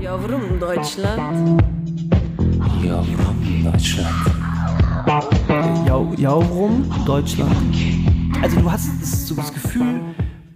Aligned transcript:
Yavrum 0.00 0.58
Deutschland. 0.60 1.62
Yavrum 2.82 3.64
Deutschland. 3.64 4.26
Jau, 5.86 6.12
Jaurum, 6.16 6.90
Deutschland. 7.06 7.52
Also 8.42 8.60
du 8.60 8.70
hast 8.70 8.88
das, 9.00 9.26
so 9.28 9.34
das 9.34 9.52
Gefühl 9.52 10.00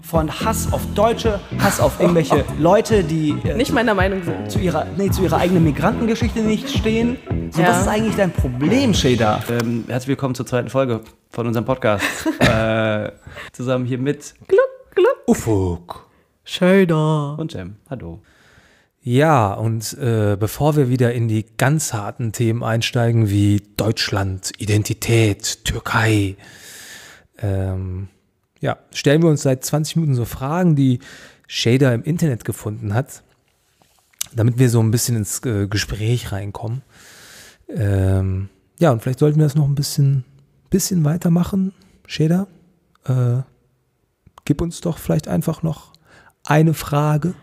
von 0.03 0.29
Hass 0.31 0.73
auf 0.73 0.81
Deutsche, 0.95 1.41
Hass 1.59 1.81
auf 1.81 2.01
irgendwelche 2.01 2.45
Leute, 2.59 3.05
die 3.05 3.35
äh, 3.45 3.55
Nicht 3.57 3.73
meiner 3.73 3.95
Meinung 3.95 4.23
sind. 4.25 4.51
zu 4.51 4.59
ihrer, 4.59 4.87
nee, 4.97 5.11
zu 5.11 5.23
ihrer 5.23 5.39
eigenen 5.39 5.65
Migrantengeschichte 5.65 6.41
nicht 6.41 6.69
stehen. 6.69 7.17
So, 7.51 7.63
Ja. 7.63 7.69
was 7.69 7.83
ist 7.83 7.89
eigentlich 7.89 8.17
dein 8.17 8.33
Problem, 8.33 8.93
Shader? 8.93 9.41
Ähm, 9.49 9.85
herzlich 9.89 10.09
willkommen 10.09 10.35
zur 10.35 10.47
zweiten 10.47 10.69
Folge 10.69 11.01
von 11.31 11.47
unserem 11.47 11.65
Podcast. 11.65 12.05
äh, 12.41 13.13
zusammen 13.53 13.85
hier 13.85 13.99
mit 13.99 14.35
Gluck, 14.49 14.95
gluck. 14.95 15.17
Ufuk. 15.29 16.07
Shader. 16.45 17.39
und 17.39 17.53
Jem. 17.55 17.77
Hallo. 17.89 18.21
Ja, 19.11 19.55
und 19.55 19.99
äh, 19.99 20.37
bevor 20.39 20.77
wir 20.77 20.89
wieder 20.89 21.13
in 21.13 21.27
die 21.27 21.45
ganz 21.57 21.93
harten 21.93 22.31
Themen 22.31 22.63
einsteigen, 22.63 23.29
wie 23.29 23.61
Deutschland, 23.77 24.53
Identität, 24.59 25.65
Türkei, 25.65 26.37
ähm, 27.39 28.07
ja, 28.61 28.79
stellen 28.93 29.21
wir 29.21 29.29
uns 29.29 29.43
seit 29.43 29.65
20 29.65 29.97
Minuten 29.97 30.15
so 30.15 30.25
Fragen, 30.25 30.77
die 30.77 31.01
Shader 31.49 31.93
im 31.93 32.05
Internet 32.05 32.45
gefunden 32.45 32.95
hat, 32.95 33.25
damit 34.33 34.61
wir 34.61 34.71
so 34.71 34.81
ein 34.81 34.93
bisschen 34.93 35.17
ins 35.17 35.45
äh, 35.45 35.67
Gespräch 35.67 36.31
reinkommen. 36.31 36.83
Ähm, 37.69 38.49
ja, 38.79 38.93
und 38.93 39.03
vielleicht 39.03 39.19
sollten 39.19 39.41
wir 39.41 39.45
das 39.47 39.57
noch 39.57 39.67
ein 39.67 39.75
bisschen, 39.75 40.23
bisschen 40.71 41.05
weitermachen, 41.05 41.73
Shader. 42.07 42.47
Äh, 43.07 43.39
gib 44.45 44.61
uns 44.61 44.81
doch 44.81 44.99
vielleicht 44.99 45.27
einfach 45.27 45.65
noch 45.65 45.90
eine 46.45 46.75
Frage. 46.75 47.35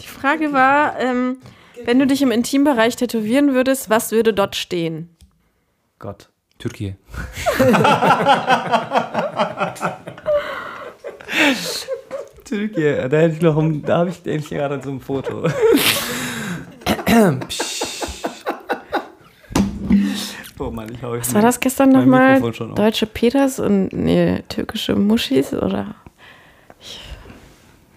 Die 0.00 0.06
Frage 0.06 0.52
war, 0.52 0.98
ähm, 0.98 1.38
wenn 1.84 1.98
du 1.98 2.06
dich 2.06 2.22
im 2.22 2.30
Intimbereich 2.30 2.96
tätowieren 2.96 3.54
würdest, 3.54 3.90
was 3.90 4.12
würde 4.12 4.32
dort 4.32 4.56
stehen? 4.56 5.10
Gott. 5.98 6.30
Türkei. 6.58 6.96
Türkei, 12.44 13.08
da 13.08 13.16
hätte 13.18 13.36
ich 13.36 13.42
noch, 13.42 13.56
ein- 13.58 13.82
da 13.82 13.98
habe 13.98 14.10
ich 14.10 14.16
endlich 14.18 14.48
gerade 14.50 14.80
so 14.82 14.90
ein 14.90 15.00
Foto. 15.00 15.48
oh 20.58 20.70
Mann, 20.70 20.88
ich 20.92 21.02
hau 21.02 21.12
Was 21.12 21.34
war 21.34 21.42
das 21.42 21.60
gestern 21.60 21.90
nochmal? 21.90 22.40
Deutsche 22.74 23.06
Peters 23.06 23.58
und 23.58 23.92
nee, 23.92 24.42
türkische 24.48 24.94
Muschis 24.94 25.52
oder? 25.52 25.94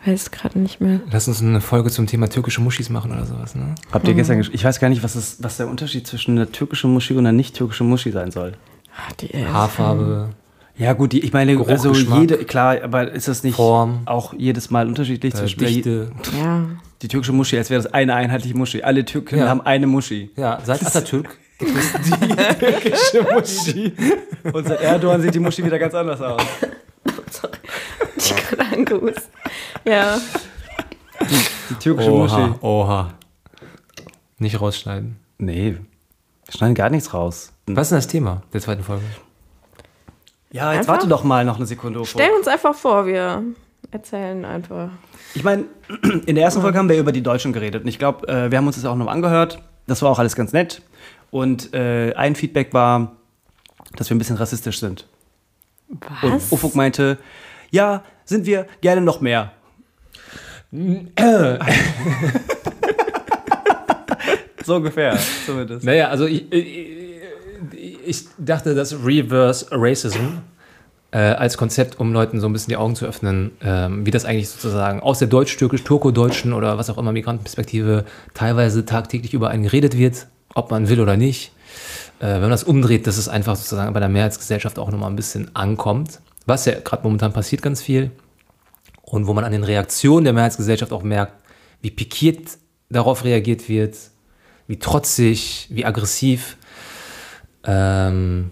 Ich 0.10 0.14
weiß 0.26 0.32
gerade 0.32 0.58
nicht 0.60 0.82
mehr. 0.82 1.00
Lass 1.12 1.28
uns 1.28 1.42
eine 1.42 1.62
Folge 1.62 1.92
zum 1.92 2.08
Thema 2.08 2.28
türkische 2.30 2.62
Muschis 2.62 2.90
machen 2.90 3.12
oder 3.12 3.26
sowas, 3.26 3.54
ne? 3.56 3.76
Habt 3.92 4.08
ihr 4.08 4.14
gestern 4.16 4.40
gesch- 4.42 4.50
Ich 4.54 4.64
weiß 4.66 4.80
gar 4.80 4.90
nicht, 4.90 5.04
was, 5.04 5.16
ist, 5.16 5.44
was 5.44 5.58
der 5.58 5.68
Unterschied 5.68 6.08
zwischen 6.08 6.32
einer 6.38 6.52
türkischen 6.52 6.92
Muschi 6.92 7.14
und 7.14 7.20
einer 7.20 7.32
nicht 7.32 7.56
türkischen 7.56 7.88
Muschi 7.88 8.12
sein 8.12 8.32
soll. 8.32 8.54
Ah, 8.96 9.14
die, 9.20 9.32
äh, 9.34 9.46
Haarfarbe, 9.46 10.30
Ja, 10.78 10.94
gut, 10.94 11.12
die, 11.14 11.20
ich 11.20 11.32
meine, 11.32 11.54
Geruch, 11.54 11.68
also 11.70 11.92
Geschmack. 11.92 12.20
jede, 12.22 12.38
klar, 12.40 12.78
aber 12.84 13.12
ist 13.12 13.28
das 13.28 13.44
nicht 13.44 13.56
Form, 13.56 14.00
auch 14.06 14.34
jedes 14.38 14.72
Mal 14.72 14.88
unterschiedlich 14.88 15.34
äh, 15.36 15.38
zwischen 15.38 15.60
der- 15.60 15.70
Dichte. 15.70 16.12
Ja. 16.38 16.66
die 17.04 17.08
türkische 17.08 17.34
Muschi, 17.34 17.58
als 17.58 17.70
wäre 17.70 17.82
das 17.84 17.94
eine 17.94 18.16
einheitliche 18.16 18.58
Muschi. 18.58 18.82
Alle 18.82 19.06
Türken 19.06 19.38
Ja. 19.40 19.48
haben 19.48 19.62
eine 19.62 19.86
Muschi. 19.88 20.32
Ja, 20.36 20.60
seit 20.64 20.84
Atatürk. 20.86 21.38
Türkische 21.60 23.26
Muschi. 23.34 23.94
Und 24.54 24.68
seit 24.68 24.82
Erdogan 24.82 25.22
sieht 25.22 25.36
die 25.36 25.40
Muschi 25.40 25.64
wieder 25.64 25.78
ganz 25.78 25.94
anders 25.94 26.22
aus. 26.22 26.42
Ich 28.26 28.36
gerade 28.36 28.66
angehust. 28.76 29.30
Ja. 29.86 30.20
Die 31.70 31.76
türkische 31.76 32.10
Muschi. 32.12 32.36
Oha, 32.36 32.58
oha. 32.62 33.14
Nicht 34.38 34.60
rausschneiden. 34.60 35.18
Nee, 35.38 35.78
wir 36.46 36.54
schneiden 36.54 36.76
gar 36.76 36.90
nichts 36.90 37.14
raus. 37.14 37.52
Was 37.68 37.88
ist 37.88 37.92
denn 37.92 37.98
das 37.98 38.08
Thema 38.08 38.44
der 38.54 38.62
zweiten 38.62 38.84
Folge? 38.84 39.04
Ja, 40.52 40.72
jetzt 40.72 40.82
Einfach? 40.82 40.94
warte 40.94 41.08
doch 41.08 41.24
mal 41.24 41.46
noch 41.46 41.58
eine 41.58 41.66
Sekunde. 41.66 42.00
Ufo. 42.00 42.18
Stellen 42.18 42.36
uns 42.38 42.48
einfach 42.48 42.74
vor, 42.76 43.06
wir 43.06 43.44
erzählen 43.92 44.44
einfach. 44.46 44.90
Ich 45.36 45.44
meine, 45.44 45.66
in 46.26 46.36
der 46.36 46.44
ersten 46.44 46.62
Folge 46.62 46.78
haben 46.78 46.90
wir 46.90 46.98
über 46.98 47.12
die 47.12 47.22
Deutschen 47.22 47.54
geredet. 47.54 47.84
Und 47.84 47.88
ich 47.88 48.00
glaube, 48.00 48.28
äh, 48.28 48.50
wir 48.50 48.58
haben 48.58 48.66
uns 48.68 48.76
das 48.76 48.86
auch 48.86 48.96
noch 48.96 49.08
angehört. 49.08 49.62
Das 49.88 50.02
war 50.02 50.10
auch 50.10 50.20
alles 50.20 50.36
ganz 50.36 50.52
nett. 50.54 50.82
Und 51.32 51.74
äh, 51.74 52.14
ein 52.16 52.36
Feedback 52.36 52.74
war, 52.74 53.16
dass 53.96 54.10
wir 54.10 54.16
ein 54.16 54.20
bisschen 54.20 54.38
rassistisch 54.38 54.80
sind. 54.80 55.06
Und 55.90 56.04
Was? 56.22 56.52
Ufuk 56.52 56.76
meinte, 56.76 57.18
ja, 57.72 58.04
sind 58.26 58.46
wir 58.46 58.68
gerne 58.82 59.02
noch 59.02 59.22
mehr. 59.22 59.52
so 64.64 64.76
ungefähr, 64.76 65.18
zumindest. 65.46 65.84
Naja, 65.84 66.10
also 66.10 66.28
ich, 66.28 66.52
ich, 66.52 67.00
ich 68.06 68.26
dachte, 68.38 68.76
dass 68.76 68.94
Reverse 69.04 69.66
Racism 69.72 70.42
äh, 71.12 71.18
als 71.18 71.58
Konzept, 71.58 72.00
um 72.00 72.14
Leuten 72.14 72.40
so 72.40 72.48
ein 72.48 72.54
bisschen 72.54 72.70
die 72.70 72.78
Augen 72.78 72.96
zu 72.96 73.06
öffnen, 73.06 73.52
ähm, 73.62 74.06
wie 74.06 74.12
das 74.12 74.26
eigentlich 74.26 74.50
sozusagen 74.50 75.00
aus 75.00 75.20
der 75.20 75.28
deutsch-türkisch, 75.28 75.84
turko-deutschen 75.84 76.54
oder 76.54 76.78
was 76.78 76.90
auch 76.90 76.98
immer 76.98 77.12
Migrantenperspektive 77.12 78.06
teilweise 78.34 78.86
tagtäglich 78.86 79.34
über 79.34 79.50
einen 79.50 79.64
geredet 79.64 79.98
wird, 79.98 80.28
ob 80.54 80.70
man 80.70 80.88
will 80.88 81.02
oder 81.02 81.18
nicht. 81.18 81.52
Äh, 82.20 82.28
wenn 82.34 82.42
man 82.42 82.52
das 82.52 82.64
umdreht, 82.64 83.08
dass 83.08 83.18
es 83.18 83.28
einfach 83.28 83.56
sozusagen 83.56 83.94
bei 83.94 84.00
der 84.00 84.10
Mehrheitsgesellschaft 84.10 84.78
auch 84.78 84.92
nochmal 84.92 85.10
ein 85.10 85.16
bisschen 85.16 85.56
ankommt, 85.56 86.20
was 86.50 86.66
ja 86.66 86.80
gerade 86.80 87.04
momentan 87.04 87.32
passiert 87.32 87.62
ganz 87.62 87.82
viel 87.82 88.12
und 89.04 89.28
wo 89.28 89.34
man 89.34 89.46
an 89.46 89.54
den 89.54 89.64
Reaktionen 89.64 90.26
der 90.26 90.34
Mehrheitsgesellschaft 90.34 90.92
auch 90.92 91.04
merkt, 91.04 91.34
wie 91.82 91.92
pikiert 91.92 92.58
darauf 92.90 93.24
reagiert 93.24 93.70
wird, 93.70 93.96
wie 94.68 94.78
trotzig, 94.78 95.68
wie 95.70 95.86
aggressiv. 95.86 96.58
Ähm, 97.64 98.52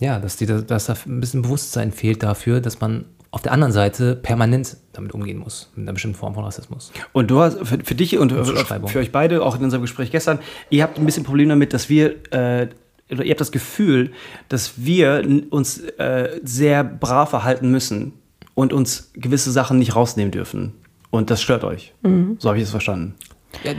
ja, 0.00 0.18
dass, 0.18 0.36
die, 0.36 0.46
dass 0.46 0.86
da 0.86 0.96
ein 1.06 1.20
bisschen 1.20 1.42
Bewusstsein 1.42 1.92
fehlt 1.92 2.22
dafür, 2.22 2.60
dass 2.60 2.80
man 2.80 3.06
auf 3.30 3.42
der 3.42 3.52
anderen 3.52 3.72
Seite 3.72 4.16
permanent 4.16 4.76
damit 4.92 5.12
umgehen 5.12 5.38
muss, 5.38 5.70
mit 5.74 5.84
einer 5.84 5.92
bestimmten 5.92 6.16
Form 6.16 6.34
von 6.34 6.44
Rassismus. 6.44 6.92
Und 7.12 7.30
du 7.30 7.40
hast 7.40 7.58
für, 7.58 7.78
für 7.82 7.94
dich 7.94 8.16
und 8.18 8.32
für, 8.32 8.44
Zuschreibung. 8.44 8.88
für 8.88 8.98
euch 8.98 9.12
beide, 9.12 9.42
auch 9.42 9.56
in 9.56 9.64
unserem 9.64 9.82
Gespräch 9.82 10.10
gestern, 10.10 10.38
ihr 10.70 10.82
habt 10.82 10.98
ein 10.98 11.04
bisschen 11.04 11.24
Problem 11.24 11.48
damit, 11.48 11.72
dass 11.72 11.88
wir, 11.88 12.32
äh, 12.32 12.68
oder 13.10 13.24
ihr 13.24 13.30
habt 13.30 13.40
das 13.40 13.52
Gefühl, 13.52 14.12
dass 14.48 14.84
wir 14.84 15.22
uns 15.50 15.78
äh, 15.78 16.40
sehr 16.42 16.82
brav 16.84 17.30
verhalten 17.30 17.70
müssen 17.70 18.12
und 18.54 18.72
uns 18.72 19.12
gewisse 19.14 19.52
Sachen 19.52 19.78
nicht 19.78 19.94
rausnehmen 19.94 20.32
dürfen. 20.32 20.74
Und 21.10 21.30
das 21.30 21.40
stört 21.40 21.64
euch. 21.64 21.94
So 22.38 22.48
habe 22.48 22.58
ich 22.58 22.64
es 22.64 22.70
verstanden. 22.70 23.14
Ja, 23.62 23.72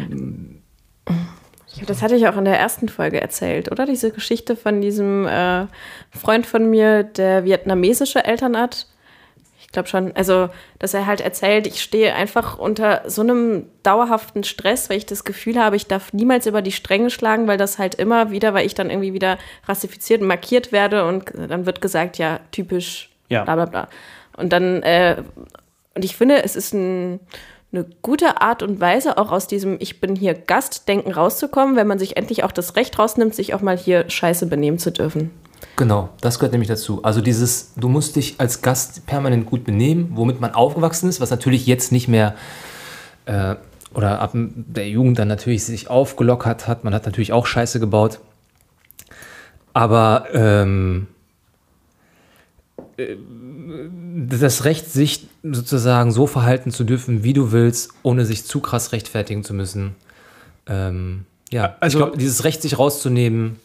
Das 1.86 2.02
hatte 2.02 2.16
ich 2.16 2.28
auch 2.28 2.38
in 2.38 2.46
der 2.46 2.58
ersten 2.58 2.90
Folge 2.90 3.22
erzählt, 3.22 3.72
oder? 3.72 3.86
Diese 3.86 4.12
Geschichte 4.12 4.56
von 4.56 4.82
diesem 4.82 5.28
äh, 5.28 5.68
Freund 6.12 6.46
von 6.46 6.70
mir, 6.70 7.04
der 7.04 7.44
vietnamesische 7.44 8.24
Eltern 8.24 8.58
hat. 8.58 8.88
Ich 9.68 9.74
glaube 9.74 9.90
schon, 9.90 10.16
also, 10.16 10.50
dass 10.80 10.94
er 10.94 11.06
halt 11.06 11.20
erzählt, 11.22 11.68
ich 11.68 11.82
stehe 11.82 12.16
einfach 12.16 12.58
unter 12.58 13.04
so 13.08 13.22
einem 13.22 13.66
dauerhaften 13.84 14.44
Stress, 14.46 14.90
weil 14.90 14.98
ich 14.98 15.06
das 15.06 15.26
Gefühl 15.26 15.60
habe, 15.60 15.76
ich 15.76 15.88
darf 15.88 16.14
niemals 16.14 16.48
über 16.48 16.62
die 16.62 16.72
Stränge 16.72 17.10
schlagen, 17.10 17.48
weil 17.48 17.58
das 17.58 17.78
halt 17.78 17.96
immer 17.96 18.32
wieder, 18.32 18.54
weil 18.54 18.66
ich 18.66 18.76
dann 18.76 18.90
irgendwie 18.90 19.14
wieder 19.14 19.38
rassifiziert 19.68 20.22
und 20.22 20.28
markiert 20.28 20.72
werde 20.72 21.06
und 21.06 21.26
dann 21.36 21.66
wird 21.66 21.82
gesagt, 21.82 22.18
ja, 22.18 22.40
typisch, 22.52 23.10
Ja. 23.30 23.44
bla 23.44 23.56
bla 23.56 23.66
bla. 23.66 23.88
Und 24.38 24.54
dann, 24.54 24.84
äh, 24.84 25.18
und 25.96 26.06
ich 26.06 26.16
finde, 26.16 26.44
es 26.44 26.56
ist 26.56 26.74
ein, 26.74 27.20
eine 27.74 27.86
gute 28.02 28.40
Art 28.42 28.64
und 28.64 28.80
Weise, 28.80 29.18
auch 29.18 29.34
aus 29.34 29.48
diesem 29.48 29.76
Ich 29.82 30.00
bin 30.00 30.16
hier 30.16 30.34
Gastdenken 30.34 31.12
rauszukommen, 31.12 31.76
wenn 31.76 31.88
man 31.88 32.00
sich 32.00 32.16
endlich 32.16 32.46
auch 32.46 32.54
das 32.54 32.78
Recht 32.78 32.98
rausnimmt, 32.98 33.36
sich 33.36 33.54
auch 33.54 33.62
mal 33.62 33.78
hier 33.78 34.10
scheiße 34.10 34.46
benehmen 34.46 34.80
zu 34.80 34.92
dürfen. 34.94 35.32
Genau, 35.76 36.10
das 36.22 36.40
gehört 36.40 36.54
nämlich 36.54 36.70
dazu. 36.70 37.04
Also 37.04 37.22
dieses, 37.22 37.74
du 37.76 37.88
musst 37.90 38.16
dich 38.16 38.36
als 38.40 38.62
Gast 38.62 39.06
permanent 39.06 39.46
gut 39.46 39.64
benehmen, 39.64 40.12
womit 40.14 40.42
man 40.42 40.54
aufgewachsen 40.54 41.08
ist, 41.10 41.20
was 41.22 41.30
natürlich 41.30 41.66
jetzt 41.68 41.92
nicht 41.92 42.08
mehr 42.08 42.36
äh, 43.26 43.56
oder 43.94 44.20
ab 44.22 44.32
der 44.34 44.90
Jugend 44.90 45.18
dann 45.20 45.28
natürlich 45.28 45.64
sich 45.64 45.90
aufgelockert 45.90 46.68
hat. 46.68 46.84
Man 46.84 46.94
hat 46.94 47.06
natürlich 47.06 47.34
auch 47.34 47.46
Scheiße 47.46 47.80
gebaut. 47.80 48.20
Aber 49.74 50.28
ähm, 50.34 51.08
äh, 52.98 53.16
das 54.30 54.66
Recht, 54.66 54.92
sich 54.92 55.28
sozusagen 55.44 56.12
so 56.12 56.28
verhalten 56.28 56.72
zu 56.72 56.84
dürfen, 56.84 57.24
wie 57.24 57.34
du 57.34 57.52
willst, 57.52 57.92
ohne 58.04 58.26
sich 58.26 58.46
zu 58.46 58.60
krass 58.60 58.92
rechtfertigen 58.92 59.44
zu 59.44 59.54
müssen. 59.54 59.96
Ähm, 60.68 61.26
ja, 61.52 61.76
Also- 61.80 62.00
ich 62.00 62.04
glaube, 62.06 62.18
dieses 62.18 62.44
Recht, 62.44 62.62
sich 62.62 62.78
rauszunehmen, 62.80 63.58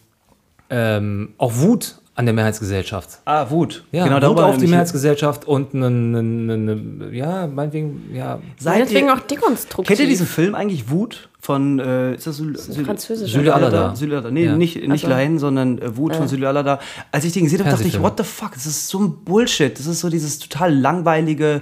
ähm, 0.72 1.34
auch 1.38 1.52
Wut 1.56 1.96
an 2.14 2.26
der 2.26 2.34
Mehrheitsgesellschaft. 2.34 3.20
Ah, 3.24 3.48
Wut. 3.50 3.84
Ja, 3.92 4.04
genau 4.04 4.16
Wut 4.16 4.22
darüber 4.22 4.46
auf 4.46 4.58
die 4.58 4.66
Mehrheitsgesellschaft 4.66 5.46
und 5.46 5.74
eine, 5.74 5.86
eine, 5.86 6.18
eine, 6.18 6.52
eine, 6.52 7.10
ja, 7.16 7.46
meinetwegen, 7.46 8.10
ja. 8.14 8.40
Seid 8.58 8.74
Meinetwegen 8.74 9.06
ihr, 9.06 9.14
auch 9.14 9.20
dekonstruktiv. 9.20 9.86
kennt 9.86 10.00
ihr 10.00 10.06
diesen 10.06 10.26
Film 10.26 10.54
eigentlich 10.54 10.90
Wut 10.90 11.28
von, 11.44 11.80
äh, 11.80 12.14
ist 12.14 12.26
das 12.28 12.36
Sül 12.36 12.54
ist 12.54 12.68
ein 12.78 13.26
Sül 13.26 13.50
Alada. 13.50 13.92
Nee, 14.30 14.44
Ja. 14.44 14.56
nicht, 14.56 14.76
nicht 14.76 14.88
Also- 14.90 15.08
Lahain, 15.08 15.40
sondern 15.40 15.78
äh, 15.78 15.96
Wut 15.96 16.14
von 16.14 16.28
Süle 16.28 16.46
Alada. 16.48 16.78
Als 17.10 17.24
ich 17.24 17.32
den 17.32 17.42
gesehen 17.44 17.58
habe, 17.58 17.70
dachte 17.70 17.82
ich, 17.88 18.00
what 18.00 18.14
the 18.16 18.22
fuck, 18.22 18.52
das 18.54 18.64
ist 18.64 18.86
so 18.88 19.00
ein 19.00 19.24
Bullshit. 19.24 19.76
Das 19.76 19.86
ist 19.86 19.98
so 19.98 20.08
dieses 20.08 20.38
total 20.38 20.72
langweilige, 20.72 21.60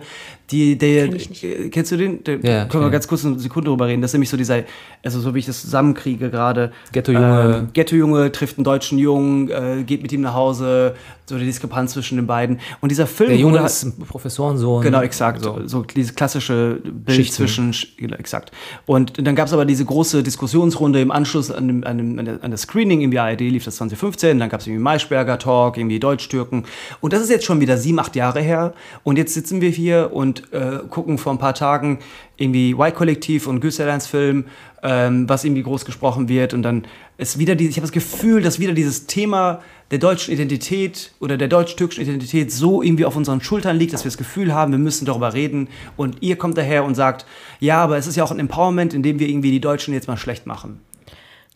die, 0.50 0.76
der, 0.76 1.08
Kenn 1.08 1.20
äh, 1.42 1.68
kennst 1.70 1.92
du 1.92 1.96
den? 1.96 2.24
Der, 2.24 2.34
Ja, 2.40 2.64
können 2.66 2.82
wir 2.82 2.88
ja. 2.88 2.88
ganz 2.90 3.06
kurz 3.08 3.24
eine 3.24 3.38
Sekunde 3.38 3.70
drüber 3.70 3.86
reden. 3.86 4.02
Das 4.02 4.10
ist 4.10 4.14
nämlich 4.14 4.28
so 4.30 4.36
dieser, 4.36 4.64
also 5.02 5.20
so 5.20 5.32
wie 5.34 5.38
ich 5.38 5.46
das 5.46 5.62
zusammenkriege 5.62 6.28
gerade. 6.28 6.72
Ghetto-Junge. 6.92 7.56
Ähm, 7.60 7.68
Ghetto-Junge 7.72 8.32
trifft 8.32 8.58
einen 8.58 8.64
deutschen 8.64 8.98
Jungen, 8.98 9.48
äh, 9.48 9.84
geht 9.84 10.02
mit 10.02 10.10
ihm 10.12 10.22
nach 10.22 10.34
Hause, 10.34 10.96
so 11.26 11.38
die 11.38 11.44
Diskrepanz 11.44 11.92
zwischen 11.92 12.16
den 12.16 12.26
beiden. 12.26 12.58
Und 12.80 12.88
dieser 12.90 13.06
Film 13.06 13.30
Der 13.30 13.38
Junge 13.38 13.60
ist 13.64 13.84
ein 13.84 13.92
Professorensohn. 13.98 14.82
Genau, 14.82 15.00
exakt. 15.02 15.44
So. 15.44 15.60
So, 15.66 15.82
dieses 15.84 16.16
klassische 16.16 16.80
Bild 16.82 17.14
Schichten. 17.16 17.36
zwischen, 17.36 17.72
sch- 17.72 17.96
genau, 17.96 18.16
exakt. 18.16 18.50
Und 18.86 19.24
dann 19.24 19.36
gab 19.36 19.46
es 19.46 19.52
aber 19.52 19.64
diese 19.70 19.84
große 19.84 20.22
Diskussionsrunde 20.22 21.00
im 21.00 21.10
Anschluss 21.10 21.50
an, 21.50 21.68
dem, 21.68 21.84
an, 21.84 21.96
dem, 21.96 22.18
an, 22.18 22.24
der, 22.24 22.36
das 22.36 22.62
Screening 22.62 23.00
im 23.00 23.16
ARD 23.16 23.40
lief 23.40 23.64
das 23.64 23.76
2015, 23.76 24.38
dann 24.38 24.48
gab 24.48 24.60
es 24.60 24.66
irgendwie 24.66 24.82
Maischberger 24.82 25.38
Talk, 25.38 25.76
irgendwie 25.76 26.00
Deutsch-Türken. 26.00 26.64
Und 27.00 27.12
das 27.12 27.22
ist 27.22 27.30
jetzt 27.30 27.44
schon 27.44 27.60
wieder 27.60 27.78
sieben, 27.78 28.00
acht 28.00 28.16
Jahre 28.16 28.40
her. 28.40 28.74
Und 29.04 29.16
jetzt 29.16 29.32
sitzen 29.32 29.60
wir 29.60 29.70
hier 29.70 30.10
und 30.12 30.52
äh, 30.52 30.80
gucken 30.90 31.18
vor 31.18 31.32
ein 31.32 31.38
paar 31.38 31.54
Tagen 31.54 32.00
irgendwie 32.36 32.72
Y-Kollektiv 32.72 33.46
und 33.46 33.60
Güsserleins 33.60 34.06
Film, 34.06 34.46
ähm, 34.82 35.28
was 35.28 35.44
irgendwie 35.44 35.62
groß 35.62 35.84
gesprochen 35.84 36.28
wird. 36.28 36.52
Und 36.52 36.62
dann 36.62 36.86
ist 37.20 37.38
wieder 37.38 37.54
die, 37.54 37.68
ich 37.68 37.76
habe 37.76 37.82
das 37.82 37.92
Gefühl, 37.92 38.42
dass 38.42 38.58
wieder 38.58 38.72
dieses 38.72 39.06
Thema 39.06 39.60
der 39.90 39.98
deutschen 39.98 40.32
Identität 40.32 41.12
oder 41.20 41.36
der 41.36 41.48
deutsch-türkischen 41.48 42.02
Identität 42.02 42.50
so 42.50 42.82
irgendwie 42.82 43.04
auf 43.04 43.16
unseren 43.16 43.40
Schultern 43.40 43.76
liegt, 43.76 43.92
dass 43.92 44.04
wir 44.04 44.08
das 44.08 44.18
Gefühl 44.18 44.54
haben, 44.54 44.72
wir 44.72 44.78
müssen 44.78 45.04
darüber 45.04 45.34
reden. 45.34 45.68
Und 45.96 46.22
ihr 46.22 46.36
kommt 46.36 46.56
daher 46.56 46.84
und 46.84 46.94
sagt, 46.94 47.26
ja, 47.58 47.82
aber 47.82 47.98
es 47.98 48.06
ist 48.06 48.16
ja 48.16 48.24
auch 48.24 48.30
ein 48.30 48.38
Empowerment, 48.38 48.94
in 48.94 49.02
dem 49.02 49.18
wir 49.18 49.28
irgendwie 49.28 49.50
die 49.50 49.60
Deutschen 49.60 49.92
jetzt 49.92 50.08
mal 50.08 50.16
schlecht 50.16 50.46
machen. 50.46 50.80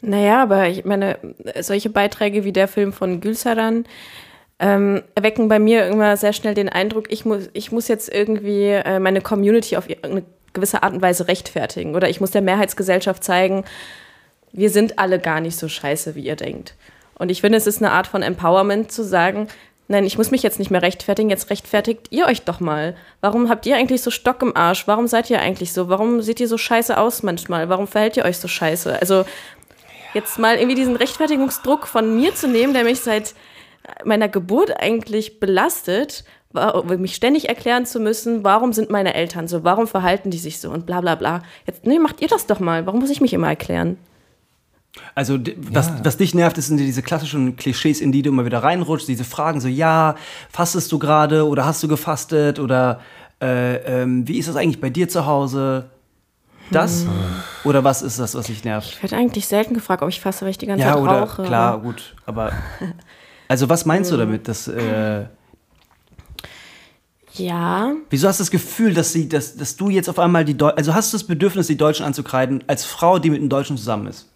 Naja, 0.00 0.43
aber 0.43 0.69
ich 0.69 0.84
meine, 0.84 1.19
solche 1.61 1.88
Beiträge 1.88 2.44
wie 2.44 2.52
der 2.52 2.69
Film 2.69 2.93
von 2.93 3.20
Gülsaran 3.20 3.87
ähm, 4.58 5.02
erwecken 5.14 5.49
bei 5.49 5.58
mir 5.58 5.87
immer 5.87 6.16
sehr 6.16 6.32
schnell 6.32 6.55
den 6.55 6.69
Eindruck, 6.69 7.11
ich 7.11 7.25
muss, 7.25 7.49
ich 7.55 7.72
muss 7.72 7.88
jetzt 7.88 8.12
irgendwie 8.12 8.69
äh, 8.69 8.99
meine 8.99 9.20
Community 9.20 9.76
auf 9.76 9.88
eine 10.02 10.25
gewisse 10.52 10.82
Art 10.82 10.93
und 10.93 11.02
Weise 11.02 11.26
rechtfertigen. 11.26 11.94
Oder 11.94 12.08
ich 12.08 12.20
muss 12.20 12.31
der 12.31 12.43
Mehrheitsgesellschaft 12.43 13.25
zeigen, 13.25 13.64
wir 14.55 14.71
sind 14.71 14.99
alle 14.99 15.19
gar 15.19 15.41
nicht 15.41 15.59
so 15.59 15.69
scheiße, 15.69 16.15
wie 16.15 16.25
ihr 16.25 16.37
denkt. 16.37 16.75
Und 17.17 17.31
ich 17.31 17.41
finde, 17.41 17.59
es 17.59 17.67
ist 17.67 17.83
eine 17.83 17.93
Art 17.93 18.06
von 18.06 18.23
Empowerment 18.23 18.91
zu 18.91 19.05
sagen, 19.05 19.49
nein, 19.89 20.06
ich 20.06 20.17
muss 20.17 20.31
mich 20.31 20.43
jetzt 20.43 20.59
nicht 20.59 20.71
mehr 20.71 20.83
rechtfertigen, 20.83 21.29
jetzt 21.29 21.51
rechtfertigt 21.51 22.06
ihr 22.11 22.27
euch 22.27 22.43
doch 22.43 22.61
mal. 22.61 22.97
Warum 23.21 23.51
habt 23.51 23.67
ihr 23.67 23.77
eigentlich 23.77 24.03
so 24.03 24.11
Stock 24.11 24.43
im 24.43 24.56
Arsch? 24.56 24.87
Warum 24.87 25.09
seid 25.09 25.29
ihr 25.29 25.41
eigentlich 25.41 25.73
so? 25.73 25.89
Warum 25.89 26.23
seht 26.23 26.41
ihr 26.41 26.49
so 26.49 26.56
scheiße 26.56 26.97
aus 26.97 27.23
manchmal? 27.23 27.69
Warum 27.69 27.87
verhält 27.87 28.17
ihr 28.17 28.25
euch 28.25 28.39
so 28.39 28.49
scheiße? 28.49 29.01
Also 29.01 29.25
jetzt 30.15 30.39
mal 30.39 30.57
irgendwie 30.57 30.77
diesen 30.77 30.97
Rechtfertigungsdruck 30.97 31.87
von 31.87 32.17
mir 32.17 32.35
zu 32.35 32.49
nehmen, 32.49 32.75
der 32.75 32.85
mich 32.85 33.00
seit 33.00 33.35
meiner 34.05 34.29
Geburt 34.29 34.81
eigentlich 34.81 35.41
belastet, 35.41 36.25
mich 36.87 37.17
ständig 37.17 37.49
erklären 37.49 37.85
zu 37.85 37.99
müssen, 37.99 38.45
warum 38.45 38.73
sind 38.73 38.89
meine 38.89 39.15
Eltern 39.15 39.49
so, 39.49 39.65
warum 39.65 39.89
verhalten 39.89 40.31
die 40.31 40.39
sich 40.39 40.61
so 40.61 40.71
und 40.71 40.87
bla 40.87 41.00
bla 41.00 41.17
bla. 41.17 41.43
Jetzt, 41.67 41.85
nee, 41.85 41.99
macht 41.99 42.21
ihr 42.21 42.29
das 42.29 42.47
doch 42.47 42.61
mal. 42.61 42.87
Warum 42.87 43.00
muss 43.00 43.11
ich 43.11 43.21
mich 43.21 43.35
immer 43.35 43.49
erklären? 43.49 43.99
Also 45.14 45.38
was, 45.56 45.91
was 46.05 46.17
dich 46.17 46.35
nervt, 46.35 46.56
ist 46.58 46.69
sind 46.69 46.76
diese 46.76 47.02
klassischen 47.02 47.56
Klischees, 47.56 48.00
in 48.00 48.12
die 48.12 48.23
du 48.23 48.31
immer 48.31 48.44
wieder 48.44 48.62
reinrutschst, 48.62 49.08
diese 49.08 49.25
Fragen 49.25 49.61
so, 49.61 49.69
ja, 49.69 50.14
fastest 50.50 50.91
du 50.93 50.99
gerade 50.99 51.46
oder 51.49 51.64
hast 51.64 51.82
du 51.82 51.88
gefastet 51.88 52.58
oder 52.61 53.00
äh, 53.43 54.02
ähm, 54.02 54.26
wie 54.29 54.38
ist 54.38 54.49
das 54.49 54.56
eigentlich 54.56 54.81
bei 54.81 54.91
dir 54.91 55.08
zu 55.08 55.26
Hause? 55.26 55.87
Das? 56.70 57.06
Oder 57.64 57.85
was 57.85 58.02
ist 58.02 58.19
das, 58.19 58.35
was 58.35 58.46
dich 58.46 58.64
nervt? 58.64 58.88
Ich 58.88 59.02
werde 59.02 59.17
eigentlich 59.17 59.46
selten 59.46 59.75
gefragt, 59.75 60.02
ob 60.02 60.08
ich 60.08 60.20
fasse, 60.20 60.43
weil 60.43 60.50
ich 60.50 60.58
die 60.58 60.67
ganze 60.67 60.87
Ja, 60.87 60.94
Zeit 60.94 61.02
oder 61.02 61.20
rauche. 61.20 61.43
klar, 61.43 61.79
gut, 61.81 62.14
aber 62.25 62.52
also 63.49 63.69
was 63.69 63.85
meinst 63.85 64.11
du 64.11 64.17
damit? 64.17 64.49
Dass, 64.49 64.67
äh, 64.69 65.25
Ja, 67.35 67.93
wieso 68.11 68.29
hast 68.29 68.38
du 68.38 68.43
das 68.43 68.50
Gefühl, 68.50 68.94
dass 68.94 69.12
sie, 69.12 69.29
dass, 69.29 69.56
dass 69.56 69.76
du 69.76 69.90
jetzt 69.90 70.08
auf 70.08 70.19
einmal 70.19 70.44
die 70.44 70.56
Deu 70.56 70.69
also 70.69 70.94
hast 70.94 71.12
du 71.12 71.17
das 71.17 71.25
Bedürfnis, 71.26 71.67
die 71.67 71.76
Deutschen 71.76 72.06
anzukreiden 72.06 72.64
als 72.69 72.85
Frau, 72.85 73.19
die 73.19 73.31
mit 73.31 73.40
einem 73.40 73.49
Deutschen 73.49 73.76
zusammen 73.76 74.06
ist? 74.06 74.29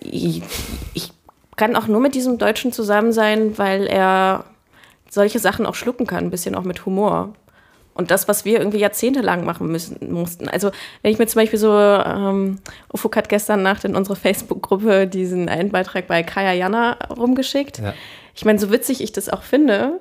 Ich, 0.00 0.42
ich 0.94 1.12
kann 1.56 1.76
auch 1.76 1.86
nur 1.86 2.00
mit 2.00 2.14
diesem 2.14 2.38
Deutschen 2.38 2.72
zusammen 2.72 3.12
sein, 3.12 3.56
weil 3.58 3.86
er 3.86 4.44
solche 5.08 5.38
Sachen 5.38 5.66
auch 5.66 5.74
schlucken 5.74 6.06
kann, 6.06 6.24
ein 6.24 6.30
bisschen 6.30 6.54
auch 6.54 6.64
mit 6.64 6.84
Humor. 6.86 7.34
Und 7.94 8.10
das, 8.10 8.26
was 8.26 8.44
wir 8.44 8.58
irgendwie 8.58 8.78
jahrzehntelang 8.78 9.44
machen 9.44 9.68
müssen, 9.68 10.12
mussten. 10.12 10.48
Also, 10.48 10.72
wenn 11.02 11.12
ich 11.12 11.18
mir 11.20 11.28
zum 11.28 11.40
Beispiel 11.42 11.60
so, 11.60 11.72
ähm, 11.72 12.58
Ufuk 12.92 13.16
hat 13.16 13.28
gestern 13.28 13.62
Nacht 13.62 13.84
in 13.84 13.94
unsere 13.94 14.16
Facebook-Gruppe 14.16 15.06
diesen 15.06 15.48
einen 15.48 15.70
Beitrag 15.70 16.08
bei 16.08 16.24
Kaya 16.24 16.52
Jana 16.52 16.98
rumgeschickt. 17.16 17.78
Ja. 17.78 17.94
Ich 18.34 18.44
meine, 18.44 18.58
so 18.58 18.72
witzig 18.72 19.00
ich 19.00 19.12
das 19.12 19.28
auch 19.28 19.42
finde, 19.44 20.00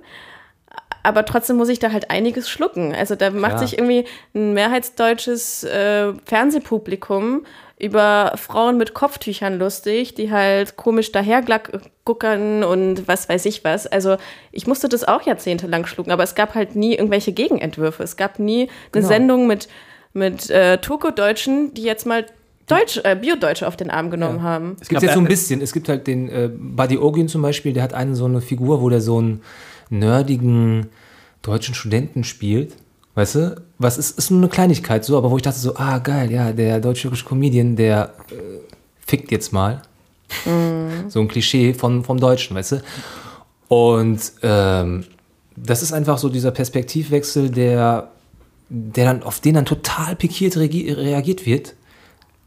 aber 1.04 1.24
trotzdem 1.26 1.58
muss 1.58 1.70
ich 1.70 1.78
da 1.78 1.92
halt 1.92 2.10
einiges 2.10 2.50
schlucken. 2.50 2.96
Also 2.96 3.14
da 3.14 3.30
macht 3.30 3.54
Ja. 3.54 3.58
sich 3.60 3.78
irgendwie 3.78 4.06
ein 4.34 4.54
mehrheitsdeutsches 4.54 5.64
äh, 5.66 6.14
Fernsehpublikum 6.26 7.46
über 7.80 8.34
Frauen 8.36 8.78
mit 8.78 8.94
Kopftüchern 8.94 9.58
lustig, 9.60 10.14
die 10.14 10.31
halt 10.31 10.78
komisch 10.78 11.12
daherguckern 11.12 12.64
und 12.64 13.08
was 13.08 13.28
weiß 13.28 13.46
ich 13.46 13.64
was. 13.64 13.88
Also 13.88 14.18
ich 14.52 14.68
musste 14.68 14.90
das 14.90 15.04
auch 15.04 15.22
jahrzehntelang 15.24 15.86
schlucken, 15.86 16.12
aber 16.12 16.24
es 16.24 16.36
gab 16.36 16.56
halt 16.56 16.75
nie 16.75 16.94
irgendwelche 16.96 17.31
Gegenentwürfe. 17.34 18.04
Es 18.04 18.16
gab 18.16 18.40
nie 18.40 18.64
eine 18.64 18.70
Genau. 18.92 19.08
Sendung 19.08 19.48
mit, 19.48 19.68
mit 20.14 20.50
äh, 20.50 20.78
Turko-Deutschen, 20.78 21.74
die 21.74 21.84
jetzt 21.84 22.06
mal 22.06 22.25
Deutsch, 22.68 23.02
äh, 23.04 23.18
Bio-Deutsche 23.20 23.68
auf 23.68 23.75
den 23.75 23.90
Arm 23.90 24.10
genommen 24.10 24.42
haben. 24.42 24.78
Es 24.80 24.88
gibt 24.88 25.02
jetzt 25.02 25.16
so 25.16 25.20
ein 25.20 25.28
bisschen. 25.28 25.60
Es 25.60 25.74
gibt 25.74 25.90
halt 25.90 26.08
den 26.08 26.30
äh, 26.30 26.50
Buddy 26.54 26.98
Ogin 26.98 27.28
zum 27.28 27.42
Beispiel, 27.42 27.74
der 27.74 27.84
hat 27.84 27.94
eine 27.94 28.16
so 28.16 28.25
eine 28.25 28.40
Figur, 28.40 28.81
wo 28.81 28.90
der 28.90 29.02
so 29.02 29.18
einen 29.18 29.42
nerdigen 29.90 30.88
deutschen 31.42 31.75
Studenten 31.75 32.24
spielt. 32.24 32.74
Weißt 33.15 33.36
du? 33.36 33.62
Was 33.77 33.98
ist, 33.98 34.18
ist 34.18 34.31
nur 34.31 34.39
eine 34.39 34.50
Kleinigkeit 34.50 35.06
so, 35.06 35.18
aber 35.18 35.30
wo 35.30 35.38
ich 35.38 35.44
dachte 35.44 35.60
so, 35.60 35.75
ah 35.75 36.00
geil, 36.00 36.31
ja, 36.31 36.51
der 36.51 36.80
deutsch-türkische 36.80 37.25
Comedian, 37.25 37.75
der 37.75 38.13
äh, 38.31 38.60
fickt 39.06 39.31
jetzt 39.31 39.54
mal. 39.54 39.81
So 41.10 41.19
ein 41.19 41.27
Klischee 41.27 41.75
von, 41.75 42.04
vom 42.04 42.19
Deutschen, 42.19 42.56
weißt 42.56 42.71
du? 42.71 42.83
Und 43.68 44.19
ähm, 44.42 45.06
das 45.56 45.83
ist 45.83 45.94
einfach 45.94 46.18
so 46.18 46.27
dieser 46.27 46.50
Perspektivwechsel, 46.50 47.51
der, 47.51 48.10
der 48.69 49.06
dann, 49.06 49.21
auf 49.21 49.39
den 49.42 49.54
dann 49.54 49.65
total 49.65 50.15
pikiert 50.15 50.56
reagi- 50.56 50.92
reagiert 50.95 51.45
wird. 51.45 51.75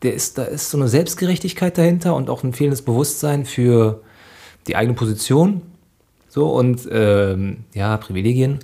Der 0.02 0.14
ist, 0.14 0.36
da 0.36 0.44
ist 0.44 0.70
so 0.70 0.78
eine 0.78 0.88
Selbstgerechtigkeit 0.88 1.78
dahinter 1.78 2.16
und 2.16 2.28
auch 2.28 2.42
ein 2.42 2.52
fehlendes 2.52 2.82
Bewusstsein 2.82 3.44
für 3.44 4.02
die 4.66 4.74
eigene 4.74 4.94
Position. 4.94 5.62
So 6.28 6.48
und 6.52 6.88
ähm, 6.90 7.58
ja, 7.72 7.96
Privilegien. 7.98 8.58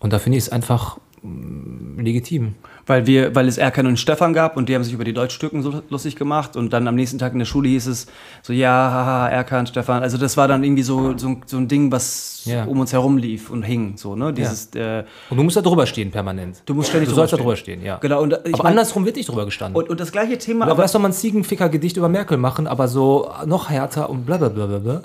Und 0.00 0.12
da 0.12 0.18
finde 0.18 0.38
ich 0.38 0.44
es 0.44 0.50
einfach 0.50 0.96
mm, 0.96 1.09
legitim. 1.22 2.54
Weil 2.86 3.06
wir, 3.06 3.34
weil 3.34 3.46
es 3.46 3.58
Erkan 3.58 3.86
und 3.86 3.98
Stefan 3.98 4.32
gab 4.32 4.56
und 4.56 4.68
die 4.68 4.74
haben 4.74 4.82
sich 4.84 4.94
über 4.94 5.04
die 5.04 5.12
Deutsch-Türken 5.12 5.62
so 5.62 5.82
lustig 5.90 6.16
gemacht 6.16 6.56
und 6.56 6.72
dann 6.72 6.88
am 6.88 6.94
nächsten 6.94 7.18
Tag 7.18 7.32
in 7.34 7.38
der 7.38 7.46
Schule 7.46 7.68
hieß 7.68 7.86
es 7.88 8.06
so, 8.42 8.52
ja, 8.52 8.70
haha, 8.70 9.28
Erkan, 9.28 9.66
Stefan. 9.66 10.02
Also 10.02 10.16
das 10.16 10.36
war 10.36 10.48
dann 10.48 10.64
irgendwie 10.64 10.82
so, 10.82 11.16
so, 11.18 11.36
so 11.46 11.58
ein 11.58 11.68
Ding, 11.68 11.92
was 11.92 12.42
Ja. 12.46 12.64
um 12.64 12.80
uns 12.80 12.92
herum 12.92 13.18
lief 13.18 13.50
und 13.50 13.62
hing. 13.62 13.96
So, 13.96 14.16
ne? 14.16 14.32
Dieses, 14.32 14.74
äh, 14.74 15.04
Und 15.28 15.36
du 15.36 15.42
musst 15.42 15.56
da 15.58 15.60
drüber 15.60 15.84
stehen 15.86 16.10
permanent. 16.10 16.62
Du 16.64 16.74
musst 16.74 16.88
ständig 16.88 17.10
du 17.10 17.14
sollst 17.14 17.32
da 17.34 17.36
drüber 17.36 17.50
drüber 17.50 17.56
stehen, 17.56 17.84
ja. 17.84 17.98
Genau, 17.98 18.22
und, 18.22 18.32
äh, 18.32 18.36
aber 18.52 18.62
mein- 18.64 18.66
andersrum 18.72 19.04
wird 19.04 19.16
nicht 19.16 19.28
drüber 19.28 19.44
gestanden. 19.44 19.76
und, 19.80 19.90
und 19.90 20.00
das 20.00 20.10
gleiche 20.12 20.38
Thema, 20.38 20.64
aber 20.64 20.72
aber 20.72 20.82
lass 20.82 20.92
doch 20.92 21.00
mal 21.00 21.08
ein 21.08 21.12
Ziegenficker-Gedicht 21.12 21.98
über 21.98 22.08
Merkel 22.08 22.38
machen, 22.38 22.66
aber 22.66 22.88
so 22.88 23.30
noch 23.44 23.68
härter 23.68 24.08
und 24.08 24.24
blablabla. 24.24 25.02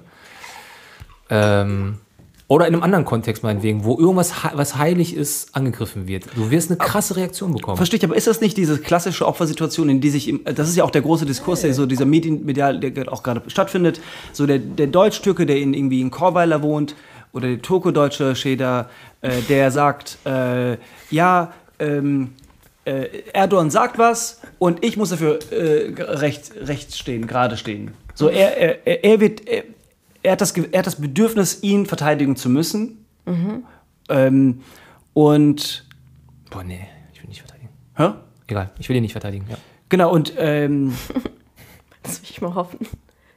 Ähm, 1.30 1.98
oder 2.48 2.68
in 2.68 2.74
einem 2.76 2.84
anderen 2.84 3.06
Kontext 3.06 3.42
meinetwegen, 3.42 3.84
wo 3.86 3.98
irgendwas, 3.98 4.32
was 4.54 4.78
heilig 4.78 5.16
ist, 5.16 5.56
angegriffen 5.56 6.08
wird. 6.08 6.26
Du 6.36 6.52
wirst 6.52 6.70
eine 6.70 6.78
krasse 6.78 7.16
Reaktion 7.16 7.54
bekommen. 7.54 7.78
Verstehe 7.78 7.98
ich, 7.98 8.04
aber 8.06 8.16
ist 8.16 8.28
das 8.28 8.40
nicht 8.40 8.56
diese 8.56 8.78
klassische 8.78 9.26
Opfersituation, 9.28 9.90
in 9.90 10.00
die 10.00 10.12
sich, 10.12 10.28
im, 10.28 10.42
das 10.44 10.70
ist 10.70 10.76
ja 10.76 10.84
auch 10.84 10.92
der 10.92 11.02
große 11.02 11.26
Diskurs, 11.26 11.62
der 11.62 11.74
so 11.74 11.88
dieser 11.88 12.06
Medien, 12.06 12.46
medial, 12.46 12.80
der 12.80 13.12
auch 13.12 13.24
gerade 13.24 13.42
stattfindet, 13.48 14.00
so 14.32 14.46
der, 14.46 14.60
der 14.60 14.88
Deutsch-Türke, 14.88 15.48
der 15.48 15.58
in, 15.58 15.74
irgendwie 15.74 16.02
in 16.02 16.12
Chorweiler 16.12 16.62
wohnt, 16.62 16.96
oder 17.34 17.48
der 17.48 17.62
Turko-Deutsche 17.62 18.36
Scheder, 18.36 18.90
äh, 19.22 19.42
der 19.50 19.72
sagt, 19.72 20.20
äh, 20.26 20.78
ja, 21.10 21.52
ähm, 21.80 22.30
äh, 22.86 23.08
Erdogan 23.34 23.72
sagt 23.72 23.98
was 23.98 24.40
und 24.60 24.86
ich 24.86 24.96
muss 24.98 25.10
dafür 25.10 25.40
äh, 25.52 25.92
recht, 26.00 26.52
recht 26.62 26.96
stehen, 26.96 27.26
gerade 27.26 27.58
stehen. 27.58 27.92
So, 28.14 28.30
er, 28.30 28.56
er, 28.58 28.88
er- 28.88 29.04
er 29.04 29.20
wird, 29.20 29.48
er, 29.48 29.64
er, 30.26 30.34
hat 30.34 30.42
das, 30.42 30.52
er 30.58 30.80
hat 30.80 30.88
das 30.88 30.96
Bedürfnis, 31.00 31.64
ihn 31.64 31.86
verteidigen 31.86 32.36
zu 32.36 32.50
müssen. 32.50 33.06
Ähm, 34.10 34.62
und, 35.14 35.86
Boah, 36.52 36.64
nee, 36.64 36.88
ich 37.14 37.22
will 37.22 37.30
nicht 37.30 37.40
verteidigen. 37.42 37.70
hä? 37.96 38.10
Egal, 38.48 38.70
ich 38.78 38.90
will 38.90 38.96
ihn 38.96 39.02
nicht 39.04 39.14
verteidigen. 39.14 39.46
Ja. 39.50 39.58
Genau, 39.90 40.12
und 40.12 40.34
ähm, 40.38 40.94
Das 42.04 42.22
will 42.22 42.30
ich 42.30 42.42
mal 42.42 42.54
hoffen. 42.54 42.80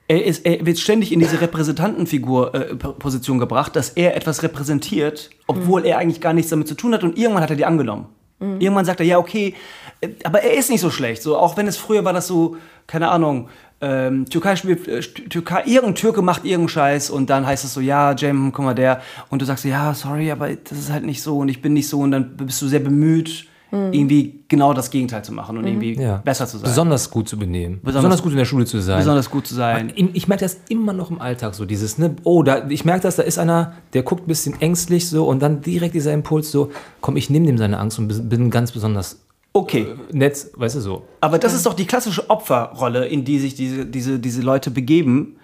er, 0.09 0.25
ist, 0.27 0.45
er 0.45 0.67
wird 0.67 0.79
ständig 0.79 1.13
in 1.13 1.21
diese 1.21 1.41
Repräsentantenfigur-Position 1.41 3.39
gebracht, 3.39 3.77
dass 3.77 3.91
er 3.91 4.17
etwas 4.17 4.43
repräsentiert, 4.43 5.31
obwohl 5.47 5.87
er 5.87 5.99
eigentlich 5.99 6.21
gar 6.21 6.33
nichts 6.35 6.51
damit 6.51 6.69
zu 6.69 6.75
tun 6.75 6.93
hat 6.95 7.03
und 7.05 7.17
irgendwann 7.17 7.43
hat 7.43 7.51
er 7.51 7.57
die 7.57 7.65
angenommen. 7.65 8.07
Irgendwann 8.41 8.85
sagt 8.85 9.01
er, 9.01 9.07
ja, 9.07 9.19
okay, 9.19 9.55
äh, 10.01 10.11
aber 10.23 10.43
er 10.45 10.57
ist 10.57 10.71
nicht 10.71 10.81
so 10.81 10.91
schlecht. 10.91 11.23
So, 11.23 11.37
auch 11.37 11.57
wenn 11.57 11.67
es 11.67 11.77
früher 11.77 12.05
war, 12.05 12.13
das 12.13 12.29
so, 12.29 12.57
keine 12.87 13.09
Ahnung, 13.11 13.49
ähm, 13.81 14.27
Türkei 14.29 14.57
spielt, 14.57 14.89
äh, 14.89 15.01
Türkei, 15.01 15.63
irgendein 15.67 15.95
Türke 15.95 16.23
macht 16.23 16.45
irgendeinen 16.45 16.69
Scheiß 16.69 17.11
und 17.11 17.31
dann 17.31 17.47
heißt 17.47 17.65
es 17.65 17.75
so, 17.75 17.81
ja, 17.81 18.15
Jam, 18.15 18.53
guck 18.53 18.65
mal, 18.65 18.75
der. 18.75 19.01
Und 19.31 19.41
du 19.41 19.47
sagst, 19.47 19.65
ja, 19.65 19.95
sorry, 19.95 20.31
aber 20.33 20.49
das 20.49 20.79
ist 20.79 20.91
halt 20.91 21.05
nicht 21.05 21.23
so 21.23 21.39
und 21.39 21.49
ich 21.49 21.63
bin 21.63 21.75
nicht 21.75 21.89
so 21.89 22.01
und 22.01 22.11
dann 22.11 22.37
bist 22.37 22.61
du 22.61 22.67
sehr 22.67 22.81
bemüht, 22.81 23.47
mhm. 23.71 23.93
irgendwie 23.93 24.41
genau 24.49 24.75
das 24.75 24.91
Gegenteil 24.91 25.23
zu 25.23 25.33
machen 25.33 25.57
und 25.59 25.63
mhm. 25.63 25.69
irgendwie 25.69 26.03
ja. 26.03 26.17
besser 26.17 26.49
zu 26.49 26.59
sein. 26.59 26.69
Besonders 26.69 27.09
gut 27.09 27.29
zu 27.29 27.39
benehmen. 27.39 27.77
Besonders, 27.77 27.95
besonders, 27.95 28.23
gut 28.23 28.33
in 28.33 28.39
der 28.39 28.45
Schule 28.47 28.65
zu 28.65 28.81
sein. 28.81 28.99
Besonders 28.99 29.31
gut 29.31 29.47
zu 29.47 29.55
sein. 29.55 29.93
Ich 29.95 30.27
merke 30.27 30.45
das 30.45 30.59
immer 30.69 30.93
noch 30.93 31.13
im 31.13 31.21
Alltag 31.21 31.55
so, 31.55 31.65
dieses, 31.65 31.99
ne, 31.99 32.17
oh, 32.25 32.43
da, 32.43 32.69
ich 32.69 32.85
merke 32.85 33.03
das, 33.03 33.15
da 33.15 33.23
ist 33.23 33.39
einer, 33.39 33.75
der 33.93 34.03
guckt 34.03 34.25
ein 34.25 34.29
bisschen 34.29 34.61
ängstlich 34.61 35.09
so 35.09 35.29
und 35.29 35.41
dann 35.41 35.61
direkt 35.61 35.95
dieser 35.95 36.13
Impuls 36.13 36.51
so, 36.51 36.73
komm, 37.01 37.17
ich 37.17 37.31
nehme 37.31 37.47
dem 37.47 37.59
seine 37.59 37.79
Angst 37.79 37.99
und 38.01 38.29
bin 38.29 38.51
ganz 38.51 38.73
besonders 38.73 39.21
Okay. 39.59 39.83
Äh, 39.83 40.17
Netz, 40.17 40.51
weißt 40.55 40.77
du 40.77 40.81
so. 40.81 41.09
Aber 41.21 41.39
das 41.39 41.53
ist 41.53 41.67
doch 41.67 41.75
die 41.75 41.87
klassische 41.87 42.31
Opferrolle, 42.31 43.07
in 43.07 43.25
die 43.25 43.39
sich 43.41 43.55
diese, 43.55 43.87
diese, 43.87 44.21
diese 44.21 44.43
Leute 44.43 44.71
begeben. 44.71 45.37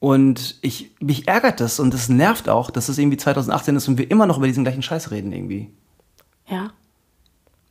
Und 0.00 0.58
ich, 0.62 0.92
mich 1.00 1.28
ärgert 1.28 1.60
das 1.60 1.80
und 1.80 1.92
es 1.92 2.08
nervt 2.08 2.48
auch, 2.48 2.70
dass 2.70 2.88
es 2.88 2.98
irgendwie 2.98 3.16
2018 3.16 3.76
ist 3.76 3.88
und 3.88 3.98
wir 3.98 4.10
immer 4.10 4.26
noch 4.26 4.38
über 4.38 4.46
diesen 4.46 4.64
gleichen 4.64 4.82
Scheiß 4.82 5.10
reden 5.10 5.32
irgendwie. 5.32 5.70
Ja. 6.48 6.70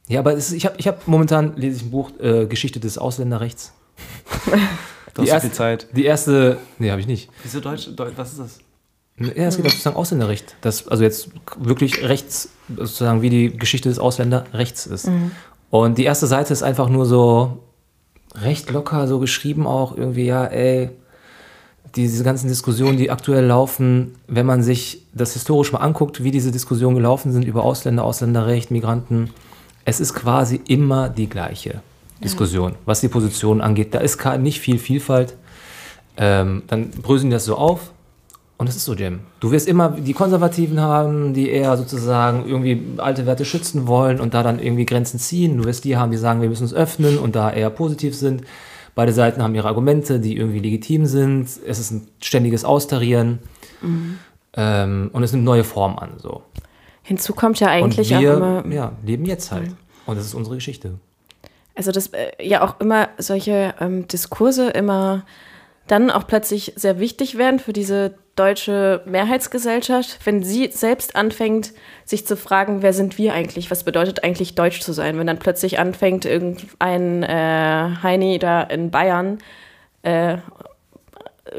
Ja, 0.07 0.19
aber 0.19 0.33
ist, 0.33 0.51
ich 0.51 0.65
habe 0.65 0.75
ich 0.77 0.87
hab 0.87 1.07
momentan, 1.07 1.55
lese 1.55 1.77
ich 1.77 1.83
ein 1.83 1.91
Buch, 1.91 2.11
äh, 2.19 2.45
Geschichte 2.45 2.79
des 2.79 2.97
Ausländerrechts. 2.97 3.73
du 5.13 5.21
hast 5.21 5.29
erste, 5.29 5.47
viel 5.47 5.55
Zeit. 5.55 5.87
Die 5.93 6.05
erste, 6.05 6.59
nee, 6.77 6.91
habe 6.91 7.01
ich 7.01 7.07
nicht. 7.07 7.29
Wieso 7.43 7.59
Deutsch, 7.59 7.89
Deutsch, 7.95 8.13
was 8.17 8.33
ist 8.33 8.39
das? 8.39 8.59
Ja, 9.19 9.45
es 9.45 9.57
geht 9.57 9.65
auch 9.65 9.71
sozusagen 9.71 9.95
Ausländerrecht. 9.95 10.55
Das, 10.61 10.87
also 10.87 11.03
jetzt 11.03 11.29
wirklich 11.57 12.03
rechts, 12.03 12.49
sozusagen 12.67 13.23
wie 13.23 13.31
die 13.31 13.57
Geschichte 13.57 13.89
des 13.89 13.97
Ausländerrechts 13.97 14.85
ist. 14.85 15.07
Mhm. 15.07 15.31
Und 15.69 15.97
die 15.97 16.05
erste 16.05 16.27
Seite 16.27 16.53
ist 16.53 16.63
einfach 16.63 16.89
nur 16.89 17.05
so 17.05 17.59
recht 18.35 18.69
locker 18.71 19.07
so 19.07 19.19
geschrieben 19.19 19.67
auch 19.67 19.97
irgendwie, 19.97 20.25
ja, 20.25 20.45
ey, 20.45 20.89
diese 21.95 22.23
ganzen 22.23 22.47
Diskussionen, 22.47 22.97
die 22.97 23.09
aktuell 23.09 23.45
laufen, 23.45 24.15
wenn 24.27 24.45
man 24.45 24.61
sich 24.61 25.05
das 25.13 25.33
historisch 25.33 25.71
mal 25.71 25.79
anguckt, 25.79 26.23
wie 26.23 26.31
diese 26.31 26.51
Diskussionen 26.51 26.95
gelaufen 26.95 27.31
sind 27.31 27.45
über 27.45 27.63
Ausländer, 27.63 28.03
Ausländerrecht, 28.03 28.71
Migranten, 28.71 29.31
es 29.85 29.99
ist 29.99 30.13
quasi 30.13 30.61
immer 30.67 31.09
die 31.09 31.27
gleiche 31.27 31.81
Diskussion, 32.23 32.71
ja. 32.71 32.77
was 32.85 33.01
die 33.01 33.07
Position 33.07 33.61
angeht. 33.61 33.93
Da 33.93 33.99
ist 33.99 34.23
nicht 34.39 34.59
viel 34.59 34.79
Vielfalt. 34.79 35.35
Ähm, 36.17 36.63
dann 36.67 36.89
bröseln 36.89 37.29
die 37.29 37.35
das 37.35 37.45
so 37.45 37.55
auf 37.55 37.91
und 38.57 38.67
es 38.67 38.75
ist 38.75 38.85
so, 38.85 38.95
Jim. 38.95 39.19
Du 39.39 39.51
wirst 39.51 39.67
immer 39.67 39.89
die 39.89 40.13
Konservativen 40.13 40.79
haben, 40.79 41.33
die 41.33 41.49
eher 41.49 41.77
sozusagen 41.77 42.47
irgendwie 42.47 42.81
alte 42.97 43.27
Werte 43.27 43.45
schützen 43.45 43.85
wollen 43.85 44.19
und 44.19 44.33
da 44.33 44.41
dann 44.41 44.59
irgendwie 44.59 44.85
Grenzen 44.85 45.19
ziehen. 45.19 45.57
Du 45.57 45.65
wirst 45.65 45.83
die 45.83 45.95
haben, 45.95 46.11
die 46.11 46.17
sagen, 46.17 46.41
wir 46.41 46.49
müssen 46.49 46.63
uns 46.63 46.73
öffnen 46.73 47.19
und 47.19 47.35
da 47.35 47.51
eher 47.51 47.69
positiv 47.69 48.15
sind. 48.15 48.41
Beide 48.95 49.13
Seiten 49.13 49.43
haben 49.43 49.53
ihre 49.53 49.67
Argumente, 49.67 50.19
die 50.19 50.35
irgendwie 50.35 50.59
legitim 50.59 51.05
sind. 51.05 51.47
Es 51.67 51.77
ist 51.77 51.91
ein 51.91 52.07
ständiges 52.19 52.65
Austarieren. 52.65 53.39
Mhm. 53.81 54.17
Ähm, 54.53 55.11
und 55.13 55.21
es 55.21 55.33
nimmt 55.33 55.43
neue 55.43 55.63
Formen 55.63 55.99
an. 55.99 56.13
So. 56.17 56.41
Hinzu 57.03 57.35
kommt 57.35 57.59
ja 57.59 57.67
eigentlich 57.67 58.11
und 58.11 58.21
wir, 58.21 58.33
auch 58.33 58.37
immer. 58.37 58.73
Ja, 58.73 58.93
leben 59.05 59.25
jetzt 59.25 59.51
halt. 59.51 59.69
Mhm. 59.69 59.77
Und 60.07 60.17
das 60.17 60.25
ist 60.25 60.33
unsere 60.33 60.55
Geschichte. 60.55 60.95
Also, 61.75 61.91
dass 61.91 62.07
äh, 62.07 62.31
ja 62.41 62.63
auch 62.63 62.79
immer 62.79 63.09
solche 63.19 63.75
ähm, 63.79 64.07
Diskurse 64.07 64.71
immer 64.71 65.25
dann 65.85 66.09
auch 66.09 66.25
plötzlich 66.25 66.73
sehr 66.75 66.99
wichtig 66.99 67.37
werden 67.37 67.59
für 67.59 67.71
diese 67.71 68.15
deutsche 68.37 69.01
Mehrheitsgesellschaft, 69.05 70.19
wenn 70.25 70.43
sie 70.43 70.69
selbst 70.71 71.15
anfängt, 71.15 71.73
sich 72.05 72.25
zu 72.25 72.37
fragen, 72.37 72.81
wer 72.81 72.93
sind 72.93 73.17
wir 73.17 73.33
eigentlich? 73.33 73.69
Was 73.71 73.83
bedeutet 73.83 74.23
eigentlich 74.23 74.55
deutsch 74.55 74.81
zu 74.81 74.93
sein? 74.93 75.17
Wenn 75.17 75.27
dann 75.27 75.39
plötzlich 75.39 75.79
anfängt, 75.79 76.25
irgendein 76.25 77.23
äh, 77.23 77.89
Heini 78.01 78.39
da 78.39 78.61
in 78.61 78.91
Bayern 78.91 79.39
äh, 80.03 80.37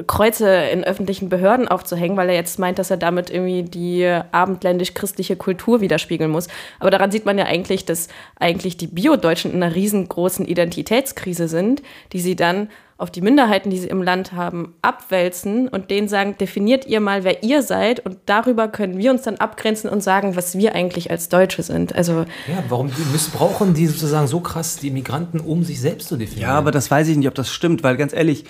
Kreuze 0.07 0.49
in 0.49 0.85
öffentlichen 0.85 1.29
Behörden 1.29 1.69
aufzuhängen, 1.69 2.17
weil 2.17 2.29
er 2.29 2.35
jetzt 2.35 2.59
meint, 2.59 2.79
dass 2.79 2.91
er 2.91 2.97
damit 2.97 3.31
irgendwie 3.31 3.63
die 3.63 4.07
abendländisch-christliche 4.33 5.37
Kultur 5.37 5.81
widerspiegeln 5.81 6.31
muss. 6.31 6.49
Aber 6.79 6.91
daran 6.91 7.11
sieht 7.11 7.25
man 7.25 7.39
ja 7.39 7.47
eigentlich, 7.47 7.85
dass 7.85 8.09
eigentlich 8.39 8.77
die 8.77 8.87
Bio-Deutschen 8.87 9.53
in 9.53 9.63
einer 9.63 9.75
riesengroßen 9.75 10.47
Identitätskrise 10.47 11.49
sind, 11.49 11.83
die 12.13 12.21
sie 12.21 12.37
dann 12.37 12.69
auf 12.99 13.13
die 13.13 13.21
Minderheiten, 13.21 13.71
die 13.71 13.79
sie 13.79 13.87
im 13.87 14.03
Land 14.03 14.33
haben, 14.33 14.75
abwälzen 14.83 15.69
und 15.69 15.89
denen 15.91 16.09
sagen, 16.09 16.37
definiert 16.37 16.85
ihr 16.85 16.99
mal, 17.01 17.23
wer 17.23 17.45
ihr 17.45 17.63
seid 17.63 18.05
und 18.05 18.19
darüber 18.27 18.67
können 18.67 18.99
wir 18.99 19.13
uns 19.13 19.23
dann 19.23 19.37
abgrenzen 19.37 19.89
und 19.89 20.03
sagen, 20.03 20.35
was 20.35 20.59
wir 20.59 20.75
eigentlich 20.75 21.09
als 21.11 21.29
Deutsche 21.29 21.63
sind. 21.63 21.95
Also 21.95 22.27
ja, 22.49 22.65
warum 22.69 22.91
missbrauchen 23.13 23.73
die 23.73 23.87
sozusagen 23.87 24.27
so 24.27 24.41
krass 24.41 24.77
die 24.77 24.91
Migranten, 24.91 25.39
um 25.39 25.63
sich 25.63 25.81
selbst 25.81 26.09
zu 26.09 26.17
definieren? 26.17 26.51
Ja, 26.51 26.57
aber 26.57 26.73
das 26.73 26.91
weiß 26.91 27.07
ich 27.09 27.17
nicht, 27.17 27.29
ob 27.29 27.37
das 27.37 27.53
stimmt, 27.53 27.85
weil 27.85 27.97
ganz 27.97 28.13
ehrlich, 28.13 28.45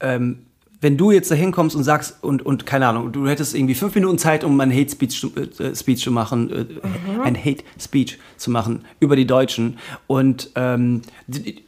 ähm, 0.00 0.46
wenn 0.80 0.96
du 0.96 1.10
jetzt 1.10 1.30
da 1.30 1.34
hinkommst 1.34 1.76
und 1.76 1.84
sagst, 1.84 2.24
und, 2.24 2.40
und 2.40 2.64
keine 2.64 2.86
Ahnung, 2.86 3.12
du 3.12 3.28
hättest 3.28 3.54
irgendwie 3.54 3.74
fünf 3.74 3.94
Minuten 3.94 4.16
Zeit, 4.16 4.44
um 4.44 4.58
ein 4.60 4.72
Hate 4.72 4.90
Speech, 4.90 5.26
äh, 5.58 5.74
Speech 5.74 6.00
zu 6.00 6.10
machen, 6.10 6.50
äh, 6.50 6.64
mhm. 6.64 7.20
ein 7.22 7.36
Hate 7.36 7.64
Speech 7.78 8.18
zu 8.38 8.50
machen 8.50 8.86
über 8.98 9.14
die 9.14 9.26
Deutschen 9.26 9.78
und 10.06 10.50
ähm, 10.54 11.02
die, 11.26 11.62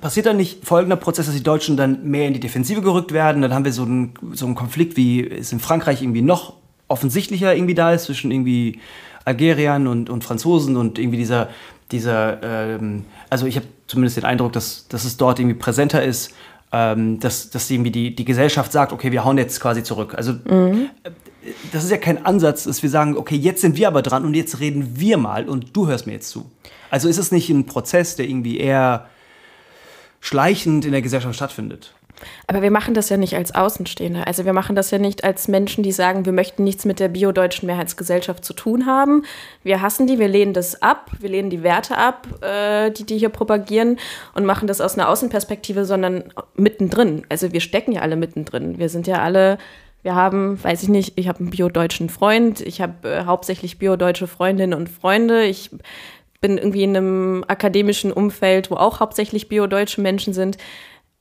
passiert 0.00 0.26
dann 0.26 0.36
nicht 0.36 0.64
folgender 0.64 0.96
Prozess, 0.96 1.26
dass 1.26 1.34
die 1.34 1.42
Deutschen 1.42 1.76
dann 1.76 2.08
mehr 2.08 2.26
in 2.26 2.34
die 2.34 2.40
Defensive 2.40 2.82
gerückt 2.82 3.12
werden? 3.12 3.42
Dann 3.42 3.54
haben 3.54 3.64
wir 3.64 3.72
so 3.72 3.82
einen, 3.82 4.14
so 4.32 4.46
einen 4.46 4.54
Konflikt, 4.54 4.96
wie 4.96 5.26
es 5.26 5.52
in 5.52 5.60
Frankreich 5.60 6.02
irgendwie 6.02 6.22
noch 6.22 6.54
offensichtlicher 6.88 7.54
irgendwie 7.54 7.74
da 7.74 7.92
ist, 7.92 8.04
zwischen 8.04 8.30
irgendwie 8.30 8.80
Algeriern 9.24 9.86
und, 9.86 10.10
und 10.10 10.24
Franzosen 10.24 10.76
und 10.76 10.98
irgendwie 10.98 11.18
dieser, 11.18 11.48
dieser 11.90 12.42
ähm, 12.42 13.04
also 13.30 13.46
ich 13.46 13.56
habe 13.56 13.66
zumindest 13.86 14.16
den 14.16 14.24
Eindruck, 14.24 14.52
dass, 14.52 14.88
dass 14.88 15.04
es 15.04 15.16
dort 15.16 15.38
irgendwie 15.38 15.56
präsenter 15.56 16.02
ist, 16.02 16.34
ähm, 16.72 17.20
dass, 17.20 17.50
dass 17.50 17.70
irgendwie 17.70 17.90
die, 17.90 18.14
die 18.14 18.24
Gesellschaft 18.24 18.72
sagt, 18.72 18.92
okay, 18.92 19.12
wir 19.12 19.24
hauen 19.24 19.38
jetzt 19.38 19.60
quasi 19.60 19.82
zurück. 19.82 20.14
Also 20.16 20.32
mhm. 20.32 20.88
das 21.72 21.84
ist 21.84 21.90
ja 21.90 21.98
kein 21.98 22.24
Ansatz, 22.24 22.64
dass 22.64 22.82
wir 22.82 22.90
sagen, 22.90 23.16
okay, 23.16 23.36
jetzt 23.36 23.60
sind 23.60 23.76
wir 23.76 23.88
aber 23.88 24.02
dran 24.02 24.24
und 24.24 24.34
jetzt 24.34 24.58
reden 24.60 24.98
wir 24.98 25.18
mal 25.18 25.48
und 25.48 25.76
du 25.76 25.86
hörst 25.86 26.06
mir 26.06 26.14
jetzt 26.14 26.30
zu. 26.30 26.50
Also 26.90 27.08
ist 27.08 27.18
es 27.18 27.30
nicht 27.30 27.50
ein 27.50 27.66
Prozess, 27.66 28.16
der 28.16 28.28
irgendwie 28.28 28.58
eher 28.58 29.06
schleichend 30.22 30.86
in 30.86 30.92
der 30.92 31.02
Gesellschaft 31.02 31.34
stattfindet. 31.34 31.92
Aber 32.46 32.62
wir 32.62 32.70
machen 32.70 32.94
das 32.94 33.08
ja 33.08 33.16
nicht 33.16 33.34
als 33.34 33.52
Außenstehende. 33.52 34.26
Also 34.28 34.44
wir 34.44 34.52
machen 34.52 34.76
das 34.76 34.92
ja 34.92 34.98
nicht 34.98 35.24
als 35.24 35.48
Menschen, 35.48 35.82
die 35.82 35.90
sagen, 35.90 36.24
wir 36.24 36.32
möchten 36.32 36.62
nichts 36.62 36.84
mit 36.84 37.00
der 37.00 37.08
biodeutschen 37.08 37.66
Mehrheitsgesellschaft 37.66 38.44
zu 38.44 38.52
tun 38.52 38.86
haben. 38.86 39.24
Wir 39.64 39.82
hassen 39.82 40.06
die, 40.06 40.20
wir 40.20 40.28
lehnen 40.28 40.52
das 40.52 40.80
ab, 40.80 41.10
wir 41.18 41.28
lehnen 41.28 41.50
die 41.50 41.64
Werte 41.64 41.98
ab, 41.98 42.28
äh, 42.40 42.92
die 42.92 43.04
die 43.04 43.18
hier 43.18 43.30
propagieren 43.30 43.98
und 44.34 44.46
machen 44.46 44.68
das 44.68 44.80
aus 44.80 44.96
einer 44.96 45.08
Außenperspektive, 45.08 45.84
sondern 45.84 46.24
mittendrin. 46.54 47.24
Also 47.28 47.52
wir 47.52 47.60
stecken 47.60 47.90
ja 47.90 48.02
alle 48.02 48.14
mittendrin. 48.14 48.78
Wir 48.78 48.88
sind 48.88 49.08
ja 49.08 49.20
alle 49.20 49.58
wir 50.04 50.16
haben, 50.16 50.62
weiß 50.62 50.82
ich 50.82 50.88
nicht, 50.88 51.16
ich 51.16 51.28
habe 51.28 51.38
einen 51.38 51.50
biodeutschen 51.50 52.08
Freund, 52.08 52.60
ich 52.60 52.80
habe 52.80 53.08
äh, 53.08 53.24
hauptsächlich 53.24 53.78
biodeutsche 53.78 54.26
Freundinnen 54.26 54.74
und 54.74 54.88
Freunde, 54.88 55.44
ich 55.44 55.70
bin 56.42 56.58
irgendwie 56.58 56.82
in 56.82 56.94
einem 56.94 57.44
akademischen 57.48 58.12
Umfeld, 58.12 58.70
wo 58.70 58.74
auch 58.74 59.00
hauptsächlich 59.00 59.48
biodeutsche 59.48 60.02
Menschen 60.02 60.34
sind. 60.34 60.58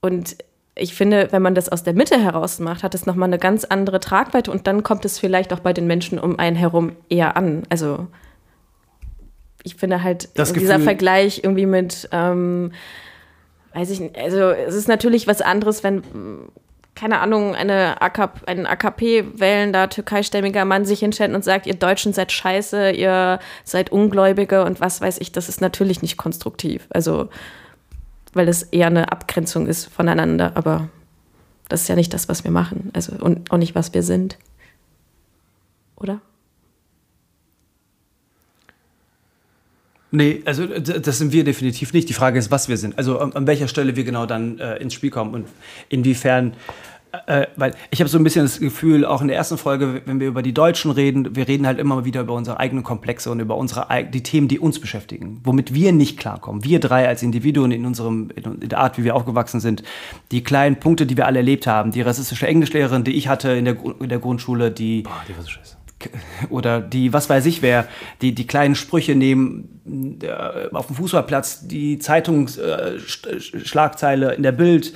Und 0.01 0.35
ich 0.75 0.95
finde, 0.95 1.27
wenn 1.31 1.41
man 1.41 1.55
das 1.55 1.69
aus 1.69 1.83
der 1.83 1.93
Mitte 1.93 2.19
heraus 2.19 2.59
macht, 2.59 2.83
hat 2.83 2.95
es 2.95 3.05
nochmal 3.05 3.29
eine 3.29 3.37
ganz 3.37 3.63
andere 3.63 3.99
Tragweite 3.99 4.51
und 4.51 4.67
dann 4.67 4.83
kommt 4.83 5.05
es 5.05 5.19
vielleicht 5.19 5.53
auch 5.53 5.59
bei 5.59 5.73
den 5.73 5.87
Menschen 5.87 6.19
um 6.19 6.39
einen 6.39 6.55
herum 6.55 6.95
eher 7.07 7.37
an. 7.37 7.63
Also 7.69 8.07
ich 9.63 9.75
finde 9.75 10.01
halt 10.01 10.29
dieser 10.35 10.79
Vergleich 10.79 11.43
irgendwie 11.43 11.67
mit, 11.67 12.09
ähm, 12.11 12.71
weiß 13.75 13.91
ich 13.91 13.99
nicht, 13.99 14.17
also 14.17 14.49
es 14.49 14.73
ist 14.73 14.87
natürlich 14.87 15.27
was 15.27 15.41
anderes, 15.41 15.83
wenn 15.83 16.03
keine 17.01 17.19
Ahnung, 17.19 17.55
eine 17.55 17.99
AKP, 17.99 18.45
ein 18.45 18.67
AKP-wählender 18.67 19.89
türkeistämmiger 19.89 20.65
Mann 20.65 20.85
sich 20.85 20.99
hinstellt 20.99 21.33
und 21.33 21.43
sagt, 21.43 21.65
ihr 21.65 21.73
Deutschen 21.73 22.13
seid 22.13 22.31
scheiße, 22.31 22.91
ihr 22.91 23.39
seid 23.63 23.91
Ungläubige 23.91 24.63
und 24.65 24.81
was 24.81 25.01
weiß 25.01 25.17
ich, 25.19 25.31
das 25.31 25.49
ist 25.49 25.61
natürlich 25.61 26.03
nicht 26.03 26.17
konstruktiv. 26.17 26.87
Also, 26.91 27.29
weil 28.33 28.47
es 28.47 28.61
eher 28.61 28.85
eine 28.85 29.11
Abgrenzung 29.11 29.65
ist 29.65 29.85
voneinander, 29.85 30.51
aber 30.53 30.89
das 31.69 31.81
ist 31.81 31.87
ja 31.87 31.95
nicht 31.95 32.13
das, 32.13 32.29
was 32.29 32.43
wir 32.43 32.51
machen. 32.51 32.91
Also, 32.93 33.13
und 33.13 33.49
auch 33.49 33.57
nicht, 33.57 33.73
was 33.73 33.95
wir 33.95 34.03
sind. 34.03 34.37
Oder? 35.95 36.21
Nee, 40.13 40.41
also 40.43 40.67
das 40.67 41.17
sind 41.17 41.31
wir 41.31 41.45
definitiv 41.45 41.93
nicht. 41.93 42.09
Die 42.09 42.13
Frage 42.13 42.37
ist, 42.37 42.51
was 42.51 42.67
wir 42.67 42.75
sind. 42.75 42.97
Also 42.97 43.19
an, 43.19 43.47
welcher 43.47 43.69
Stelle 43.69 43.95
wir 43.95 44.03
genau 44.03 44.25
dann 44.25 44.59
äh, 44.59 44.75
ins 44.75 44.93
Spiel 44.93 45.09
kommen 45.09 45.33
und 45.33 45.47
inwiefern. 45.87 46.53
Äh, 47.27 47.47
weil 47.57 47.73
ich 47.89 47.99
habe 47.99 48.09
so 48.09 48.17
ein 48.17 48.23
bisschen 48.23 48.45
das 48.45 48.59
Gefühl, 48.59 49.05
auch 49.05 49.21
in 49.21 49.27
der 49.27 49.35
ersten 49.35 49.57
Folge, 49.57 50.01
wenn 50.05 50.21
wir 50.21 50.27
über 50.27 50.41
die 50.41 50.53
Deutschen 50.53 50.91
reden, 50.91 51.35
wir 51.35 51.45
reden 51.45 51.67
halt 51.67 51.77
immer 51.77 52.05
wieder 52.05 52.21
über 52.21 52.33
unsere 52.33 52.57
eigenen 52.57 52.83
Komplexe 52.83 53.29
und 53.29 53.41
über 53.41 53.57
unsere 53.57 53.87
die 54.05 54.23
Themen, 54.23 54.47
die 54.47 54.59
uns 54.59 54.79
beschäftigen, 54.79 55.41
womit 55.43 55.73
wir 55.73 55.91
nicht 55.91 56.17
klarkommen. 56.17 56.63
Wir 56.63 56.79
drei 56.79 57.07
als 57.07 57.21
Individuen 57.21 57.71
in 57.71 57.85
unserem 57.85 58.29
in 58.35 58.69
der 58.69 58.79
Art, 58.79 58.97
wie 58.97 59.03
wir 59.03 59.15
aufgewachsen 59.15 59.59
sind, 59.59 59.83
die 60.31 60.41
kleinen 60.41 60.77
Punkte, 60.77 61.05
die 61.05 61.17
wir 61.17 61.25
alle 61.25 61.39
erlebt 61.39 61.67
haben, 61.67 61.91
die 61.91 62.01
rassistische 62.01 62.47
Englischlehrerin, 62.47 63.03
die 63.03 63.13
ich 63.13 63.27
hatte 63.27 63.51
in 63.51 63.65
der, 63.65 63.75
in 63.99 64.07
der 64.07 64.19
Grundschule, 64.19 64.71
die, 64.71 65.01
Boah, 65.01 65.21
die 65.27 65.35
war 65.35 65.43
so 65.43 65.49
scheiße 65.49 65.81
oder 66.49 66.81
die, 66.81 67.13
was 67.13 67.29
weiß 67.29 67.45
ich 67.45 67.61
wer, 67.61 67.87
die, 68.21 68.33
die 68.33 68.47
kleinen 68.47 68.73
Sprüche 68.75 69.15
nehmen 69.15 70.19
äh, 70.21 70.73
auf 70.73 70.87
dem 70.87 70.95
Fußballplatz, 70.95 71.67
die 71.67 71.99
Zeitungsschlagzeile 71.99 74.33
in 74.33 74.41
der 74.43 74.51
Bild, 74.51 74.93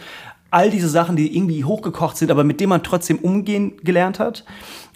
all 0.55 0.69
diese 0.71 0.87
Sachen, 0.87 1.17
die 1.17 1.35
irgendwie 1.35 1.65
hochgekocht 1.65 2.15
sind, 2.15 2.31
aber 2.31 2.45
mit 2.45 2.61
denen 2.61 2.69
man 2.69 2.81
trotzdem 2.81 3.19
umgehen 3.19 3.73
gelernt 3.83 4.19
hat. 4.19 4.45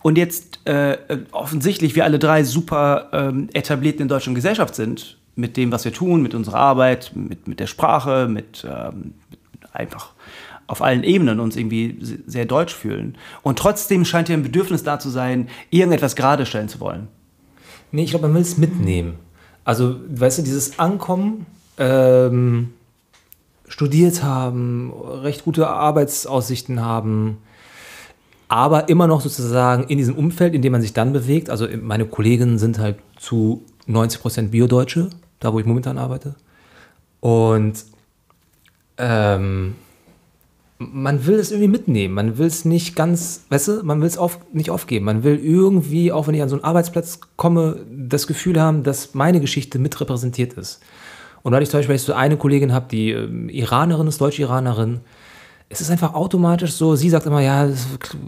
Und 0.01 0.17
jetzt 0.17 0.65
äh, 0.65 0.97
offensichtlich 1.33 1.95
wir 1.95 2.05
alle 2.05 2.17
drei 2.17 2.45
super 2.45 3.09
ähm, 3.11 3.49
etabliert 3.51 3.99
in 3.99 4.07
der 4.07 4.17
deutschen 4.17 4.35
Gesellschaft 4.35 4.73
sind, 4.73 5.17
mit 5.35 5.57
dem, 5.57 5.73
was 5.73 5.83
wir 5.83 5.91
tun, 5.91 6.21
mit 6.21 6.33
unserer 6.33 6.59
Arbeit, 6.59 7.11
mit, 7.13 7.49
mit 7.49 7.59
der 7.59 7.67
Sprache, 7.67 8.29
mit, 8.29 8.65
ähm, 8.65 9.15
mit 9.51 9.75
einfach 9.75 10.13
auf 10.67 10.81
allen 10.81 11.03
Ebenen 11.03 11.41
uns 11.41 11.57
irgendwie 11.57 11.97
sehr 12.25 12.45
deutsch 12.45 12.73
fühlen. 12.73 13.17
Und 13.41 13.59
trotzdem 13.59 14.05
scheint 14.05 14.27
hier 14.27 14.37
ein 14.37 14.43
Bedürfnis 14.43 14.83
da 14.83 14.97
zu 14.97 15.09
sein, 15.09 15.49
irgendetwas 15.71 16.15
gerade 16.15 16.45
stellen 16.45 16.69
zu 16.69 16.79
wollen. 16.79 17.09
Nee, 17.91 18.03
ich 18.03 18.11
glaube, 18.11 18.27
man 18.27 18.35
will 18.35 18.43
es 18.43 18.57
mitnehmen. 18.57 19.15
Also, 19.65 19.97
weißt 20.07 20.37
du, 20.37 20.43
dieses 20.43 20.79
Ankommen, 20.79 21.47
ähm, 21.77 22.69
studiert 23.69 24.23
haben, 24.23 24.91
recht 25.21 25.45
gute 25.45 25.67
Arbeitsaussichten 25.67 26.81
haben, 26.81 27.37
aber 28.49 28.89
immer 28.89 29.07
noch 29.07 29.21
sozusagen 29.21 29.83
in 29.85 29.97
diesem 29.99 30.15
Umfeld, 30.15 30.53
in 30.55 30.61
dem 30.61 30.73
man 30.73 30.81
sich 30.81 30.91
dann 30.91 31.13
bewegt. 31.13 31.49
Also 31.49 31.67
meine 31.81 32.05
Kolleginnen 32.05 32.57
sind 32.57 32.79
halt 32.79 32.97
zu 33.17 33.63
90 33.85 34.21
Prozent 34.21 34.51
Biodeutsche, 34.51 35.09
da 35.39 35.53
wo 35.53 35.59
ich 35.59 35.65
momentan 35.65 35.97
arbeite. 35.97 36.35
Und 37.21 37.85
ähm, 38.97 39.75
man 40.79 41.25
will 41.27 41.35
es 41.35 41.51
irgendwie 41.51 41.67
mitnehmen. 41.67 42.15
Man 42.15 42.37
will 42.37 42.47
es 42.47 42.65
nicht 42.65 42.95
ganz, 42.95 43.45
weißt 43.49 43.67
du, 43.67 43.83
man 43.83 44.01
will 44.01 44.07
es 44.07 44.17
auf, 44.17 44.39
nicht 44.51 44.71
aufgeben. 44.71 45.05
Man 45.05 45.23
will 45.23 45.37
irgendwie, 45.37 46.11
auch 46.11 46.27
wenn 46.27 46.33
ich 46.33 46.41
an 46.41 46.49
so 46.49 46.55
einen 46.55 46.63
Arbeitsplatz 46.63 47.19
komme, 47.35 47.85
das 47.91 48.25
Gefühl 48.25 48.59
haben, 48.59 48.83
dass 48.83 49.13
meine 49.13 49.41
Geschichte 49.41 49.77
mit 49.77 49.99
repräsentiert 50.01 50.53
ist. 50.53 50.79
Und 51.41 51.53
weil 51.53 51.63
ich 51.63 51.69
zum 51.69 51.79
Beispiel 51.79 51.97
so 51.97 52.13
eine 52.13 52.37
Kollegin 52.37 52.73
habe, 52.73 52.87
die 52.89 53.11
äh, 53.11 53.27
Iranerin 53.51 54.07
ist, 54.07 54.19
Deutsch-Iranerin, 54.21 55.01
es 55.69 55.81
ist 55.81 55.91
einfach 55.91 56.13
automatisch 56.13 56.73
so, 56.73 56.95
sie 56.95 57.09
sagt 57.09 57.25
immer, 57.25 57.41
ja, 57.41 57.69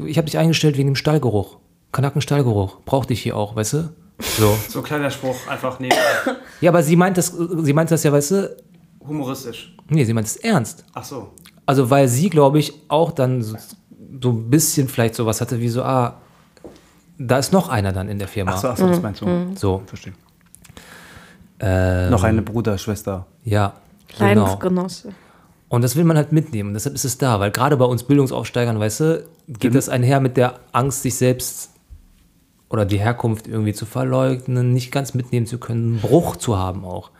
ich 0.06 0.18
habe 0.18 0.26
dich 0.26 0.38
eingestellt 0.38 0.78
wegen 0.78 0.90
dem 0.90 0.96
Stallgeruch. 0.96 1.58
Kanaken-Stallgeruch. 1.92 2.78
Brauch 2.86 3.06
dich 3.06 3.22
hier 3.22 3.36
auch, 3.36 3.56
weißt 3.56 3.74
du? 3.74 3.90
So. 4.20 4.56
so 4.70 4.80
ein 4.80 4.86
kleiner 4.86 5.10
Spruch, 5.10 5.36
einfach 5.48 5.80
nehmen. 5.80 5.96
ja, 6.62 6.72
aber 6.72 6.84
sie 6.84 6.96
meint 6.96 7.18
das, 7.18 7.36
sie 7.36 7.74
meint 7.74 7.92
das 7.92 8.04
ja, 8.04 8.12
weißt 8.12 8.32
du? 8.32 8.56
Humoristisch. 9.08 9.76
Nee, 9.90 10.06
sie 10.06 10.14
meint 10.14 10.28
es 10.28 10.38
ernst. 10.38 10.86
Ach 10.94 11.04
so. 11.04 11.32
Also, 11.66 11.90
weil 11.90 12.08
sie, 12.08 12.30
glaube 12.30 12.60
ich, 12.60 12.74
auch 12.88 13.12
dann 13.12 13.42
so, 13.42 13.58
so 14.22 14.30
ein 14.30 14.50
bisschen 14.50 14.88
vielleicht 14.88 15.16
sowas 15.16 15.42
hatte 15.42 15.60
wie 15.60 15.70
so, 15.70 15.84
ah, 15.84 16.22
da 17.18 17.38
ist 17.38 17.52
noch 17.52 17.70
einer 17.70 17.92
dann 17.92 18.08
in 18.10 18.20
der 18.20 18.28
Firma. 18.28 18.52
Ach 18.54 18.62
so, 18.62 18.68
ach 18.70 18.78
so 18.78 18.88
das 18.88 19.02
meinst 19.02 19.22
du. 19.22 19.26
Mhm. 19.26 19.56
So. 19.56 19.82
Verstehe. 19.86 20.14
Ähm, 21.62 22.10
noch 22.10 22.24
eine 22.24 22.42
Bruder, 22.42 22.78
Schwester. 22.78 23.28
Ja. 23.44 23.74
Leidensgenosse. 24.18 25.10
Genau. 25.10 25.18
Und 25.70 25.84
das 25.84 25.96
will 25.96 26.04
man 26.04 26.18
halt 26.18 26.34
mitnehmen. 26.34 26.74
deshalb 26.74 26.96
ist 26.96 27.06
es 27.06 27.18
da, 27.18 27.40
weil 27.40 27.52
gerade 27.52 27.78
bei 27.78 27.86
uns 27.86 28.04
Bildungsaufsteigern, 28.04 28.78
weißt 28.78 29.00
du, 29.00 29.24
geht 29.48 29.72
mhm. 29.72 29.76
das 29.76 29.88
einher 29.88 30.20
mit 30.20 30.36
der 30.36 30.56
Angst, 30.74 31.04
sich 31.04 31.16
selbst 31.16 31.70
oder 32.70 32.86
die 32.86 33.00
Herkunft 33.00 33.48
irgendwie 33.48 33.74
zu 33.74 33.86
verleugnen, 33.86 34.74
nicht 34.74 34.92
ganz 34.92 35.14
mitnehmen 35.14 35.46
zu 35.46 35.60
können, 35.60 35.94
einen 35.94 36.02
Bruch 36.02 36.36
zu 36.36 36.58
haben 36.58 36.84
auch. 36.84 37.12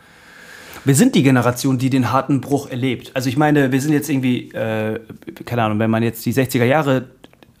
Wir 0.84 0.94
sind 0.94 1.14
die 1.14 1.22
Generation, 1.22 1.78
die 1.78 1.88
den 1.88 2.12
harten 2.12 2.40
Bruch 2.40 2.68
erlebt. 2.68 3.12
Also 3.14 3.28
ich 3.28 3.36
meine, 3.36 3.70
wir 3.70 3.80
sind 3.80 3.92
jetzt 3.92 4.10
irgendwie, 4.10 4.50
äh, 4.50 5.00
keine 5.44 5.62
Ahnung, 5.62 5.78
wenn 5.78 5.90
man 5.90 6.02
jetzt 6.02 6.26
die 6.26 6.34
60er 6.34 6.64
Jahre 6.64 7.08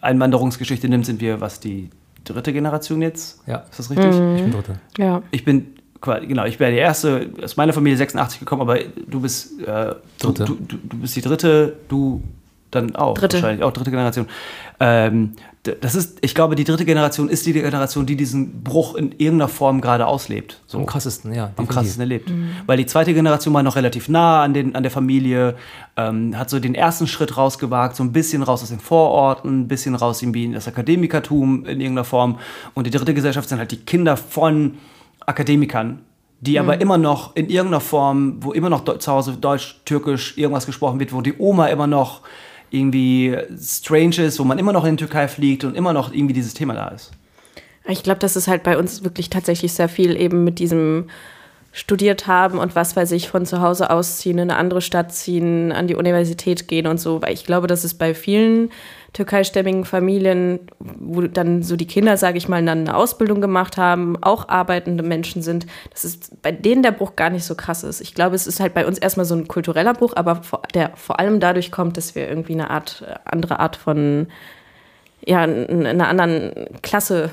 Einwanderungsgeschichte 0.00 0.88
nimmt, 0.88 1.06
sind 1.06 1.20
wir, 1.20 1.40
was, 1.40 1.60
die 1.60 1.90
dritte 2.24 2.52
Generation 2.52 3.00
jetzt? 3.00 3.40
Ja. 3.46 3.64
Ist 3.70 3.78
das 3.78 3.90
richtig? 3.90 4.14
Mhm. 4.14 4.36
Ich 4.36 4.42
bin 4.42 4.50
dritte. 4.50 4.74
Ja. 4.98 5.22
Ich 5.30 5.44
bin 5.44 5.74
genau, 6.02 6.44
ich 6.44 6.60
wäre 6.60 6.72
die 6.72 6.78
erste 6.78 7.30
aus 7.42 7.56
meiner 7.56 7.72
Familie 7.72 7.96
86 7.96 8.40
gekommen, 8.40 8.62
aber 8.62 8.78
du 8.80 9.20
bist 9.20 9.60
äh, 9.62 9.94
dritte. 10.18 10.44
Du, 10.44 10.54
du, 10.54 10.76
du, 10.82 10.98
bist 10.98 11.16
die 11.16 11.22
dritte, 11.22 11.76
du 11.88 12.22
dann 12.70 12.96
auch 12.96 13.14
dritte. 13.14 13.36
wahrscheinlich 13.36 13.64
auch 13.64 13.72
dritte 13.72 13.90
Generation. 13.90 14.26
Ähm, 14.80 15.32
das 15.62 15.94
ist, 15.94 16.18
ich 16.22 16.34
glaube, 16.34 16.56
die 16.56 16.64
dritte 16.64 16.84
Generation 16.84 17.28
ist 17.28 17.46
die 17.46 17.52
Generation, 17.52 18.04
die 18.04 18.16
diesen 18.16 18.64
Bruch 18.64 18.96
in 18.96 19.12
irgendeiner 19.12 19.48
Form 19.48 19.80
gerade 19.80 20.08
auslebt. 20.08 20.60
So. 20.66 20.78
Am 20.78 20.86
krassesten, 20.86 21.32
ja. 21.32 21.52
Am 21.54 21.68
krassesten 21.68 22.00
erlebt. 22.00 22.30
Mhm. 22.30 22.50
Weil 22.66 22.78
die 22.78 22.86
zweite 22.86 23.14
Generation 23.14 23.54
war 23.54 23.62
noch 23.62 23.76
relativ 23.76 24.08
nah 24.08 24.42
an, 24.42 24.54
den, 24.54 24.74
an 24.74 24.82
der 24.82 24.90
Familie, 24.90 25.54
ähm, 25.96 26.36
hat 26.36 26.50
so 26.50 26.58
den 26.58 26.74
ersten 26.74 27.06
Schritt 27.06 27.36
rausgewagt, 27.36 27.94
so 27.94 28.02
ein 28.02 28.10
bisschen 28.10 28.42
raus 28.42 28.64
aus 28.64 28.70
den 28.70 28.80
Vororten, 28.80 29.60
ein 29.60 29.68
bisschen 29.68 29.94
raus 29.94 30.20
irgendwie 30.20 30.46
in 30.46 30.52
das 30.52 30.66
Akademikertum 30.66 31.64
in 31.64 31.80
irgendeiner 31.80 32.04
Form. 32.04 32.40
Und 32.74 32.88
die 32.88 32.90
dritte 32.90 33.14
Gesellschaft 33.14 33.48
sind 33.48 33.58
halt 33.58 33.70
die 33.70 33.84
Kinder 33.84 34.16
von 34.16 34.78
Akademikern, 35.26 36.02
die 36.40 36.52
mhm. 36.52 36.58
aber 36.58 36.80
immer 36.80 36.98
noch 36.98 37.36
in 37.36 37.48
irgendeiner 37.48 37.80
Form, 37.80 38.36
wo 38.40 38.52
immer 38.52 38.70
noch 38.70 38.84
zu 38.98 39.12
Hause 39.12 39.36
Deutsch, 39.40 39.80
Türkisch 39.84 40.36
irgendwas 40.36 40.66
gesprochen 40.66 41.00
wird, 41.00 41.12
wo 41.12 41.20
die 41.20 41.34
Oma 41.38 41.66
immer 41.66 41.86
noch 41.86 42.22
irgendwie 42.70 43.36
strange 43.58 44.16
ist, 44.16 44.38
wo 44.38 44.44
man 44.44 44.58
immer 44.58 44.72
noch 44.72 44.84
in 44.84 44.96
die 44.96 45.04
Türkei 45.04 45.28
fliegt 45.28 45.64
und 45.64 45.76
immer 45.76 45.92
noch 45.92 46.12
irgendwie 46.12 46.32
dieses 46.32 46.54
Thema 46.54 46.74
da 46.74 46.88
ist. 46.88 47.12
Ich 47.86 48.02
glaube, 48.02 48.20
das 48.20 48.36
ist 48.36 48.48
halt 48.48 48.62
bei 48.62 48.78
uns 48.78 49.04
wirklich 49.04 49.28
tatsächlich 49.28 49.72
sehr 49.72 49.88
viel 49.88 50.18
eben 50.18 50.44
mit 50.44 50.58
diesem 50.58 51.06
studiert 51.72 52.26
haben 52.26 52.58
und 52.58 52.76
was 52.76 52.96
weiß 52.96 53.12
ich, 53.12 53.28
von 53.30 53.46
zu 53.46 53.62
Hause 53.62 53.90
ausziehen, 53.90 54.38
in 54.38 54.50
eine 54.50 54.58
andere 54.58 54.82
Stadt 54.82 55.12
ziehen, 55.12 55.72
an 55.72 55.86
die 55.86 55.94
Universität 55.94 56.68
gehen 56.68 56.86
und 56.86 57.00
so. 57.00 57.22
Weil 57.22 57.32
ich 57.32 57.44
glaube, 57.44 57.66
dass 57.66 57.82
es 57.82 57.94
bei 57.94 58.14
vielen 58.14 58.70
türkeistämmigen 59.12 59.84
Familien, 59.84 60.60
wo 60.78 61.20
dann 61.22 61.62
so 61.62 61.76
die 61.76 61.86
Kinder, 61.86 62.16
sage 62.16 62.38
ich 62.38 62.48
mal, 62.48 62.64
dann 62.64 62.80
eine 62.80 62.96
Ausbildung 62.96 63.40
gemacht 63.40 63.76
haben, 63.76 64.16
auch 64.22 64.48
arbeitende 64.48 65.02
Menschen 65.02 65.42
sind, 65.42 65.66
dass 65.90 66.04
es 66.04 66.30
bei 66.40 66.50
denen 66.50 66.82
der 66.82 66.92
Bruch 66.92 67.14
gar 67.14 67.28
nicht 67.28 67.44
so 67.44 67.54
krass 67.54 67.84
ist. 67.84 68.00
Ich 68.00 68.14
glaube, 68.14 68.34
es 68.36 68.46
ist 68.46 68.60
halt 68.60 68.72
bei 68.72 68.86
uns 68.86 68.98
erstmal 68.98 69.26
so 69.26 69.34
ein 69.34 69.48
kultureller 69.48 69.92
Bruch, 69.92 70.14
aber 70.16 70.36
vor, 70.36 70.62
der 70.72 70.92
vor 70.96 71.20
allem 71.20 71.40
dadurch 71.40 71.70
kommt, 71.70 71.96
dass 71.98 72.14
wir 72.14 72.26
irgendwie 72.26 72.54
eine 72.54 72.70
Art, 72.70 73.04
andere 73.24 73.60
Art 73.60 73.76
von, 73.76 74.28
ja, 75.24 75.44
in 75.44 75.86
einer 75.86 76.08
anderen 76.08 76.52
Klasse 76.80 77.30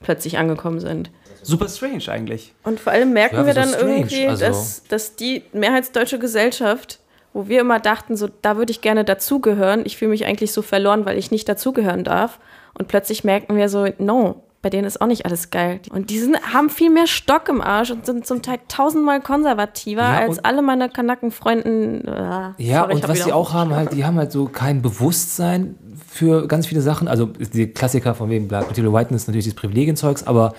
plötzlich 0.00 0.38
angekommen 0.38 0.80
sind. 0.80 1.10
Super 1.42 1.68
strange 1.68 2.08
eigentlich. 2.08 2.52
Und 2.64 2.80
vor 2.80 2.92
allem 2.92 3.12
merken 3.12 3.36
ja, 3.36 3.46
wir 3.46 3.54
dann 3.54 3.68
strange? 3.68 3.96
irgendwie, 3.96 4.26
also 4.26 4.44
dass, 4.44 4.84
dass 4.84 5.16
die 5.16 5.42
mehrheitsdeutsche 5.52 6.18
Gesellschaft 6.18 6.98
wo 7.32 7.48
wir 7.48 7.60
immer 7.60 7.80
dachten, 7.80 8.16
so, 8.16 8.28
da 8.42 8.56
würde 8.56 8.70
ich 8.70 8.80
gerne 8.80 9.04
dazugehören. 9.04 9.82
Ich 9.84 9.96
fühle 9.96 10.10
mich 10.10 10.26
eigentlich 10.26 10.52
so 10.52 10.62
verloren, 10.62 11.06
weil 11.06 11.18
ich 11.18 11.30
nicht 11.30 11.48
dazugehören 11.48 12.04
darf. 12.04 12.38
Und 12.78 12.88
plötzlich 12.88 13.24
merken 13.24 13.56
wir 13.56 13.68
so, 13.68 13.86
no, 13.98 14.42
bei 14.62 14.70
denen 14.70 14.86
ist 14.86 15.00
auch 15.00 15.06
nicht 15.06 15.26
alles 15.26 15.50
geil. 15.50 15.80
Und 15.90 16.10
die 16.10 16.20
sind, 16.20 16.36
haben 16.54 16.70
viel 16.70 16.90
mehr 16.90 17.08
Stock 17.08 17.48
im 17.48 17.60
Arsch 17.60 17.90
und 17.90 18.06
sind 18.06 18.26
zum 18.26 18.42
Teil 18.42 18.60
tausendmal 18.68 19.20
konservativer 19.20 20.02
ja, 20.02 20.18
als 20.20 20.38
alle 20.44 20.62
meine 20.62 20.88
Kanakenfreunden. 20.88 22.06
Äh, 22.06 22.10
ja, 22.58 22.82
sorry, 22.82 22.94
und 22.94 23.08
was 23.08 23.24
die 23.24 23.32
auch 23.32 23.52
haben, 23.52 23.74
halt, 23.74 23.92
die 23.92 24.04
haben 24.04 24.16
halt 24.16 24.30
so 24.30 24.46
kein 24.46 24.80
Bewusstsein 24.80 25.74
für 26.08 26.46
ganz 26.46 26.68
viele 26.68 26.80
Sachen. 26.80 27.08
Also 27.08 27.26
die 27.26 27.66
Klassiker 27.66 28.14
von 28.14 28.30
wegen 28.30 28.46
Black 28.46 28.68
Material 28.68 28.92
Whiteness, 28.92 29.26
natürlich 29.26 29.46
dieses 29.46 29.56
Privilegienzeugs, 29.56 30.24
aber 30.26 30.54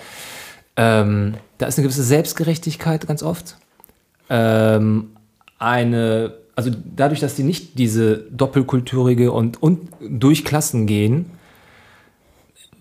ähm, 0.76 1.34
da 1.56 1.66
ist 1.66 1.78
eine 1.78 1.84
gewisse 1.84 2.02
Selbstgerechtigkeit 2.02 3.06
ganz 3.06 3.22
oft. 3.22 3.56
Ähm, 4.28 5.16
eine 5.58 6.43
also 6.56 6.70
dadurch, 6.96 7.20
dass 7.20 7.34
die 7.34 7.42
nicht 7.42 7.78
diese 7.78 8.18
doppelkulturige 8.30 9.32
und, 9.32 9.62
und 9.62 9.88
durch 10.00 10.44
Klassen 10.44 10.86
gehen, 10.86 11.30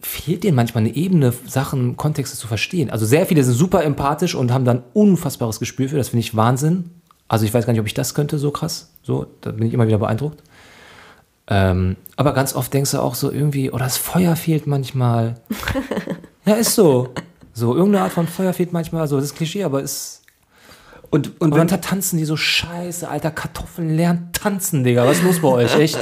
fehlt 0.01 0.43
denen 0.43 0.55
manchmal 0.55 0.83
eine 0.83 0.95
Ebene, 0.95 1.33
Sachen, 1.47 1.97
Kontexte 1.97 2.37
zu 2.37 2.47
verstehen. 2.47 2.89
Also 2.89 3.05
sehr 3.05 3.25
viele 3.25 3.43
sind 3.43 3.53
super 3.53 3.83
empathisch 3.83 4.35
und 4.35 4.51
haben 4.51 4.65
dann 4.65 4.83
unfassbares 4.93 5.59
Gespür 5.59 5.89
für, 5.89 5.97
das 5.97 6.09
finde 6.09 6.21
ich 6.21 6.35
Wahnsinn. 6.35 6.91
Also 7.27 7.45
ich 7.45 7.53
weiß 7.53 7.65
gar 7.65 7.73
nicht, 7.73 7.79
ob 7.79 7.87
ich 7.87 7.93
das 7.93 8.13
könnte, 8.13 8.37
so 8.37 8.51
krass. 8.51 8.91
So, 9.01 9.27
da 9.41 9.51
bin 9.51 9.65
ich 9.65 9.73
immer 9.73 9.87
wieder 9.87 9.97
beeindruckt. 9.97 10.43
Ähm, 11.47 11.95
aber 12.15 12.33
ganz 12.33 12.53
oft 12.53 12.73
denkst 12.73 12.91
du 12.91 12.99
auch 12.99 13.15
so 13.15 13.31
irgendwie, 13.31 13.71
oh, 13.71 13.77
das 13.77 13.97
Feuer 13.97 14.35
fehlt 14.35 14.67
manchmal. 14.67 15.35
ja, 16.45 16.55
ist 16.55 16.75
so. 16.75 17.09
So, 17.53 17.75
irgendeine 17.75 18.05
Art 18.05 18.13
von 18.13 18.27
Feuer 18.27 18.53
fehlt 18.53 18.73
manchmal. 18.73 19.07
So, 19.07 19.15
das 19.15 19.25
ist 19.25 19.35
Klischee, 19.35 19.63
aber 19.63 19.81
ist, 19.81 20.22
und, 21.13 21.39
und, 21.39 21.53
und 21.53 21.71
dann 21.71 21.81
tanzen 21.81 22.17
die 22.17 22.25
so 22.25 22.35
scheiße, 22.35 23.07
alter 23.07 23.29
Kartoffeln 23.29 23.95
lernen 23.95 24.29
tanzen, 24.33 24.83
Digga. 24.83 25.05
Was 25.05 25.17
ist 25.17 25.23
los 25.23 25.39
bei 25.41 25.47
euch, 25.47 25.77
echt? 25.77 25.99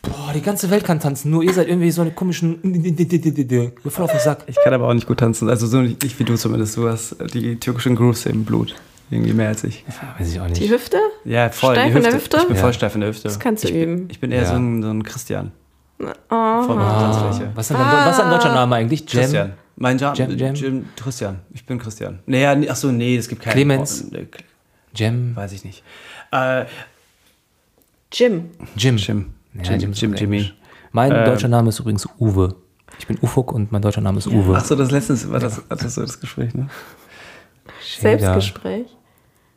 Boah, 0.00 0.32
die 0.34 0.40
ganze 0.40 0.70
Welt 0.70 0.84
kann 0.84 1.00
tanzen, 1.00 1.30
nur 1.30 1.42
ihr 1.42 1.52
seid 1.52 1.68
irgendwie 1.68 1.90
so 1.90 2.00
eine 2.00 2.12
komischen. 2.12 2.58
Voll 3.84 4.04
auf 4.04 4.10
den 4.10 4.20
Sack. 4.20 4.44
Ich 4.46 4.56
kann 4.64 4.72
aber 4.72 4.88
auch 4.88 4.94
nicht 4.94 5.06
gut 5.06 5.18
tanzen, 5.18 5.50
also 5.50 5.66
so 5.66 5.82
nicht 5.82 6.18
wie 6.18 6.24
du 6.24 6.36
zumindest. 6.36 6.78
Du 6.78 6.88
hast 6.88 7.16
die 7.34 7.56
türkischen 7.56 7.94
Grooves 7.94 8.24
im 8.24 8.46
Blut. 8.46 8.74
Irgendwie 9.10 9.34
mehr 9.34 9.48
als 9.48 9.64
ich. 9.64 9.84
Ja, 9.86 10.18
weiß 10.18 10.32
ich 10.32 10.40
auch 10.40 10.48
nicht. 10.48 10.62
Die 10.62 10.70
Hüfte? 10.70 10.96
Ja, 11.26 11.50
voll. 11.50 11.74
Steif 11.74 11.88
die 11.88 11.92
Hüfte. 11.92 11.98
in 11.98 12.04
der 12.04 12.14
Hüfte? 12.14 12.36
Ich 12.38 12.46
bin 12.46 12.56
ja. 12.56 12.62
voll 12.62 12.72
steif 12.72 12.94
in 12.94 13.00
der 13.02 13.10
Hüfte. 13.10 13.24
Das 13.24 13.38
kannst 13.38 13.64
du 13.64 13.68
ich 13.68 13.74
üben. 13.74 13.96
Bin, 13.96 14.10
ich 14.10 14.18
bin 14.20 14.32
eher 14.32 14.44
ja. 14.44 14.48
so, 14.48 14.54
ein, 14.54 14.82
so 14.82 14.88
ein 14.88 15.02
Christian. 15.02 15.52
Oh. 16.00 16.06
Von 16.30 16.78
ah. 16.78 17.28
Was, 17.54 17.70
ist 17.70 17.76
ah. 17.76 18.02
was 18.06 18.18
ist 18.18 18.24
ein 18.24 18.30
deutscher 18.30 18.54
Name 18.54 18.76
eigentlich? 18.76 19.00
Jam? 19.12 19.20
Christian. 19.20 19.52
Mein 19.76 19.98
Jam, 19.98 20.14
Jam, 20.14 20.36
Jam? 20.36 20.54
Jam 20.54 20.84
Christian. 20.96 21.40
Ich 21.52 21.64
bin 21.64 21.78
Christian. 21.78 22.20
Naja, 22.26 22.52
achso, 22.70 22.92
nee, 22.92 23.16
es 23.16 23.28
gibt 23.28 23.42
keinen. 23.42 23.54
Clemens. 23.54 24.06
Oh, 24.12 24.16
Jim? 24.94 25.34
Weiß 25.34 25.52
ich 25.52 25.64
nicht. 25.64 25.82
Äh, 26.30 26.66
Jim. 28.12 28.50
Jim. 28.76 28.96
Jim. 28.96 29.34
Ja, 29.54 29.74
Jim, 29.74 29.92
Jim, 29.92 30.14
Jimmy. 30.14 30.52
Mein 30.92 31.12
äh, 31.12 31.24
deutscher 31.24 31.48
Name 31.48 31.70
ist 31.70 31.78
übrigens 31.80 32.06
Uwe. 32.18 32.54
Ich 32.98 33.06
bin 33.06 33.18
Ufuk 33.22 33.52
und 33.52 33.72
mein 33.72 33.82
deutscher 33.82 34.02
Name 34.02 34.18
ist 34.18 34.26
Uwe. 34.26 34.54
Achso, 34.54 34.76
das 34.76 34.90
letztens 34.90 35.30
war 35.30 35.40
das, 35.40 35.62
das, 35.68 35.94
so 35.94 36.02
das 36.02 36.20
Gespräch, 36.20 36.54
ne? 36.54 36.68
Selbstgespräch? 37.98 38.86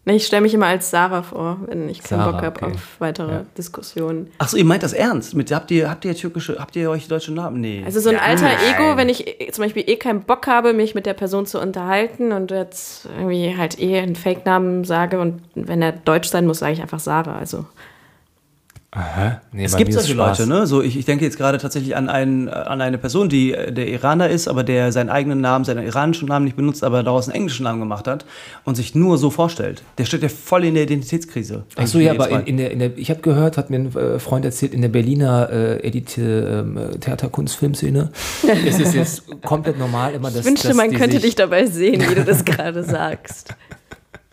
Nee, 0.07 0.17
ich 0.17 0.27
stelle 0.27 0.43
mich 0.43 0.53
immer 0.53 0.67
als 0.67 0.91
Sarah 0.91 1.23
vor, 1.23 1.57
wenn 1.65 1.89
ich 1.89 2.03
keinen 2.03 2.19
Sarah, 2.19 2.31
Bock 2.33 2.41
habe 2.43 2.61
okay. 2.61 2.75
auf 2.75 2.95
weitere 2.99 3.31
Ja. 3.31 3.45
Diskussionen. 3.57 4.31
Achso, 4.37 4.55
ihr 4.55 4.63
meint 4.63 4.83
das 4.83 4.93
ernst? 4.93 5.33
Mit, 5.33 5.51
habt, 5.51 5.71
ihr, 5.71 5.89
habt 5.89 6.05
ihr 6.05 6.15
türkische, 6.15 6.57
habt 6.59 6.75
ihr 6.75 6.91
euch 6.91 7.07
deutsche 7.07 7.33
Namen? 7.33 7.59
Nee. 7.59 7.81
Also 7.83 7.99
so 7.99 8.09
ein 8.09 8.19
alter 8.19 8.43
Nein. 8.43 8.57
Ego, 8.75 8.97
wenn 8.97 9.09
ich 9.09 9.27
eh- 9.27 9.51
zum 9.51 9.63
Beispiel 9.63 9.83
eh 9.87 9.95
keinen 9.95 10.21
Bock 10.21 10.45
habe, 10.45 10.73
mich 10.73 10.93
mit 10.93 11.07
der 11.07 11.15
Person 11.15 11.47
zu 11.47 11.59
unterhalten 11.59 12.31
und 12.33 12.51
jetzt 12.51 13.07
irgendwie 13.17 13.57
halt 13.57 13.79
eh 13.79 13.97
einen 13.99 14.15
Fake-Namen 14.15 14.83
sage 14.83 15.19
und 15.19 15.41
wenn 15.55 15.81
er 15.81 15.91
deutsch 15.93 16.29
sein 16.29 16.45
muss, 16.45 16.59
sage 16.59 16.73
ich 16.73 16.81
einfach 16.83 16.99
Sarah. 16.99 17.37
Also 17.39 17.65
Aha. 18.95 19.41
Nee, 19.51 19.65
Es 19.65 19.75
gibt 19.75 19.91
solche 19.91 20.13
Spaß. 20.13 20.39
Leute, 20.39 20.49
ne? 20.49 20.65
So, 20.67 20.81
ich, 20.81 20.97
ich 20.97 21.03
denke 21.03 21.25
jetzt 21.25 21.38
gerade 21.38 21.58
tatsächlich 21.58 21.97
an, 21.97 22.08
einen, 22.08 22.47
an 22.47 22.79
eine 22.79 22.97
Person, 22.97 23.27
die 23.27 23.53
äh, 23.53 23.73
der 23.73 23.89
Iraner 23.89 24.29
ist, 24.29 24.47
aber 24.47 24.63
der 24.63 24.93
seinen 24.93 25.10
eigenen 25.10 25.41
Namen, 25.41 25.65
seinen 25.65 25.86
iranischen 25.86 26.29
Namen 26.29 26.45
nicht 26.45 26.55
benutzt, 26.55 26.81
aber 26.81 27.03
daraus 27.03 27.27
einen 27.27 27.36
englischen 27.36 27.63
Namen 27.63 27.81
gemacht 27.81 28.08
hat 28.08 28.25
und 28.63 28.75
sich 28.75 28.95
nur 28.95 29.17
so 29.17 29.29
vorstellt. 29.29 29.84
Der 29.97 30.05
steht 30.05 30.23
ja 30.23 30.29
voll 30.29 30.63
in 30.63 30.75
der 30.75 30.84
Identitätskrise. 30.84 31.65
Ach 31.75 31.88
so, 31.88 31.99
ja, 31.99 32.13
aber 32.13 32.29
in, 32.29 32.45
in 32.45 32.58
der, 32.58 32.71
in 32.71 32.79
der, 32.79 32.97
ich 32.97 33.10
habe 33.10 33.19
gehört, 33.19 33.58
hat 33.58 33.69
mir 33.69 33.79
ein 33.79 33.95
äh, 33.95 34.17
Freund 34.19 34.45
erzählt, 34.45 34.73
in 34.73 34.81
der 34.81 34.89
Berliner 34.89 35.49
äh, 35.51 35.86
Edith, 35.88 36.17
ähm, 36.17 36.77
äh, 36.77 36.97
Theaterkunstfilmszene 36.97 38.12
ist 38.65 38.79
es 38.79 38.93
jetzt 38.93 39.41
komplett 39.41 39.77
normal 39.77 40.13
immer, 40.13 40.29
dass 40.29 40.39
ich 40.39 40.45
wünschte, 40.45 40.69
dass 40.69 40.77
man 40.77 40.91
könnte 40.91 41.19
dich 41.19 41.36
dabei 41.36 41.65
sehen, 41.65 42.01
wie 42.10 42.15
du 42.15 42.23
das 42.23 42.45
gerade 42.45 42.81
sagst. 42.84 43.53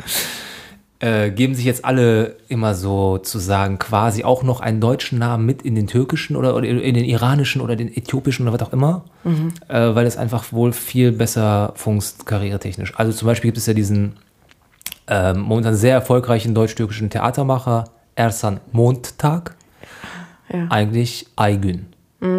äh, 1.03 1.31
geben 1.31 1.57
sich 1.57 1.65
jetzt 1.65 1.85
alle 1.85 2.37
immer 2.47 2.77
so 2.77 3.19
zu 3.19 3.41
sagen, 3.41 3.79
quasi 3.79 4.23
auch 4.23 4.45
noch 4.45 4.61
einen 4.61 4.81
deutschen 4.81 5.19
Namen 5.19 5.45
mit 5.45 5.62
in 5.62 5.75
den 5.75 5.88
türkischen 5.88 6.37
oder, 6.37 6.55
oder 6.55 6.69
in 6.69 6.95
den 6.95 7.05
iranischen 7.05 7.61
oder 7.61 7.75
den 7.75 7.88
äthiopischen 7.88 8.47
oder 8.47 8.59
was 8.59 8.69
auch 8.69 8.73
immer, 8.73 9.05
äh, 9.69 9.95
weil 9.97 10.07
es 10.07 10.17
einfach 10.17 10.53
wohl 10.53 10.73
viel 10.73 11.11
besser 11.11 11.73
funkst 11.75 12.25
karrieretechnisch. 12.25 12.95
Also 12.97 13.12
zum 13.12 13.27
Beispiel 13.27 13.49
gibt 13.49 13.59
es 13.59 13.67
ja 13.67 13.75
diesen 13.75 14.12
ähm, 15.09 15.41
momentan 15.41 15.75
sehr 15.75 15.95
erfolgreichen 15.95 16.55
deutsch-türkischen 16.55 17.11
Theatermacher 17.11 17.87
Ersan 18.15 18.61
Mondtag. 18.71 19.57
Ja. 20.53 20.67
eigentlich 20.69 21.27
Aygün. 21.37 21.87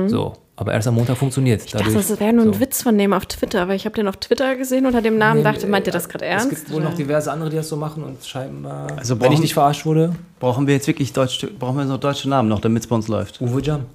So. 0.08 0.34
Aber 0.56 0.72
erst 0.74 0.88
am 0.88 0.94
Montag 0.94 1.18
funktioniert 1.18 1.64
Ich 1.66 1.72
dachte, 1.72 1.92
das 1.92 2.20
wäre 2.20 2.32
nur 2.32 2.46
ein 2.46 2.60
Witz 2.60 2.84
von 2.84 2.96
dem 2.96 3.12
auf 3.12 3.26
Twitter, 3.26 3.68
weil 3.68 3.76
ich 3.76 3.86
habe 3.86 3.96
den 3.96 4.08
auf 4.08 4.18
Twitter 4.18 4.56
gesehen 4.56 4.86
unter 4.86 5.02
dem 5.02 5.18
Namen, 5.18 5.44
dachte, 5.44 5.66
meint 5.66 5.88
ihr 5.88 5.94
das 5.94 6.08
gerade 6.08 6.26
ernst? 6.26 6.52
Es 6.52 6.60
gibt 6.60 6.72
wohl 6.74 6.84
noch 6.84 6.94
diverse 6.94 7.32
andere, 7.32 7.50
die 7.50 7.56
das 7.56 7.70
so 7.70 7.76
machen 7.76 8.04
und 8.04 8.24
scheinbar, 8.24 8.86
Also 8.98 9.16
wenn 9.20 9.24
ich 9.26 9.30
brauchen- 9.32 9.42
nicht 9.42 9.54
verarscht 9.56 9.86
wurde, 9.86 10.14
Brauchen 10.40 10.68
wir 10.68 10.76
jetzt 10.76 10.86
wirklich 10.88 11.12
Deutsch, 11.14 11.48
brauchen 11.58 11.78
wir 11.78 11.86
noch 11.86 12.00
deutsche 12.00 12.30
Namen 12.30 12.50
noch, 12.50 12.60
damit 12.60 12.84
es 12.84 12.88
bei 12.88 12.96
uns 12.96 13.08
läuft? 13.08 13.42
Uwe 13.42 13.62
Jan. 13.64 13.86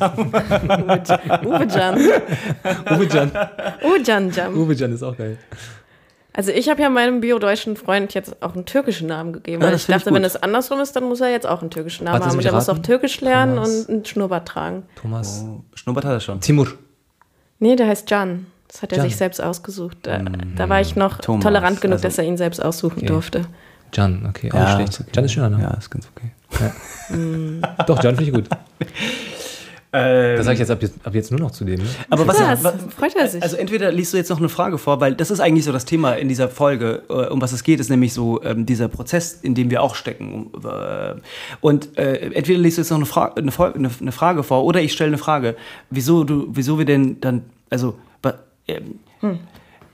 Uwe 0.00 1.66
Can. 1.74 1.98
Uwe 2.90 3.06
Jan. 3.06 3.30
Uwe 3.84 4.02
Jam. 4.04 4.56
Uwe 4.56 4.74
Jan 4.74 4.92
ist 4.92 5.02
auch 5.02 5.16
geil. 5.16 5.36
Also 6.34 6.50
ich 6.50 6.68
habe 6.70 6.80
ja 6.80 6.88
meinem 6.88 7.20
biodeutschen 7.20 7.76
Freund 7.76 8.14
jetzt 8.14 8.42
auch 8.42 8.54
einen 8.54 8.64
türkischen 8.64 9.06
Namen 9.08 9.34
gegeben, 9.34 9.60
Ja, 9.62 9.68
weil 9.68 9.74
ich 9.76 9.82
find 9.82 9.98
ich 9.98 10.04
dachte, 10.04 10.14
wenn 10.14 10.24
es 10.24 10.36
andersrum 10.36 10.80
ist, 10.80 10.96
dann 10.96 11.04
muss 11.04 11.20
er 11.20 11.30
jetzt 11.30 11.46
auch 11.46 11.60
einen 11.60 11.70
türkischen 11.70 12.04
Namen 12.04 12.14
Warte, 12.20 12.30
haben. 12.30 12.38
Und 12.38 12.44
er 12.46 12.52
muss 12.52 12.68
auch. 12.70 12.78
Türkisch 12.78 13.20
lernen 13.20 13.56
Thomas. 13.56 13.70
und 13.84 13.90
einen 13.90 14.04
Schnurrbart 14.06 14.48
tragen. 14.48 14.84
Thomas. 15.00 15.44
Oh, 15.46 15.60
Schnuppert 15.74 16.04
hat 16.06 16.12
er 16.12 16.20
schon. 16.20 16.40
Timur. 16.40 16.68
Nee, 17.58 17.76
der 17.76 17.86
heißt 17.88 18.08
Can. 18.08 18.46
Das 18.68 18.80
hat 18.80 18.92
er 18.92 18.98
Can. 18.98 19.08
sich 19.08 19.16
selbst 19.16 19.42
ausgesucht. 19.42 19.98
Da, 20.04 20.20
da 20.56 20.68
war 20.70 20.80
ich 20.80 20.96
noch 20.96 21.18
Thomas, 21.18 21.44
tolerant 21.44 21.80
genug, 21.82 21.96
also- 21.96 22.04
dass 22.04 22.16
er 22.16 22.24
ihn 22.24 22.38
selbst 22.38 22.64
aussuchen 22.64 22.96
Okay. 22.98 23.06
durfte. 23.06 23.42
Jan, 23.92 24.24
okay, 24.26 24.50
auch 24.50 24.54
Ja, 24.54 24.60
nicht 24.64 24.74
schlecht. 24.76 24.88
ist 24.94 25.00
okay. 25.00 25.10
Jan 25.14 25.24
ist 25.26 25.32
schöner, 25.32 25.50
ne? 25.50 25.60
Ja, 25.62 25.70
ist 25.74 25.90
ganz 25.90 26.08
okay. 26.16 26.30
Doch, 27.86 28.02
Jan 28.02 28.16
finde 28.16 28.30
ich 28.30 28.32
gut. 28.32 28.48
Ähm, 29.94 30.36
Das 30.36 30.46
sage 30.46 30.54
ich 30.54 30.60
jetzt 30.60 30.70
ab, 30.70 30.80
jetzt 30.82 30.94
ab 31.04 31.14
jetzt 31.14 31.30
nur 31.30 31.40
noch 31.40 31.50
zu 31.50 31.64
dem. 31.64 31.80
Ne? 31.80 31.86
aber 32.08 32.26
was, 32.26 32.40
Was? 32.40 32.64
was, 32.64 32.74
Freut 32.96 33.14
er 33.14 33.28
sich? 33.28 33.42
Also 33.42 33.56
entweder 33.56 33.92
liest 33.92 34.12
du 34.12 34.16
jetzt 34.16 34.30
noch 34.30 34.38
eine 34.38 34.48
Frage 34.48 34.78
vor, 34.78 35.00
weil 35.00 35.14
das 35.14 35.30
ist 35.30 35.40
eigentlich 35.40 35.64
so 35.66 35.72
das 35.72 35.84
Thema 35.84 36.14
in 36.14 36.28
dieser 36.28 36.48
Folge, 36.48 37.02
äh, 37.10 37.26
um 37.28 37.42
was 37.42 37.52
es 37.52 37.62
geht, 37.62 37.78
ist 37.78 37.90
nämlich 37.90 38.14
so 38.14 38.42
ähm, 38.42 38.64
dieser 38.64 38.88
Prozess, 38.88 39.38
in 39.42 39.54
dem 39.54 39.70
wir 39.70 39.82
auch 39.82 39.94
stecken. 39.94 40.50
Äh, 40.64 41.14
und 41.60 41.98
äh, 41.98 42.32
entweder 42.32 42.58
liest 42.58 42.78
du 42.78 42.80
jetzt 42.82 42.90
noch 42.90 42.96
eine, 42.96 43.06
Fra 43.06 43.32
eine, 43.36 43.52
eine, 43.74 43.90
eine 44.00 44.12
Frage 44.12 44.42
vor 44.42 44.64
oder 44.64 44.80
ich 44.80 44.92
stelle 44.94 45.08
eine 45.08 45.18
Frage, 45.18 45.56
wieso 45.90 46.24
du, 46.24 46.46
wieso 46.50 46.78
wir 46.78 46.86
denn 46.86 47.20
dann, 47.20 47.42
also 47.68 47.94
wa- 48.22 48.38
ähm, 48.68 48.98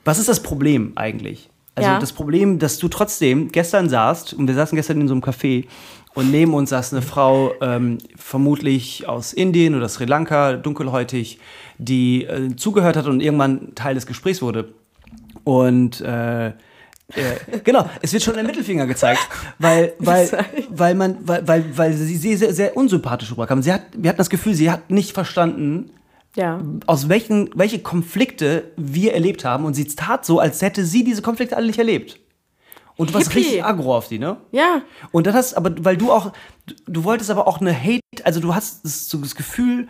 was 0.05 0.17
ist 0.17 0.29
das 0.29 0.41
Problem 0.41 0.93
eigentlich? 0.95 1.49
Also 1.75 1.89
Ja. 1.91 1.99
das 1.99 2.11
Problem, 2.11 2.59
dass 2.59 2.77
du 2.77 2.87
trotzdem 2.89 3.51
gestern 3.51 3.87
saßt 3.89 4.33
und 4.33 4.47
wir 4.47 4.55
saßen 4.55 4.75
gestern 4.75 4.99
in 5.01 5.07
so 5.07 5.13
einem 5.13 5.23
Café 5.23 5.65
und 6.19 6.31
neben 6.31 6.53
uns 6.53 6.71
saß 6.71 6.91
eine 6.91 7.01
Frau, 7.01 7.53
ähm, 7.61 7.97
vermutlich 8.17 9.07
aus 9.07 9.31
Indien 9.31 9.73
oder 9.73 9.87
Sri 9.87 10.03
Lanka, 10.03 10.57
dunkelhäutig, 10.57 11.39
die 11.77 12.25
äh, 12.25 12.53
zugehört 12.57 12.97
hat 12.97 13.07
und 13.07 13.21
irgendwann 13.21 13.73
Teil 13.73 13.95
des 13.95 14.05
Gesprächs 14.05 14.41
wurde. 14.41 14.73
Und 15.45 16.01
äh, 16.01 16.47
äh, 16.49 16.51
genau, 17.63 17.89
es 18.01 18.11
wird 18.11 18.21
schon 18.21 18.33
der 18.33 18.43
Mittelfinger 18.43 18.85
gezeigt, 18.85 19.21
weil, 19.59 19.93
weil, 19.99 20.29
weil 20.69 20.93
man, 20.93 21.17
weil, 21.21 21.47
weil, 21.47 21.77
weil 21.77 21.93
sie 21.93 22.35
sehr, 22.35 22.53
sehr 22.53 22.75
unsympathisch 22.75 23.31
rüberkam. 23.31 23.61
Sie 23.61 23.71
hat, 23.71 23.83
wir 23.95 24.09
hatten 24.09 24.17
das 24.17 24.29
Gefühl, 24.29 24.53
sie 24.53 24.69
hat 24.69 24.91
nicht 24.91 25.13
verstanden, 25.13 25.91
ja. 26.35 26.59
aus 26.85 27.07
welchen 27.07 27.49
welche 27.55 27.79
Konflikte 27.79 28.65
wir 28.75 29.13
erlebt 29.13 29.45
haben 29.45 29.63
und 29.63 29.73
sie 29.73 29.85
tat 29.85 30.25
so, 30.25 30.39
als 30.39 30.61
hätte 30.61 30.83
sie 30.83 31.05
diese 31.05 31.21
Konflikte 31.21 31.55
alle 31.55 31.67
nicht 31.67 31.79
erlebt. 31.79 32.19
Und 32.99 33.09
du 33.09 33.13
warst 33.15 33.31
Hippie. 33.31 33.45
richtig 33.45 33.63
aggro 33.63 33.95
auf 33.95 34.07
die, 34.09 34.19
ne? 34.19 34.37
Ja. 34.51 34.81
Und 35.11 35.25
dann 35.25 35.33
hast 35.33 35.53
aber, 35.55 35.71
weil 35.83 35.95
du 35.97 36.11
auch, 36.11 36.33
du, 36.85 37.03
wolltest 37.05 37.31
aber 37.31 37.47
auch 37.47 37.61
eine 37.61 37.73
Hate, 37.73 38.01
also 38.25 38.39
du 38.41 38.53
hast 38.53 38.83
das, 38.83 39.09
so 39.09 39.17
das 39.19 39.35
Gefühl 39.35 39.87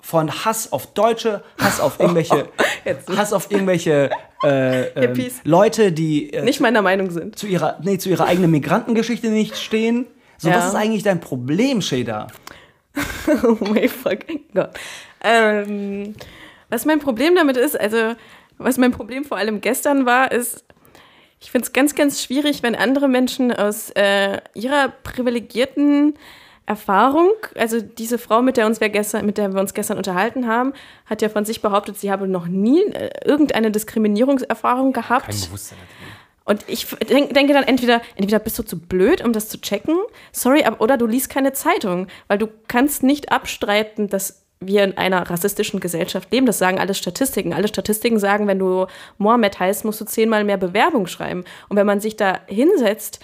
von 0.00 0.30
Hass 0.44 0.72
auf 0.72 0.92
Deutsche, 0.94 1.42
Hass 1.58 1.80
auf 1.80 1.98
irgendwelche. 1.98 2.48
Hass 3.16 3.32
auf 3.32 3.50
irgendwelche 3.50 4.10
äh, 4.42 4.84
Hippies. 5.00 5.40
Leute, 5.44 5.92
die 5.92 6.32
äh, 6.32 6.42
Nicht 6.42 6.60
meiner 6.60 6.82
Meinung 6.82 7.10
sind. 7.10 7.38
zu 7.38 7.46
ihrer, 7.46 7.78
nee, 7.82 7.98
zu 7.98 8.08
ihrer 8.08 8.26
eigenen 8.26 8.50
Migrantengeschichte 8.50 9.28
nicht 9.28 9.56
stehen. 9.56 10.06
So, 10.38 10.48
Ja. 10.48 10.56
was 10.56 10.68
ist 10.68 10.74
eigentlich 10.74 11.02
dein 11.02 11.20
Problem, 11.20 11.82
Shader? 11.82 12.28
Oh 13.44 13.56
mein 13.60 13.88
fucking 13.88 14.40
Gott. 14.54 14.70
Ähm, 15.22 16.14
was 16.68 16.84
mein 16.84 16.98
Problem 16.98 17.34
damit 17.36 17.56
ist, 17.56 17.78
also 17.78 18.14
was 18.58 18.76
mein 18.78 18.90
Problem 18.92 19.24
vor 19.24 19.36
allem 19.38 19.60
gestern 19.60 20.04
war, 20.06 20.32
ist, 20.32 20.64
ich 21.40 21.50
finde 21.50 21.66
es 21.66 21.72
ganz, 21.72 21.94
ganz 21.94 22.22
schwierig, 22.22 22.62
wenn 22.62 22.74
andere 22.74 23.08
Menschen 23.08 23.52
aus 23.52 23.90
äh, 23.90 24.40
ihrer 24.54 24.88
privilegierten 25.02 26.14
Erfahrung, 26.66 27.32
also 27.56 27.80
diese 27.80 28.18
Frau, 28.18 28.42
mit 28.42 28.56
der, 28.56 28.66
uns 28.66 28.80
wir 28.80 28.90
gestern, 28.90 29.26
mit 29.26 29.38
der 29.38 29.52
wir 29.52 29.60
uns 29.60 29.74
gestern 29.74 29.96
unterhalten 29.96 30.46
haben, 30.46 30.72
hat 31.06 31.22
ja 31.22 31.28
von 31.28 31.44
sich 31.44 31.62
behauptet, 31.62 31.98
sie 31.98 32.12
habe 32.12 32.28
noch 32.28 32.46
nie 32.46 32.82
äh, 32.92 33.10
irgendeine 33.24 33.70
Diskriminierungserfahrung 33.70 34.92
gehabt. 34.92 35.30
Kein 35.30 35.40
Bewusstsein. 35.40 35.78
Und 36.44 36.64
ich 36.68 36.86
denk, 37.08 37.32
denke 37.32 37.54
dann 37.54 37.64
entweder, 37.64 38.02
entweder 38.16 38.38
bist 38.38 38.58
du 38.58 38.62
zu 38.62 38.78
blöd, 38.78 39.24
um 39.24 39.32
das 39.32 39.48
zu 39.48 39.60
checken, 39.60 39.96
sorry, 40.32 40.64
aber, 40.64 40.80
oder 40.80 40.96
du 40.96 41.06
liest 41.06 41.30
keine 41.30 41.52
Zeitung, 41.52 42.08
weil 42.28 42.38
du 42.38 42.48
kannst 42.68 43.02
nicht 43.02 43.32
abstreiten, 43.32 44.08
dass 44.08 44.44
wir 44.60 44.84
in 44.84 44.98
einer 44.98 45.28
rassistischen 45.28 45.80
Gesellschaft 45.80 46.30
leben. 46.32 46.46
Das 46.46 46.58
sagen 46.58 46.78
alle 46.78 46.94
Statistiken. 46.94 47.54
Alle 47.54 47.68
Statistiken 47.68 48.18
sagen, 48.18 48.46
wenn 48.46 48.58
du 48.58 48.86
Mohammed 49.16 49.58
heißt, 49.58 49.84
musst 49.84 50.00
du 50.00 50.04
zehnmal 50.04 50.44
mehr 50.44 50.58
Bewerbung 50.58 51.06
schreiben. 51.06 51.44
Und 51.68 51.76
wenn 51.76 51.86
man 51.86 52.00
sich 52.00 52.16
da 52.16 52.40
hinsetzt, 52.46 53.20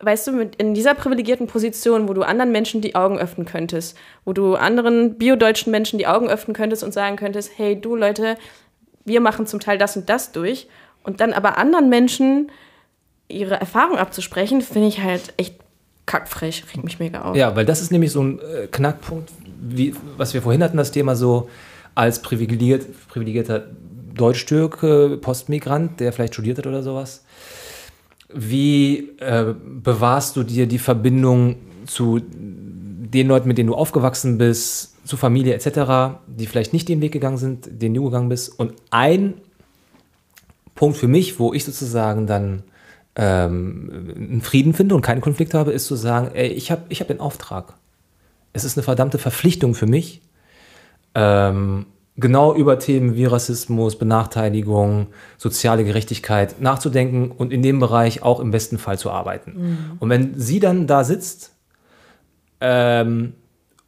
weißt 0.00 0.28
du, 0.28 0.50
in 0.56 0.72
dieser 0.72 0.94
privilegierten 0.94 1.46
Position, 1.46 2.08
wo 2.08 2.14
du 2.14 2.22
anderen 2.22 2.50
Menschen 2.50 2.80
die 2.80 2.94
Augen 2.94 3.18
öffnen 3.18 3.46
könntest, 3.46 3.96
wo 4.24 4.32
du 4.32 4.54
anderen 4.54 5.18
biodeutschen 5.18 5.70
Menschen 5.70 5.98
die 5.98 6.06
Augen 6.06 6.28
öffnen 6.28 6.54
könntest 6.54 6.82
und 6.82 6.94
sagen 6.94 7.16
könntest, 7.16 7.52
hey, 7.56 7.78
du 7.78 7.94
Leute, 7.94 8.38
wir 9.04 9.20
machen 9.20 9.46
zum 9.46 9.60
Teil 9.60 9.76
das 9.76 9.96
und 9.98 10.08
das 10.08 10.32
durch. 10.32 10.66
Und 11.02 11.20
dann 11.20 11.34
aber 11.34 11.58
anderen 11.58 11.90
Menschen 11.90 12.50
ihre 13.28 13.54
Erfahrung 13.60 13.98
abzusprechen, 13.98 14.62
finde 14.62 14.88
ich 14.88 15.02
halt 15.02 15.34
echt 15.36 15.56
kackfrech, 16.06 16.64
regt 16.72 16.84
mich 16.84 16.98
mega 16.98 17.22
auf. 17.22 17.36
Ja, 17.36 17.54
weil 17.54 17.66
das 17.66 17.82
ist 17.82 17.92
nämlich 17.92 18.10
so 18.10 18.22
ein 18.22 18.38
äh, 18.40 18.66
Knackpunkt, 18.66 19.30
wie, 19.60 19.94
was 20.16 20.34
wir 20.34 20.42
vorhin 20.42 20.62
hatten, 20.62 20.76
das 20.76 20.90
Thema 20.90 21.16
so 21.16 21.48
als 21.94 22.22
privilegiert, 22.22 22.86
privilegierter 23.08 23.66
Deutsch-Türke, 24.14 25.18
Postmigrant, 25.20 26.00
der 26.00 26.12
vielleicht 26.12 26.34
studiert 26.34 26.58
hat 26.58 26.66
oder 26.66 26.82
sowas. 26.82 27.24
Wie 28.32 29.10
äh, 29.18 29.54
bewahrst 29.64 30.36
du 30.36 30.42
dir 30.42 30.66
die 30.66 30.78
Verbindung 30.78 31.56
zu 31.86 32.20
den 32.20 33.26
Leuten, 33.26 33.48
mit 33.48 33.58
denen 33.58 33.68
du 33.68 33.74
aufgewachsen 33.74 34.38
bist, 34.38 34.94
zu 35.04 35.16
Familie 35.16 35.54
etc., 35.54 36.18
die 36.26 36.46
vielleicht 36.46 36.72
nicht 36.72 36.88
den 36.88 37.00
Weg 37.00 37.12
gegangen 37.12 37.38
sind, 37.38 37.68
den 37.82 37.94
du 37.94 38.04
gegangen 38.04 38.28
bist? 38.28 38.58
Und 38.58 38.74
ein 38.90 39.34
Punkt 40.74 40.96
für 40.96 41.08
mich, 41.08 41.38
wo 41.38 41.52
ich 41.52 41.64
sozusagen 41.64 42.26
dann 42.26 42.62
ähm, 43.16 44.14
einen 44.16 44.40
Frieden 44.42 44.72
finde 44.72 44.94
und 44.94 45.02
keinen 45.02 45.20
Konflikt 45.20 45.54
habe, 45.54 45.72
ist 45.72 45.86
zu 45.86 45.96
sagen, 45.96 46.30
ey, 46.34 46.48
ich 46.48 46.70
habe 46.70 46.82
ich 46.88 47.00
hab 47.00 47.08
den 47.08 47.20
Auftrag. 47.20 47.74
Es 48.52 48.64
ist 48.64 48.76
eine 48.76 48.82
verdammte 48.84 49.18
Verpflichtung 49.18 49.74
für 49.74 49.86
mich, 49.86 50.22
ähm, 51.14 51.86
genau 52.16 52.54
über 52.54 52.78
Themen 52.78 53.16
wie 53.16 53.24
Rassismus, 53.24 53.96
Benachteiligung, 53.96 55.08
soziale 55.38 55.84
Gerechtigkeit 55.84 56.60
nachzudenken 56.60 57.30
und 57.30 57.52
in 57.52 57.62
dem 57.62 57.78
Bereich 57.78 58.22
auch 58.22 58.40
im 58.40 58.50
besten 58.50 58.78
Fall 58.78 58.98
zu 58.98 59.10
arbeiten. 59.10 59.96
Und 60.00 60.10
wenn 60.10 60.38
sie 60.38 60.60
dann 60.60 60.86
da 60.86 61.04
sitzt 61.04 61.52
ähm, 62.60 63.34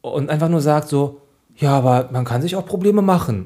und 0.01 0.29
einfach 0.29 0.49
nur 0.49 0.61
sagt 0.61 0.89
so, 0.89 1.21
ja, 1.55 1.77
aber 1.77 2.09
man 2.11 2.25
kann 2.25 2.41
sich 2.41 2.55
auch 2.55 2.65
Probleme 2.65 3.01
machen, 3.01 3.45